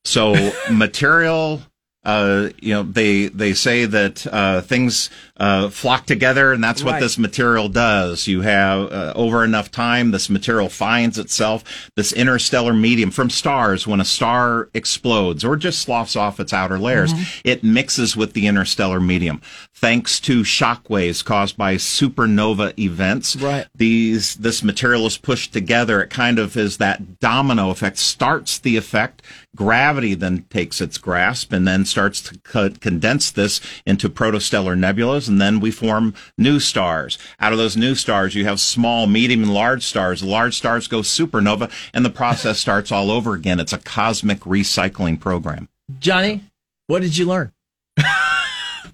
So 0.05 0.53
material 0.71 1.63
uh, 2.05 2.51
you 2.61 2.75
know, 2.75 2.83
they 2.83 3.29
they 3.29 3.55
say 3.55 3.87
that 3.87 4.27
uh, 4.27 4.61
things 4.61 5.11
uh, 5.37 5.71
flock 5.71 6.07
together, 6.07 6.53
and 6.53 6.63
that's 6.63 6.85
what 6.85 6.93
right. 6.93 7.01
this 7.01 7.19
material 7.19 7.69
does. 7.69 8.27
You 8.27 8.43
have 8.43 8.93
uh, 8.93 9.13
over 9.17 9.43
enough 9.43 9.71
time, 9.71 10.11
this 10.11 10.29
material 10.29 10.69
finds 10.69 11.19
itself, 11.19 11.91
this 11.97 12.13
interstellar 12.13 12.75
medium 12.75 13.11
from 13.11 13.31
stars. 13.31 13.87
When 13.87 14.01
a 14.01 14.05
star 14.05 14.69
explodes 14.75 15.45
or 15.45 15.57
just 15.57 15.81
sloughs 15.81 16.15
off 16.15 16.39
its 16.39 16.53
outer 16.53 16.79
layers, 16.79 17.15
mm-hmm. 17.15 17.41
it 17.49 17.65
mixes 17.65 18.17
with 18.17 18.35
the 18.35 18.47
interstellar 18.47 19.01
medium. 19.01 19.41
Thanks 19.73 20.21
to 20.21 20.45
shock 20.45 20.89
waves 20.91 21.23
caused 21.23 21.57
by 21.57 21.77
supernova 21.77 22.79
events, 22.79 23.37
right. 23.37 23.67
these 23.75 24.37
this 24.37 24.63
material 24.63 25.07
is 25.07 25.17
pushed 25.17 25.53
together. 25.53 26.03
It 26.03 26.11
kind 26.11 26.39
of 26.39 26.57
is 26.57 26.77
that 26.79 27.19
domino 27.19 27.71
effect, 27.71 27.99
starts 27.99 28.59
the 28.59 28.77
effect 28.77 29.23
Gravity 29.55 30.15
then 30.15 30.45
takes 30.51 30.81
its 30.81 30.99
grasp 30.99 31.53
and 31.53 31.67
then 31.67 31.85
starts 31.85 32.21
to 32.23 32.39
co- 32.41 32.71
condense 32.71 33.31
this 33.31 33.61
into 33.87 34.09
protostellar 34.09 34.77
nebulas, 34.77 35.29
and 35.29 35.41
then 35.41 35.61
we 35.61 35.71
form 35.71 36.15
new 36.37 36.59
stars. 36.59 37.19
Out 37.41 37.53
of 37.53 37.59
those 37.59 37.77
new 37.77 37.95
stars, 37.95 38.35
you 38.35 38.45
have 38.45 38.61
small, 38.61 39.07
medium, 39.07 39.43
and 39.43 39.55
large 39.55 39.85
stars. 39.85 40.21
The 40.21 40.27
large 40.27 40.57
stars 40.57 40.89
go 40.89 41.01
supernova, 41.01 41.71
and 41.93 42.05
the 42.05 42.11
process 42.11 42.59
starts 42.59 42.91
all 42.91 43.11
over 43.11 43.35
again. 43.35 43.61
It's 43.61 43.73
a 43.73 43.79
cosmic 43.79 44.41
recycling 44.41 45.21
program. 45.21 45.69
Johnny, 46.01 46.43
what 46.87 47.03
did 47.03 47.17
you 47.17 47.27
learn? 47.27 47.53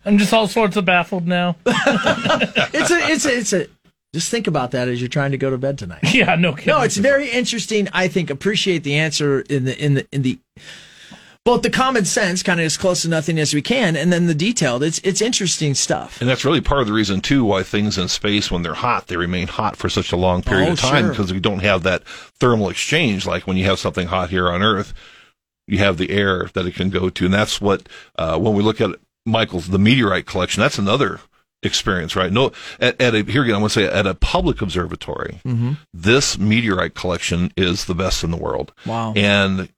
I'm 0.04 0.18
just 0.18 0.32
all 0.32 0.48
sorts 0.48 0.76
of 0.76 0.84
baffled 0.84 1.26
now. 1.26 1.56
It's 2.72 2.90
a, 2.90 2.98
it's 3.10 3.24
a, 3.26 3.38
it's 3.38 3.52
a. 3.52 3.66
Just 4.12 4.30
think 4.30 4.46
about 4.48 4.72
that 4.72 4.88
as 4.88 5.00
you're 5.00 5.08
trying 5.08 5.30
to 5.30 5.38
go 5.38 5.50
to 5.50 5.58
bed 5.58 5.78
tonight. 5.78 6.00
yeah, 6.14 6.34
no 6.34 6.52
kidding. 6.52 6.74
No, 6.74 6.80
it's 6.82 6.96
very 6.96 7.30
interesting. 7.30 7.88
I 7.92 8.08
think 8.08 8.28
appreciate 8.30 8.82
the 8.82 8.96
answer 8.96 9.40
in 9.42 9.64
the 9.64 9.84
in 9.84 9.94
the 9.94 10.06
in 10.12 10.22
the 10.22 10.38
both 11.44 11.62
the 11.62 11.70
common 11.70 12.04
sense, 12.04 12.42
kind 12.42 12.60
of 12.60 12.66
as 12.66 12.76
close 12.76 13.02
to 13.02 13.08
nothing 13.08 13.38
as 13.38 13.54
we 13.54 13.62
can, 13.62 13.96
and 13.96 14.12
then 14.12 14.26
the 14.26 14.34
detailed. 14.34 14.82
It's 14.82 14.98
it's 14.98 15.20
interesting 15.22 15.74
stuff. 15.74 16.20
And 16.20 16.28
that's 16.28 16.44
really 16.44 16.60
part 16.60 16.80
of 16.80 16.86
the 16.88 16.92
reason 16.92 17.20
too 17.20 17.44
why 17.44 17.62
things 17.62 17.96
in 17.98 18.08
space, 18.08 18.50
when 18.50 18.62
they're 18.62 18.74
hot, 18.74 19.06
they 19.06 19.16
remain 19.16 19.46
hot 19.46 19.76
for 19.76 19.88
such 19.88 20.12
a 20.12 20.16
long 20.16 20.42
period 20.42 20.68
Oh, 20.68 20.72
of 20.72 20.80
time 20.80 21.04
sure. 21.04 21.10
because 21.10 21.32
we 21.32 21.40
don't 21.40 21.60
have 21.60 21.82
that 21.84 22.02
thermal 22.40 22.68
exchange 22.68 23.26
like 23.26 23.46
when 23.46 23.56
you 23.56 23.64
have 23.64 23.78
something 23.78 24.08
hot 24.08 24.30
here 24.30 24.50
on 24.50 24.62
Earth. 24.62 24.92
You 25.66 25.78
have 25.78 25.98
the 25.98 26.10
air 26.10 26.50
that 26.54 26.66
it 26.66 26.74
can 26.74 26.90
go 26.90 27.10
to, 27.10 27.24
and 27.26 27.32
that's 27.32 27.60
what 27.60 27.88
uh, 28.16 28.36
when 28.38 28.54
we 28.54 28.62
look 28.62 28.80
at 28.80 28.90
Michael's 29.24 29.68
the 29.68 29.78
meteorite 29.78 30.26
collection. 30.26 30.60
That's 30.60 30.78
another 30.78 31.20
experience, 31.62 32.16
right? 32.16 32.32
No, 32.32 32.52
at, 32.80 33.00
at 33.00 33.14
a 33.14 33.22
here 33.22 33.42
again, 33.42 33.54
I'm 33.54 33.60
going 33.60 33.68
to 33.68 33.74
say 33.74 33.84
at 33.86 34.06
a 34.06 34.14
public 34.14 34.60
observatory, 34.62 35.40
Mm-hmm. 35.44 35.72
this 35.92 36.38
meteorite 36.38 36.94
collection 36.94 37.52
is 37.56 37.84
the 37.84 37.94
best 37.94 38.24
in 38.24 38.30
the 38.30 38.36
world. 38.36 38.72
Wow. 38.86 39.12
And 39.14 39.68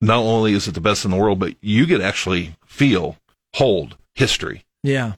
not 0.00 0.18
only 0.18 0.52
is 0.52 0.66
it 0.68 0.74
the 0.74 0.80
best 0.80 1.04
in 1.04 1.10
the 1.10 1.16
world, 1.16 1.38
but 1.38 1.54
you 1.60 1.86
get 1.86 2.00
actually 2.00 2.56
feel, 2.66 3.16
hold 3.54 3.96
history 4.14 4.64
Yeah. 4.82 5.12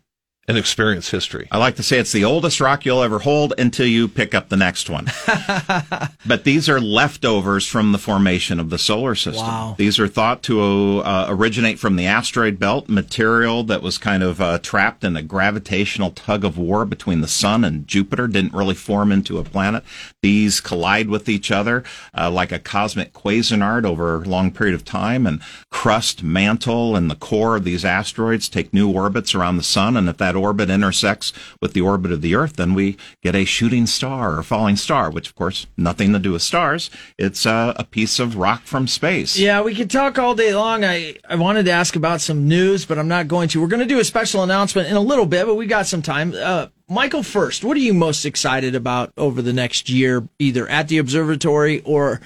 And 0.47 0.59
experience 0.59 1.11
history. 1.11 1.49
I 1.51 1.59
like 1.59 1.77
to 1.77 1.83
say 1.83 1.99
it's 1.99 2.13
the 2.13 2.25
oldest 2.25 2.61
rock 2.61 2.85
you'll 2.85 3.03
ever 3.03 3.19
hold 3.19 3.55
until 3.59 3.87
you 3.87 4.09
pick 4.09 4.35
up 4.35 4.49
the 4.49 4.57
next 4.57 4.91
one. 4.91 5.07
but 6.27 6.45
these 6.45 6.69
are 6.69 6.81
leftovers 6.81 7.67
from 7.67 7.93
the 7.93 7.99
formation 7.99 8.61
of 8.61 8.71
the 8.71 8.79
solar 8.79 9.15
system. 9.15 9.47
Wow. 9.47 9.75
These 9.79 9.99
are 9.99 10.09
thought 10.09 10.43
to 10.45 10.99
uh, 10.99 11.27
originate 11.29 11.79
from 11.79 11.97
the 11.97 12.07
asteroid 12.07 12.59
belt, 12.59 12.89
material 12.89 13.65
that 13.65 13.83
was 13.83 13.97
kind 13.97 14.23
of 14.23 14.41
uh, 14.41 14.59
trapped 14.59 15.03
in 15.03 15.17
a 15.17 15.23
gravitational 15.23 16.11
tug 16.11 16.45
of 16.45 16.59
war 16.59 16.85
between 16.85 17.21
the 17.21 17.29
sun 17.29 17.65
and 17.65 17.87
Jupiter, 17.87 18.27
didn't 18.27 18.53
really 18.53 18.75
form 18.75 19.11
into 19.13 19.39
a 19.39 19.45
planet. 19.45 19.83
These 20.23 20.61
collide 20.61 21.09
with 21.09 21.29
each 21.29 21.51
other 21.51 21.85
uh, 22.17 22.31
like 22.31 22.53
a 22.53 22.59
cosmic 22.59 23.13
quasar 23.13 23.85
over 23.85 24.17
a 24.17 24.29
long 24.29 24.51
period 24.51 24.75
of 24.75 24.85
time, 24.85 25.27
and 25.27 25.41
crust, 25.71 26.23
mantle, 26.23 26.97
and 26.97 27.11
the 27.11 27.17
core 27.17 27.57
of 27.57 27.65
these 27.65 27.85
asteroids 27.85 28.49
take 28.49 28.73
new 28.73 28.91
orbits 28.91 29.35
around 29.35 29.57
the 29.57 29.63
sun. 29.63 29.97
And 29.97 30.09
if 30.09 30.19
that 30.19 30.34
orbit 30.37 30.70
intersects 30.70 31.33
with 31.61 31.73
the 31.73 31.81
orbit 31.81 32.12
of 32.12 32.23
the 32.23 32.35
Earth, 32.35 32.57
then 32.57 32.75
we 32.75 32.97
get 33.23 33.35
a 33.35 33.44
shooting 33.44 33.87
star 33.87 34.38
or 34.38 34.42
falling 34.42 34.77
star, 34.77 35.11
which 35.11 35.29
of 35.29 35.35
course 35.35 35.66
nothing 35.77 36.12
to 36.12 36.18
do 36.18 36.33
with 36.33 36.42
stars. 36.42 36.90
It's 37.18 37.47
uh, 37.47 37.75
a 37.77 37.85
piece 37.85 38.18
of 38.18 38.37
rock 38.37 38.62
from 38.64 38.87
space. 38.87 39.37
Yeah, 39.37 39.62
we 39.62 39.75
could 39.75 39.90
talk 39.90 40.18
all 40.18 40.35
day 40.35 40.55
long. 40.55 40.85
I, 40.85 41.16
I 41.29 41.37
wanted 41.37 41.64
to 41.66 41.73
ask 41.73 41.97
about 41.97 42.20
some 42.20 42.49
news, 42.49 42.85
but 42.85 42.99
I'm 42.99 43.09
not 43.09 43.29
going 43.29 43.49
to. 43.49 43.61
We're 43.61 43.68
going 43.68 43.81
to 43.81 43.87
do 43.87 44.01
a 44.01 44.05
special 44.05 44.42
announcement 44.42 44.88
in 44.88 44.97
a 44.97 45.01
little 45.01 45.27
bit, 45.27 45.47
but 45.47 45.55
we 45.55 45.66
got 45.66 45.87
some 45.87 46.03
time. 46.03 46.35
Uh, 46.37 46.68
Michael, 46.88 47.23
first, 47.23 47.64
what 47.64 47.77
are 47.77 47.81
you 47.81 47.94
most 47.94 48.25
excited 48.25 48.75
about 48.75 49.12
over 49.16 49.40
the 49.40 49.53
next 49.53 49.88
year, 49.88 50.29
either 50.38 50.68
at 50.68 50.88
the 50.88 50.99
observatory 50.99 51.81
or 51.83 52.20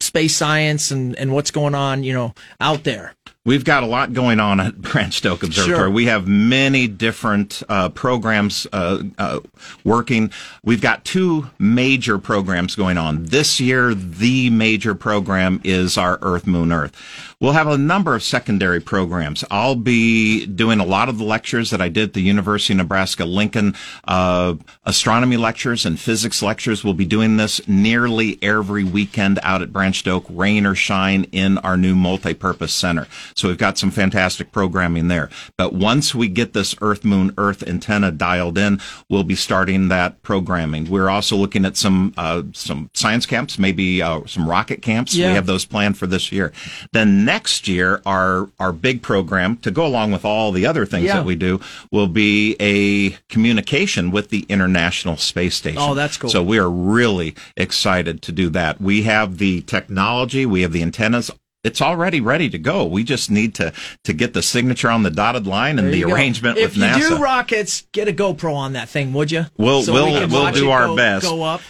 space 0.00 0.36
science 0.36 0.90
and, 0.90 1.16
and 1.16 1.32
what's 1.32 1.50
going 1.50 1.74
on, 1.74 2.04
you 2.04 2.12
know, 2.12 2.34
out 2.60 2.84
there? 2.84 3.14
We've 3.46 3.64
got 3.64 3.82
a 3.82 3.86
lot 3.86 4.14
going 4.14 4.40
on 4.40 4.58
at 4.58 4.80
Branched 4.80 5.26
Oak 5.26 5.42
Observatory. 5.42 5.78
Sure. 5.78 5.90
We 5.90 6.06
have 6.06 6.26
many 6.26 6.88
different 6.88 7.62
uh, 7.68 7.90
programs 7.90 8.66
uh, 8.72 9.02
uh, 9.18 9.40
working. 9.84 10.30
We've 10.62 10.80
got 10.80 11.04
two 11.04 11.50
major 11.58 12.16
programs 12.16 12.74
going 12.74 12.96
on. 12.96 13.24
This 13.24 13.60
year, 13.60 13.94
the 13.94 14.48
major 14.48 14.94
program 14.94 15.60
is 15.62 15.98
our 15.98 16.18
Earth, 16.22 16.46
Moon, 16.46 16.72
Earth. 16.72 16.96
We'll 17.38 17.52
have 17.52 17.66
a 17.66 17.76
number 17.76 18.14
of 18.14 18.22
secondary 18.22 18.80
programs. 18.80 19.44
I'll 19.50 19.74
be 19.74 20.46
doing 20.46 20.80
a 20.80 20.84
lot 20.86 21.10
of 21.10 21.18
the 21.18 21.24
lectures 21.24 21.68
that 21.68 21.82
I 21.82 21.90
did 21.90 22.04
at 22.04 22.12
the 22.14 22.22
University 22.22 22.72
of 22.72 22.78
Nebraska 22.78 23.26
Lincoln. 23.26 23.74
Uh, 24.08 24.54
astronomy 24.86 25.36
lectures 25.36 25.84
and 25.84 26.00
physics 26.00 26.42
lectures. 26.42 26.82
We'll 26.82 26.94
be 26.94 27.04
doing 27.04 27.36
this 27.36 27.60
nearly 27.68 28.38
every 28.40 28.84
weekend 28.84 29.38
out 29.42 29.60
at 29.60 29.74
Branched 29.74 30.08
Oak, 30.08 30.24
rain 30.30 30.64
or 30.64 30.74
shine, 30.74 31.24
in 31.32 31.58
our 31.58 31.76
new 31.76 31.94
multi-purpose 31.94 32.72
center. 32.72 33.06
So 33.34 33.48
we've 33.48 33.58
got 33.58 33.78
some 33.78 33.90
fantastic 33.90 34.52
programming 34.52 35.08
there. 35.08 35.28
But 35.58 35.72
once 35.72 36.14
we 36.14 36.28
get 36.28 36.52
this 36.52 36.74
Earth, 36.80 37.04
Moon, 37.04 37.32
Earth 37.36 37.62
antenna 37.66 38.10
dialed 38.10 38.56
in, 38.58 38.80
we'll 39.08 39.24
be 39.24 39.34
starting 39.34 39.88
that 39.88 40.22
programming. 40.22 40.88
We're 40.88 41.10
also 41.10 41.36
looking 41.36 41.64
at 41.64 41.76
some 41.76 42.14
uh, 42.16 42.42
some 42.52 42.90
science 42.94 43.26
camps, 43.26 43.58
maybe 43.58 44.02
uh, 44.02 44.22
some 44.26 44.48
rocket 44.48 44.82
camps. 44.82 45.14
Yeah. 45.14 45.28
We 45.28 45.34
have 45.34 45.46
those 45.46 45.64
planned 45.64 45.98
for 45.98 46.06
this 46.06 46.32
year. 46.32 46.52
Then 46.92 47.24
next 47.24 47.68
year, 47.68 48.00
our 48.06 48.48
our 48.58 48.72
big 48.72 49.02
program 49.02 49.56
to 49.58 49.70
go 49.70 49.84
along 49.86 50.12
with 50.12 50.24
all 50.24 50.52
the 50.52 50.66
other 50.66 50.86
things 50.86 51.06
Yeah. 51.06 51.16
that 51.16 51.24
we 51.24 51.34
do 51.36 51.60
will 51.90 52.08
be 52.08 52.56
a 52.60 53.10
communication 53.28 54.10
with 54.10 54.30
the 54.30 54.46
International 54.48 55.16
Space 55.16 55.54
Station. 55.56 55.80
Oh, 55.80 55.94
that's 55.94 56.16
cool. 56.16 56.30
So 56.30 56.42
we 56.42 56.58
are 56.58 56.70
really 56.70 57.34
excited 57.56 58.22
to 58.22 58.32
do 58.32 58.48
that. 58.50 58.80
We 58.80 59.02
have 59.02 59.38
the 59.38 59.62
technology, 59.62 60.46
we 60.46 60.62
have 60.62 60.72
the 60.72 60.82
antennas. 60.82 61.30
It's 61.64 61.80
already 61.82 62.20
ready 62.20 62.48
to 62.50 62.58
go. 62.58 62.84
We 62.84 63.02
just 63.04 63.30
need 63.30 63.54
to 63.56 63.72
to 64.04 64.12
get 64.12 64.34
the 64.34 64.42
signature 64.42 64.90
on 64.90 65.02
the 65.02 65.10
dotted 65.10 65.46
line 65.46 65.78
and 65.78 65.92
the 65.92 66.02
go. 66.02 66.10
arrangement 66.12 66.58
if 66.58 66.74
with 66.74 66.82
NASA. 66.82 66.96
If 66.98 67.02
you 67.10 67.16
do 67.16 67.22
rockets, 67.22 67.84
get 67.92 68.06
a 68.06 68.12
GoPro 68.12 68.54
on 68.54 68.74
that 68.74 68.88
thing, 68.88 69.12
would 69.14 69.30
you? 69.32 69.46
We'll- 69.56 69.84
we'll- 69.86 70.20
can 70.20 70.30
we'll 70.30 70.52
do 70.52 70.70
our 70.70 70.86
go- 70.88 70.96
best. 70.96 71.24
Go 71.24 71.42
up. 71.42 71.62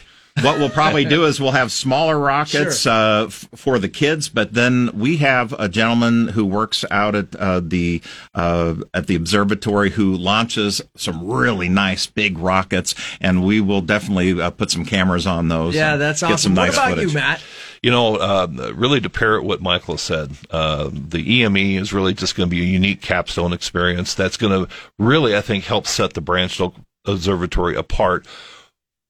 what 0.43 0.59
we'll 0.59 0.69
probably 0.69 1.05
do 1.05 1.25
is 1.27 1.41
we'll 1.41 1.53
have 1.53 1.71
smaller 1.71 2.19
rockets 2.19 2.81
Sure. 2.81 2.93
uh, 2.93 3.25
f- 3.27 3.47
for 3.55 3.79
the 3.79 3.89
kids, 3.89 4.29
but 4.29 4.53
then 4.53 4.91
we 4.93 5.19
have 5.19 5.53
a 5.61 5.69
gentleman 5.69 6.27
who 6.27 6.45
works 6.45 6.85
out 6.91 7.15
at 7.15 7.37
uh, 7.37 7.61
the 7.63 8.03
uh, 8.35 8.75
at 8.93 9.07
the 9.07 9.15
observatory 9.15 9.91
who 9.91 10.13
launches 10.17 10.81
some 10.97 11.25
really 11.25 11.69
nice 11.69 12.09
big 12.09 12.37
rockets, 12.37 12.97
and 13.21 13.45
we 13.45 13.61
will 13.61 13.81
definitely 13.81 14.41
uh, 14.41 14.51
put 14.51 14.73
some 14.73 14.85
cameras 14.85 15.25
on 15.25 15.47
those. 15.47 15.77
Yeah, 15.77 15.95
that's 15.97 16.21
get 16.23 16.33
awesome. 16.33 16.39
some 16.39 16.55
What 16.57 16.65
nice 16.67 16.75
about 16.75 16.89
footage. 16.91 17.09
you, 17.11 17.15
Matt? 17.15 17.41
You 17.85 17.91
know, 17.91 18.17
uh, 18.17 18.73
really 18.75 18.99
to 19.03 19.11
parrot 19.11 19.45
what 19.45 19.61
Michael 19.61 19.99
said, 19.99 20.31
uh, 20.51 20.89
the 20.91 21.43
EME 21.43 21.77
is 21.77 21.93
really 21.93 22.15
just 22.15 22.35
going 22.35 22.49
to 22.49 22.51
be 22.51 22.63
a 22.63 22.65
unique 22.65 23.03
capstone 23.03 23.53
experience 23.53 24.15
that's 24.15 24.39
going 24.39 24.65
to 24.65 24.75
really, 24.99 25.37
I 25.37 25.43
think, 25.43 25.65
help 25.65 25.87
set 25.87 26.15
the 26.15 26.23
Branched 26.23 26.63
Oak 26.63 26.77
Observatory 27.05 27.77
apart 27.77 28.27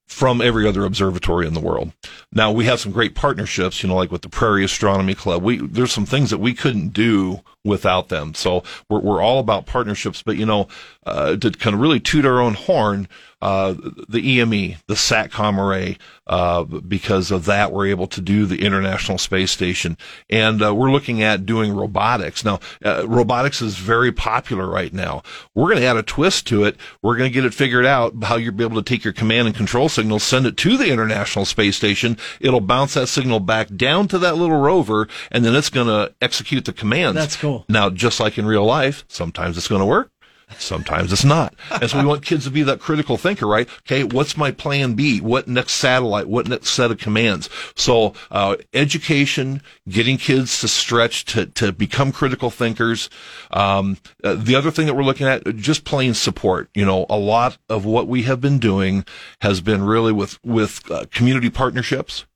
from 0.09 0.41
every 0.41 0.67
other 0.67 0.85
observatory 0.85 1.47
in 1.47 1.55
the 1.55 1.61
world. 1.61 1.93
Now 2.33 2.51
we 2.51 2.65
have 2.65 2.81
some 2.81 2.91
great 2.91 3.15
partnerships, 3.15 3.81
you 3.81 3.89
know, 3.89 3.95
like 3.95 4.11
with 4.11 4.23
the 4.23 4.29
Prairie 4.29 4.65
Astronomy 4.65 5.15
Club. 5.15 5.45
We 5.45 5.59
there's 5.59 5.93
some 5.93 6.05
things 6.05 6.31
that 6.31 6.39
we 6.39 6.53
couldn't 6.53 6.89
do 6.89 7.43
without 7.65 8.09
them. 8.09 8.35
So 8.35 8.63
we're 8.89 9.01
we're 9.01 9.23
all 9.23 9.39
about 9.39 9.67
partnerships. 9.67 10.23
But 10.23 10.37
you 10.37 10.47
know, 10.47 10.69
uh, 11.07 11.37
to 11.37 11.51
kind 11.51 11.75
of 11.75 11.81
really 11.81 12.01
toot 12.01 12.27
our 12.27 12.41
own 12.41 12.55
horn, 12.55 13.09
uh, 13.45 13.75
the 14.09 14.39
EME, 14.39 14.77
the 14.87 14.95
SATCOM 14.95 15.59
array, 15.59 15.99
uh, 16.27 16.65
because 16.65 17.31
of 17.31 17.45
that, 17.45 17.73
we're 17.73 17.89
able 17.89 18.07
to 18.07 18.23
do 18.23 18.47
the 18.47 18.65
International 18.65 19.19
Space 19.19 19.51
Station, 19.51 19.99
and 20.31 20.63
uh, 20.63 20.75
we're 20.75 20.91
looking 20.91 21.23
at 21.23 21.45
doing 21.45 21.75
robotics. 21.75 22.43
Now, 22.43 22.61
uh, 22.83 23.07
robotics 23.07 23.61
is 23.61 23.77
very 23.77 24.13
popular 24.13 24.67
right 24.67 24.95
now. 24.95 25.23
We're 25.55 25.69
going 25.69 25.81
to 25.81 25.87
add 25.87 25.99
a 25.99 26.03
twist 26.03 26.47
to 26.47 26.65
it. 26.65 26.79
We're 27.03 27.19
going 27.19 27.31
to 27.31 27.35
get 27.35 27.45
it 27.45 27.53
figured 27.53 27.85
out 27.85 28.15
how 28.23 28.37
you'll 28.37 28.55
be 28.55 28.65
able 28.65 28.83
to 28.83 28.89
take 28.89 29.05
your 29.05 29.13
command 29.13 29.47
and 29.47 29.55
control 29.55 29.91
signal, 29.91 30.21
send 30.21 30.47
it 30.47 30.57
to 30.59 30.79
the 30.79 30.91
International 30.91 31.45
Space 31.45 31.77
Station. 31.77 32.17
It'll 32.41 32.63
bounce 32.63 32.95
that 32.95 33.09
signal 33.09 33.41
back 33.41 33.69
down 33.77 34.09
to 34.09 34.19
that 34.21 34.37
little 34.37 34.57
rover, 34.57 35.07
and 35.31 35.45
then 35.45 35.55
it's 35.55 35.69
going 35.69 35.89
to 35.89 36.15
execute 36.23 36.65
the 36.65 36.73
commands. 36.73 37.17
That's 37.17 37.37
cool. 37.37 37.54
Now, 37.69 37.91
just 37.91 38.21
like 38.21 38.39
in 38.39 38.47
real 38.47 38.65
life, 38.65 39.05
sometimes 39.09 39.57
it's 39.57 39.69
going 39.69 39.81
to 39.81 39.87
work. 39.87 40.11
Sometimes 40.59 41.13
it's 41.13 41.25
not. 41.25 41.55
And 41.71 41.91
so 41.91 41.99
we 41.99 42.07
want 42.07 42.25
kids 42.25 42.45
to 42.45 42.51
be 42.51 42.63
that 42.65 42.81
critical 42.81 43.17
thinker, 43.17 43.47
right? 43.47 43.69
Okay, 43.81 44.05
what's 44.05 44.37
my 44.37 44.51
plan 44.51 44.95
B? 44.95 45.21
What 45.21 45.49
next 45.49 45.73
satellite? 45.73 46.29
What 46.29 46.49
next 46.49 46.71
set 46.71 46.91
of 46.91 46.99
commands? 46.99 47.49
So, 47.77 48.15
uh, 48.31 48.57
education, 48.73 49.63
getting 49.89 50.17
kids 50.17 50.61
to 50.61 50.69
stretch 50.69 51.25
to, 51.27 51.47
to 51.47 51.73
become 51.73 52.13
critical 52.13 52.51
thinkers. 52.51 53.11
Um, 53.51 53.99
uh, 54.23 54.35
the 54.35 54.55
other 54.55 54.71
thing 54.71 54.87
that 54.87 54.95
we're 54.95 55.03
looking 55.03 55.27
at, 55.27 55.45
just 55.57 55.85
plain 55.85 56.15
support. 56.15 56.69
You 56.75 56.85
know, 56.85 57.07
a 57.09 57.19
lot 57.19 57.59
of 57.69 57.85
what 57.85 58.07
we 58.07 58.23
have 58.25 58.41
been 58.41 58.59
doing 58.59 59.05
has 59.41 59.61
been 59.61 59.83
really 59.83 60.13
with, 60.13 60.39
with 60.45 60.89
uh, 60.91 61.07
community 61.11 61.51
partnerships 61.51 62.27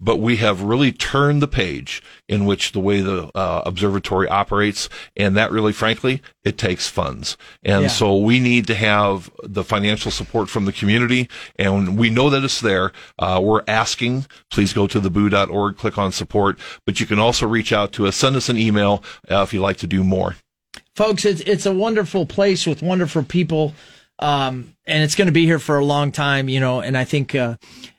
but 0.00 0.16
we 0.16 0.36
have 0.36 0.62
really 0.62 0.92
turned 0.92 1.40
the 1.42 1.48
page 1.48 2.02
in 2.28 2.44
which 2.44 2.72
the 2.72 2.80
way 2.80 3.00
the 3.00 3.30
uh, 3.34 3.62
observatory 3.64 4.28
operates, 4.28 4.88
and 5.16 5.36
that 5.36 5.50
really, 5.50 5.72
frankly, 5.72 6.20
it 6.44 6.58
takes 6.58 6.88
funds, 6.88 7.36
and 7.62 7.82
Yeah. 7.82 7.88
so 7.88 8.16
we 8.16 8.38
need 8.40 8.66
to 8.66 8.74
have 8.74 9.30
the 9.42 9.64
financial 9.64 10.10
support 10.10 10.48
from 10.48 10.64
the 10.64 10.72
community, 10.72 11.28
and 11.56 11.96
we 11.98 12.10
know 12.10 12.28
that 12.30 12.44
it's 12.44 12.60
there. 12.60 12.92
Uh, 13.18 13.40
we're 13.42 13.62
asking, 13.66 14.26
please 14.50 14.72
go 14.72 14.86
to 14.86 15.00
theboo.org, 15.00 15.76
click 15.76 15.98
on 15.98 16.12
support, 16.12 16.58
but 16.84 17.00
you 17.00 17.06
can 17.06 17.18
also 17.18 17.46
reach 17.46 17.72
out 17.72 17.92
to 17.92 18.06
us, 18.06 18.16
send 18.16 18.36
us 18.36 18.48
an 18.48 18.56
email 18.58 19.02
uh, 19.30 19.42
if 19.42 19.52
you'd 19.54 19.62
like 19.62 19.78
to 19.78 19.86
do 19.86 20.04
more. 20.04 20.36
folks 20.94 21.24
it's 21.24 21.40
it's 21.42 21.66
a 21.66 21.72
wonderful 21.72 22.24
place 22.26 22.66
with 22.66 22.82
wonderful 22.82 23.22
people 23.22 23.74
um 24.18 24.74
and 24.86 25.02
it's 25.04 25.14
going 25.14 25.26
to 25.26 25.32
be 25.32 25.44
here 25.44 25.58
for 25.58 25.76
a 25.78 25.84
long 25.84 26.10
time 26.12 26.48
you 26.48 26.58
know 26.60 26.80
and 26.80 26.96
i 26.96 27.04
think 27.04 27.34
uh 27.34 27.54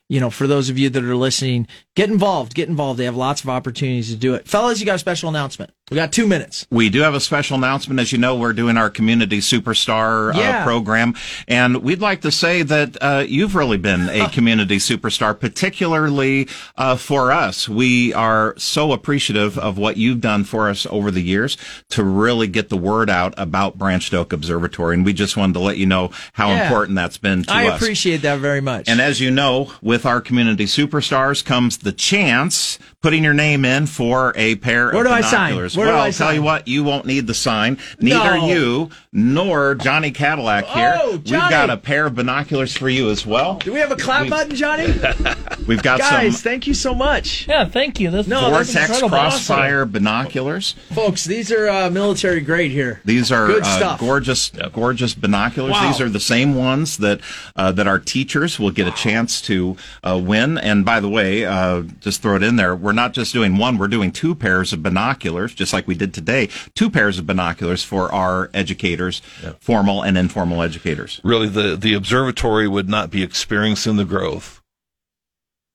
you 0.10 0.20
know 0.20 0.30
for 0.30 0.47
those 0.47 0.70
of 0.70 0.78
you 0.78 0.89
that 0.89 1.03
are 1.03 1.16
listening 1.16 1.68
get 1.98 2.10
involved 2.10 2.54
get 2.54 2.70
involved 2.70 2.98
they 3.00 3.06
have 3.06 3.16
lots 3.18 3.43
of 3.43 3.50
opportunities 3.50 4.10
to 4.10 4.16
do 4.16 4.34
it 4.36 4.48
fellas 4.48 4.80
you 4.80 4.86
got 4.86 4.95
a 4.95 5.00
special 5.00 5.28
announcement 5.30 5.72
we 5.89 5.95
got 5.95 6.12
two 6.12 6.28
minutes 6.28 6.68
We 6.70 6.89
do 6.89 7.00
have 7.00 7.14
a 7.16 7.22
special 7.22 7.56
announcement. 7.56 8.02
As 8.02 8.12
you 8.12 8.18
know, 8.18 8.36
we're 8.36 8.52
doing 8.52 8.76
our 8.76 8.89
community 8.89 9.39
superstar 9.39 10.36
Yeah. 10.36 10.60
uh, 10.60 10.64
program, 10.66 11.16
and 11.48 11.78
we'd 11.82 12.02
like 12.02 12.20
to 12.24 12.32
say 12.32 12.62
that 12.62 12.98
uh, 13.02 13.24
you've 13.26 13.56
really 13.56 13.78
been 13.78 14.10
a 14.10 14.28
community 14.38 14.80
superstar, 14.80 15.39
particularly 15.39 16.50
uh, 16.76 16.98
for 16.98 17.32
us. 17.32 17.70
We 17.70 18.14
are 18.14 18.54
so 18.58 18.91
appreciative 18.91 19.58
of 19.58 19.78
what 19.78 19.95
you've 19.95 20.20
done 20.20 20.43
for 20.43 20.70
us 20.70 20.86
over 20.89 21.10
the 21.10 21.22
years 21.22 21.56
to 21.91 22.04
really 22.04 22.48
get 22.48 22.68
the 22.68 22.76
word 22.76 23.10
out 23.10 23.34
about 23.38 23.78
Branched 23.78 24.14
Oak 24.14 24.34
Observatory, 24.34 24.95
and 24.95 25.06
we 25.06 25.14
just 25.14 25.38
wanted 25.38 25.54
to 25.54 25.60
let 25.60 25.78
you 25.78 25.86
know 25.86 26.12
how 26.34 26.50
Yeah. 26.50 26.64
important 26.66 26.95
that's 26.98 27.18
been 27.18 27.43
to 27.43 27.54
i 27.54 27.68
us. 27.68 27.72
I 27.72 27.76
appreciate 27.78 28.24
that 28.24 28.39
very 28.39 28.60
much 28.62 28.89
And 28.89 29.00
as 29.00 29.22
you 29.22 29.32
know, 29.32 29.72
with 29.82 30.06
our 30.06 30.20
community 30.20 30.66
superstars 30.66 31.45
comes 31.45 31.78
the 31.88 31.93
chance 31.93 32.77
putting 33.01 33.23
your 33.23 33.33
name 33.33 33.63
in 33.63 33.85
for 33.85 34.33
a 34.35 34.55
pair 34.55 34.91
Where 34.91 35.01
of 35.03 35.07
do 35.07 35.13
I 35.13 35.21
sign? 35.21 35.31
binoculars. 35.51 35.77
Where 35.77 35.85
do 35.85 35.91
well, 35.93 36.01
I 36.01 36.07
I'll 36.07 36.11
tell 36.11 36.33
you 36.33 36.41
what, 36.41 36.67
you 36.67 36.83
won't 36.83 37.05
need 37.05 37.25
the 37.27 37.33
sign. 37.33 37.77
Neither 38.01 38.38
No. 38.38 38.47
you 38.47 38.89
nor 39.13 39.75
Johnny 39.75 40.11
Cadillac 40.11 40.65
here. 40.65 40.97
Oh, 41.01 41.11
We've 41.11 41.23
got 41.31 41.69
a 41.69 41.77
pair 41.77 42.07
of 42.07 42.15
binoculars 42.15 42.75
for 42.75 42.89
you 42.89 43.09
as 43.09 43.25
well. 43.25 43.59
do 43.59 43.71
we 43.71 43.79
have 43.79 43.91
a 43.91 43.95
clap 43.95 44.23
We- 44.23 44.29
button 44.29 44.55
johnny 44.55 44.88
We've 45.67 45.81
got 45.81 45.99
guys 45.99 46.33
some 46.35 46.41
thank 46.51 46.67
you 46.67 46.73
so 46.73 46.93
much 46.93 47.47
Yeah, 47.47 47.65
thank 47.65 47.99
you. 47.99 48.11
This 48.11 48.27
No, 48.27 48.51
that's 48.51 48.71
Vortex 48.73 48.75
incredible. 48.89 49.09
Crossfire 49.09 49.85
binoculars. 49.85 50.73
folks 50.93 51.23
these 51.23 51.51
are 51.51 51.69
uh, 51.69 51.89
military 51.89 52.41
grade 52.41 52.71
here 52.71 52.99
These 53.05 53.31
are 53.31 53.47
Good 53.47 53.63
uh, 53.63 53.77
stuff. 53.77 53.99
gorgeous, 53.99 54.49
gorgeous 54.73 55.13
binoculars. 55.15 55.71
Wow. 55.73 55.88
These 55.88 56.01
are 56.01 56.09
the 56.09 56.19
same 56.19 56.55
ones 56.55 56.97
that 56.97 57.21
uh, 57.55 57.71
that 57.73 57.88
our 57.88 57.99
teachers 57.99 58.59
will 58.59 58.71
get 58.71 58.88
a 58.88 58.91
chance 58.91 59.41
to 59.43 59.77
uh, 60.03 60.19
win. 60.21 60.57
And 60.57 60.83
by 60.83 60.99
the 60.99 61.09
way, 61.09 61.45
uh, 61.80 61.84
just 61.99 62.21
throw 62.21 62.36
it 62.36 62.43
in 62.43 62.55
there. 62.55 62.75
We're 62.75 62.91
not 62.93 63.13
just 63.13 63.34
doing 63.34 63.57
one; 63.57 63.78
we're 63.78 63.88
doing 63.88 64.11
two 64.11 64.36
pairs 64.36 64.73
of 64.73 64.84
binoculars, 64.84 65.53
just 65.53 65.73
like 65.73 65.88
we 65.88 65.95
did 65.95 66.13
today. 66.13 66.49
Two 66.75 66.89
pairs 66.89 67.17
of 67.19 67.25
binoculars 67.25 67.84
for 67.84 68.11
our 68.13 68.49
educators, 68.53 69.21
formal 69.59 70.01
and 70.03 70.17
informal 70.17 70.61
educators. 70.61 71.19
really 71.23 71.47
the, 71.47 71.75
the 71.75 71.93
observatory 71.93 72.67
would 72.67 72.89
not 72.89 73.09
be 73.11 73.23
experiencing 73.23 73.95
the 73.97 74.05
growth 74.05 74.61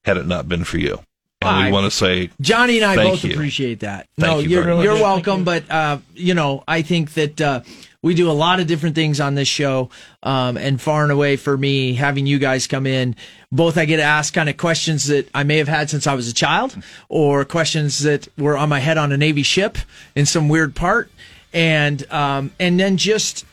had 0.04 0.16
it 0.16 0.26
not 0.26 0.48
been 0.48 0.64
for 0.64 0.78
you. 0.78 0.98
And 1.40 1.50
I- 1.50 1.66
we 1.66 1.72
want 1.72 1.84
to 1.86 1.90
say 1.90 2.30
Johnny 2.40 2.76
and 2.80 2.84
I 2.84 2.94
both 2.96 3.24
you. 3.24 3.32
appreciate 3.32 3.80
that. 3.80 4.08
Thank 4.18 4.32
no, 4.32 4.38
you 4.38 4.48
you're 4.48 4.62
very 4.64 4.82
you're 4.84 4.92
much. 4.94 5.02
welcome. 5.02 5.44
But 5.44 5.68
uh, 5.70 5.98
you 6.14 6.34
know, 6.34 6.62
I 6.68 6.82
think 6.82 7.14
that 7.14 7.40
uh, 7.40 7.60
we 8.02 8.14
do 8.14 8.30
a 8.30 8.32
lot 8.32 8.58
of 8.60 8.66
different 8.66 8.96
things 8.96 9.20
on 9.20 9.36
this 9.36 9.48
show, 9.48 9.88
um, 10.22 10.56
and 10.56 10.80
far 10.80 11.04
and 11.04 11.12
away 11.12 11.36
for 11.36 11.56
me, 11.56 11.94
having 11.94 12.26
you 12.26 12.38
guys 12.38 12.66
come 12.66 12.86
in, 12.86 13.14
both 13.52 13.78
I 13.78 13.84
get 13.84 13.98
to 13.98 14.02
ask 14.02 14.34
kind 14.34 14.48
of 14.48 14.56
questions 14.56 15.06
that 15.06 15.28
I 15.32 15.44
may 15.44 15.58
have 15.58 15.68
had 15.68 15.88
since 15.88 16.06
I 16.06 16.14
was 16.14 16.28
a 16.28 16.34
child, 16.34 16.76
or 17.08 17.44
questions 17.44 18.00
that 18.00 18.28
were 18.36 18.56
on 18.56 18.68
my 18.68 18.80
head 18.80 18.98
on 18.98 19.12
a 19.12 19.16
Navy 19.16 19.42
ship 19.42 19.78
in 20.16 20.26
some 20.26 20.48
weird 20.48 20.74
part. 20.74 21.10
And 21.54 22.10
um, 22.10 22.50
and 22.58 22.80
then 22.80 22.96
just, 22.96 23.44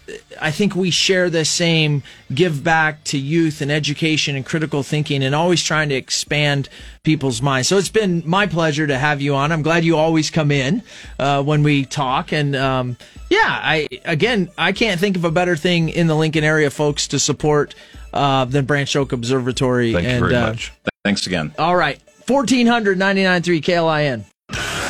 I 0.41 0.51
think 0.51 0.73
we 0.73 0.89
share 0.89 1.29
the 1.29 1.43
same 1.43 2.01
give 2.33 2.63
back 2.63 3.03
to 3.05 3.17
youth 3.17 3.61
and 3.61 3.69
education 3.69 4.37
and 4.37 4.45
critical 4.45 4.83
thinking, 4.83 5.21
and 5.21 5.35
always 5.35 5.61
trying 5.61 5.89
to 5.89 5.95
expand 5.95 6.69
people's 7.03 7.41
minds. 7.41 7.67
So 7.67 7.77
it's 7.77 7.89
been 7.89 8.23
my 8.25 8.47
pleasure 8.47 8.87
to 8.87 8.97
have 8.97 9.21
you 9.21 9.35
on. 9.35 9.51
I'm 9.51 9.63
glad 9.63 9.83
you 9.83 9.97
always 9.97 10.29
come 10.29 10.49
in 10.49 10.81
uh, 11.19 11.43
when 11.43 11.61
we 11.61 11.83
talk, 11.83 12.31
and 12.31 12.55
um, 12.55 12.95
yeah, 13.29 13.39
I 13.45 13.89
again 14.05 14.49
I 14.57 14.71
can't 14.71 14.99
think 14.99 15.17
of 15.17 15.25
a 15.25 15.31
better 15.31 15.57
thing 15.57 15.89
in 15.89 16.07
the 16.07 16.15
Lincoln 16.15 16.45
area, 16.45 16.69
folks, 16.69 17.07
to 17.09 17.19
support 17.19 17.75
uh, 18.13 18.45
than 18.45 18.63
Branch 18.63 18.95
Oak 18.95 19.11
Observatory. 19.11 19.91
thank 19.91 20.07
and, 20.07 20.13
you 20.13 20.29
very 20.29 20.35
uh, 20.35 20.49
much. 20.51 20.71
Thanks 21.03 21.27
again. 21.27 21.53
All 21.59 21.75
right, 21.75 22.01
fourteen 22.25 22.65
hundred 22.65 22.97
ninety 22.97 23.23
nine 23.23 23.41
three 23.41 23.59
KLIN. 23.59 24.23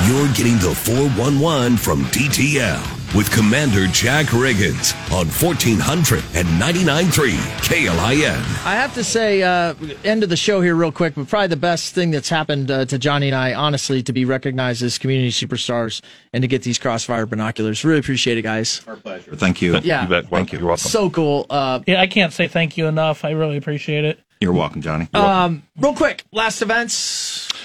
You're 0.07 0.31
getting 0.33 0.57
the 0.59 0.73
411 0.73 1.75
from 1.75 2.03
DTL 2.05 2.98
with 3.15 3.31
Commander 3.31 3.87
Jack 3.87 4.27
Riggins 4.27 4.93
on 5.11 5.27
1400 5.27 6.23
and 6.35 6.47
99.3 6.61 7.31
KLIN. 7.61 8.65
I 8.65 8.75
have 8.75 8.93
to 8.93 9.03
say, 9.03 9.41
uh, 9.43 9.73
end 10.03 10.23
of 10.23 10.29
the 10.29 10.35
show 10.37 10.61
here, 10.61 10.75
real 10.75 10.91
quick, 10.91 11.15
but 11.15 11.27
probably 11.27 11.47
the 11.47 11.55
best 11.55 11.95
thing 11.95 12.11
that's 12.11 12.29
happened 12.29 12.69
uh, 12.69 12.85
to 12.85 12.99
Johnny 12.99 13.27
and 13.27 13.35
I, 13.35 13.53
honestly, 13.53 14.03
to 14.03 14.13
be 14.13 14.25
recognized 14.25 14.83
as 14.83 14.97
community 14.97 15.31
superstars 15.31 16.01
and 16.33 16.41
to 16.43 16.47
get 16.47 16.63
these 16.63 16.77
Crossfire 16.77 17.25
binoculars. 17.25 17.83
Really 17.83 17.99
appreciate 17.99 18.37
it, 18.37 18.43
guys. 18.43 18.81
Our 18.87 18.95
pleasure. 18.95 19.35
Thank 19.35 19.61
you. 19.61 19.77
Yeah. 19.79 20.03
You 20.03 20.09
bet. 20.09 20.29
Thank 20.29 20.53
you. 20.53 20.59
You're 20.59 20.67
welcome. 20.67 20.89
So 20.89 21.09
cool. 21.09 21.45
Uh, 21.49 21.79
Yeah, 21.87 22.01
I 22.01 22.07
can't 22.07 22.31
say 22.33 22.47
thank 22.47 22.77
you 22.77 22.87
enough. 22.87 23.25
I 23.25 23.31
really 23.31 23.57
appreciate 23.57 24.05
it. 24.05 24.19
You're 24.41 24.53
welcome, 24.53 24.81
Johnny. 24.81 25.09
um, 25.13 25.63
real 25.77 25.93
quick, 25.93 26.23
last 26.31 26.61
events, 26.61 26.93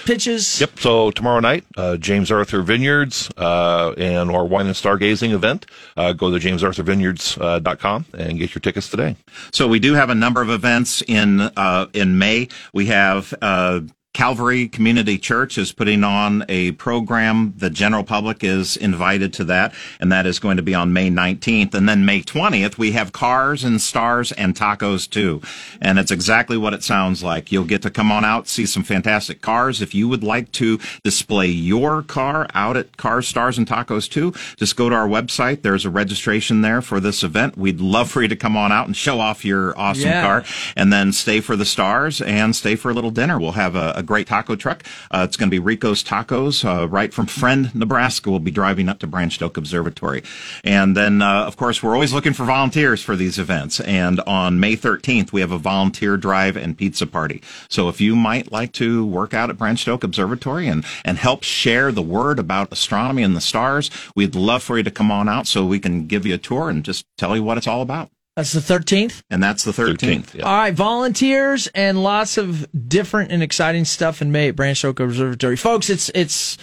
pitches. 0.04 0.60
Yep. 0.60 0.78
So 0.78 1.10
tomorrow 1.10 1.40
night, 1.40 1.64
uh, 1.76 1.96
James 1.96 2.30
Arthur 2.30 2.62
Vineyards 2.62 3.30
uh, 3.36 3.92
and 3.96 4.30
our 4.30 4.44
wine 4.44 4.66
and 4.66 4.74
stargazing 4.74 5.32
event. 5.32 5.66
Uh, 5.96 6.12
go 6.12 6.30
to 6.30 6.44
jamesarthurvineyards.com 6.44 8.06
and 8.14 8.38
get 8.38 8.54
your 8.54 8.60
tickets 8.60 8.88
today. 8.88 9.16
So 9.52 9.68
we 9.68 9.78
do 9.78 9.94
have 9.94 10.10
a 10.10 10.14
number 10.14 10.42
of 10.42 10.50
events 10.50 11.02
in 11.02 11.40
uh, 11.40 11.86
in 11.92 12.18
May. 12.18 12.48
We 12.72 12.86
have 12.86 13.34
uh, 13.40 13.80
Calvary 14.14 14.68
Community 14.68 15.18
Church 15.18 15.58
is 15.58 15.72
putting 15.72 16.04
on 16.04 16.44
a 16.48 16.70
program. 16.72 17.52
The 17.56 17.68
general 17.68 18.04
public 18.04 18.44
is 18.44 18.76
invited 18.76 19.32
to 19.34 19.44
that, 19.46 19.74
and 19.98 20.12
that 20.12 20.24
is 20.24 20.38
going 20.38 20.56
to 20.56 20.62
be 20.62 20.72
on 20.72 20.92
May 20.92 21.10
19th. 21.10 21.74
And 21.74 21.88
then 21.88 22.04
May 22.06 22.22
20th, 22.22 22.78
we 22.78 22.92
have 22.92 23.10
Cars 23.12 23.64
and 23.64 23.82
Stars 23.82 24.30
and 24.30 24.54
Tacos 24.54 25.10
too. 25.10 25.42
And 25.80 25.98
it's 25.98 26.12
exactly 26.12 26.56
what 26.56 26.72
it 26.74 26.84
sounds 26.84 27.24
like. 27.24 27.50
You'll 27.50 27.64
get 27.64 27.82
to 27.82 27.90
come 27.90 28.12
on 28.12 28.24
out, 28.24 28.46
see 28.46 28.66
some 28.66 28.84
fantastic 28.84 29.40
cars. 29.42 29.82
If 29.82 29.96
you 29.96 30.08
would 30.08 30.22
like 30.22 30.52
to 30.52 30.78
display 31.02 31.48
your 31.48 32.02
car 32.02 32.46
out 32.54 32.76
at 32.76 32.96
Cars, 32.96 33.26
Stars, 33.26 33.58
and 33.58 33.66
Tacos 33.66 34.08
too, 34.08 34.32
just 34.56 34.76
go 34.76 34.88
to 34.88 34.94
our 34.94 35.08
website. 35.08 35.62
There's 35.62 35.84
a 35.84 35.90
registration 35.90 36.60
there 36.60 36.80
for 36.82 37.00
this 37.00 37.24
event. 37.24 37.58
We'd 37.58 37.80
love 37.80 38.12
for 38.12 38.22
you 38.22 38.28
to 38.28 38.36
come 38.36 38.56
on 38.56 38.70
out 38.70 38.86
and 38.86 38.96
show 38.96 39.18
off 39.18 39.44
your 39.44 39.76
awesome 39.76 40.04
Yeah. 40.08 40.22
car 40.22 40.44
and 40.76 40.92
then 40.92 41.12
stay 41.12 41.40
for 41.40 41.56
the 41.56 41.64
stars 41.66 42.20
and 42.22 42.54
stay 42.54 42.76
for 42.76 42.92
a 42.92 42.94
little 42.94 43.10
dinner. 43.10 43.40
We'll 43.40 43.52
have 43.52 43.74
a, 43.74 43.92
a 43.96 44.03
great 44.04 44.26
taco 44.26 44.56
truck. 44.56 44.84
Uh, 45.10 45.24
it's 45.28 45.36
going 45.36 45.48
to 45.48 45.54
be 45.54 45.58
Rico's 45.58 46.02
Tacos, 46.02 46.64
uh, 46.64 46.88
right 46.88 47.12
from 47.12 47.26
Friend, 47.26 47.74
Nebraska. 47.74 48.30
We'll 48.30 48.40
be 48.40 48.50
driving 48.50 48.88
up 48.88 48.98
to 49.00 49.06
Branched 49.06 49.42
Oak 49.42 49.56
Observatory. 49.56 50.22
And 50.62 50.96
then, 50.96 51.22
uh, 51.22 51.44
of 51.44 51.56
course, 51.56 51.82
we're 51.82 51.94
always 51.94 52.12
looking 52.12 52.32
for 52.32 52.44
volunteers 52.44 53.02
for 53.02 53.16
these 53.16 53.38
events. 53.38 53.80
And 53.80 54.20
on 54.20 54.60
May 54.60 54.76
13th, 54.76 55.32
we 55.32 55.40
have 55.40 55.52
a 55.52 55.58
volunteer 55.58 56.16
drive 56.16 56.56
and 56.56 56.76
pizza 56.76 57.06
party. 57.06 57.42
So 57.68 57.88
if 57.88 58.00
you 58.00 58.16
might 58.16 58.52
like 58.52 58.72
to 58.74 59.06
work 59.06 59.34
out 59.34 59.50
at 59.50 59.58
Branched 59.58 59.88
Oak 59.88 60.04
Observatory 60.04 60.68
and, 60.68 60.84
and 61.04 61.18
help 61.18 61.42
share 61.42 61.92
the 61.92 62.02
word 62.02 62.38
about 62.38 62.72
astronomy 62.72 63.22
and 63.22 63.36
the 63.36 63.40
stars, 63.40 63.90
we'd 64.14 64.34
love 64.34 64.62
for 64.62 64.76
you 64.76 64.84
to 64.84 64.90
come 64.90 65.10
on 65.10 65.28
out 65.28 65.46
so 65.46 65.64
we 65.64 65.80
can 65.80 66.06
give 66.06 66.26
you 66.26 66.34
a 66.34 66.38
tour 66.38 66.68
and 66.68 66.84
just 66.84 67.06
tell 67.16 67.36
you 67.36 67.42
what 67.42 67.58
it's 67.58 67.66
all 67.66 67.82
about. 67.82 68.10
That's 68.36 68.52
the 68.52 68.60
13th. 68.60 69.22
And 69.30 69.42
that's 69.42 69.62
the 69.62 69.70
13th. 69.70 70.34
yeah. 70.34 70.42
All 70.44 70.56
right, 70.56 70.74
volunteers 70.74 71.68
and 71.68 72.02
lots 72.02 72.36
of 72.36 72.66
different 72.88 73.30
and 73.30 73.42
exciting 73.42 73.84
stuff 73.84 74.20
in 74.20 74.32
May 74.32 74.48
at 74.48 74.56
Branch 74.56 74.84
Oak 74.84 74.98
Observatory, 74.98 75.56
folks. 75.56 75.88
It's 75.88 76.10
it's 76.14 76.58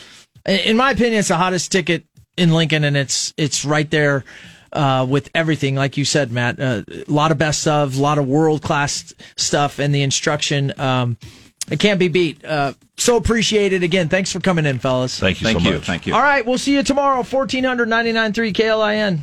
in 0.46 0.76
my 0.76 0.92
opinion, 0.92 1.20
it's 1.20 1.30
the 1.30 1.38
hottest 1.38 1.72
ticket 1.72 2.04
in 2.38 2.52
Lincoln, 2.52 2.84
and 2.84 2.98
it's 2.98 3.34
it's 3.38 3.64
right 3.64 3.90
there 3.90 4.26
uh, 4.74 5.06
with 5.10 5.30
everything, 5.34 5.76
like 5.76 5.96
you 5.96 6.04
said, 6.04 6.32
Matt. 6.32 6.60
Uh, 6.60 6.84
a 6.90 7.12
lot 7.12 7.32
of 7.32 7.38
best 7.38 7.66
of, 7.68 7.98
a 7.98 8.02
lot 8.02 8.18
of 8.18 8.28
world 8.28 8.62
class 8.62 9.14
stuff, 9.38 9.80
and 9.80 9.96
the 9.96 10.02
instruction. 10.02 10.74
Um, 10.78 11.18
it 11.70 11.80
can't 11.80 12.00
be 12.00 12.10
beat. 12.10 12.44
Uh, 12.44 12.74
so 12.98 13.16
appreciated 13.16 13.82
again. 13.84 14.10
Thanks 14.10 14.32
for 14.32 14.40
coming 14.42 14.66
in, 14.66 14.80
fellas. 14.80 15.18
Thank 15.20 15.40
you 15.40 15.46
Thank 15.48 15.62
so 15.62 15.70
you. 15.70 15.76
much. 15.76 15.86
Thank 15.86 16.06
you. 16.08 16.14
All 16.16 16.22
right, 16.22 16.46
we'll 16.46 16.58
see 16.58 16.74
you 16.74 16.84
tomorrow. 16.84 17.24
Fourteen 17.24 17.64
hundred 17.64 17.88
ninety 17.88 18.12
nine 18.12 18.34
three 18.34 18.52
KLIN. 18.52 19.20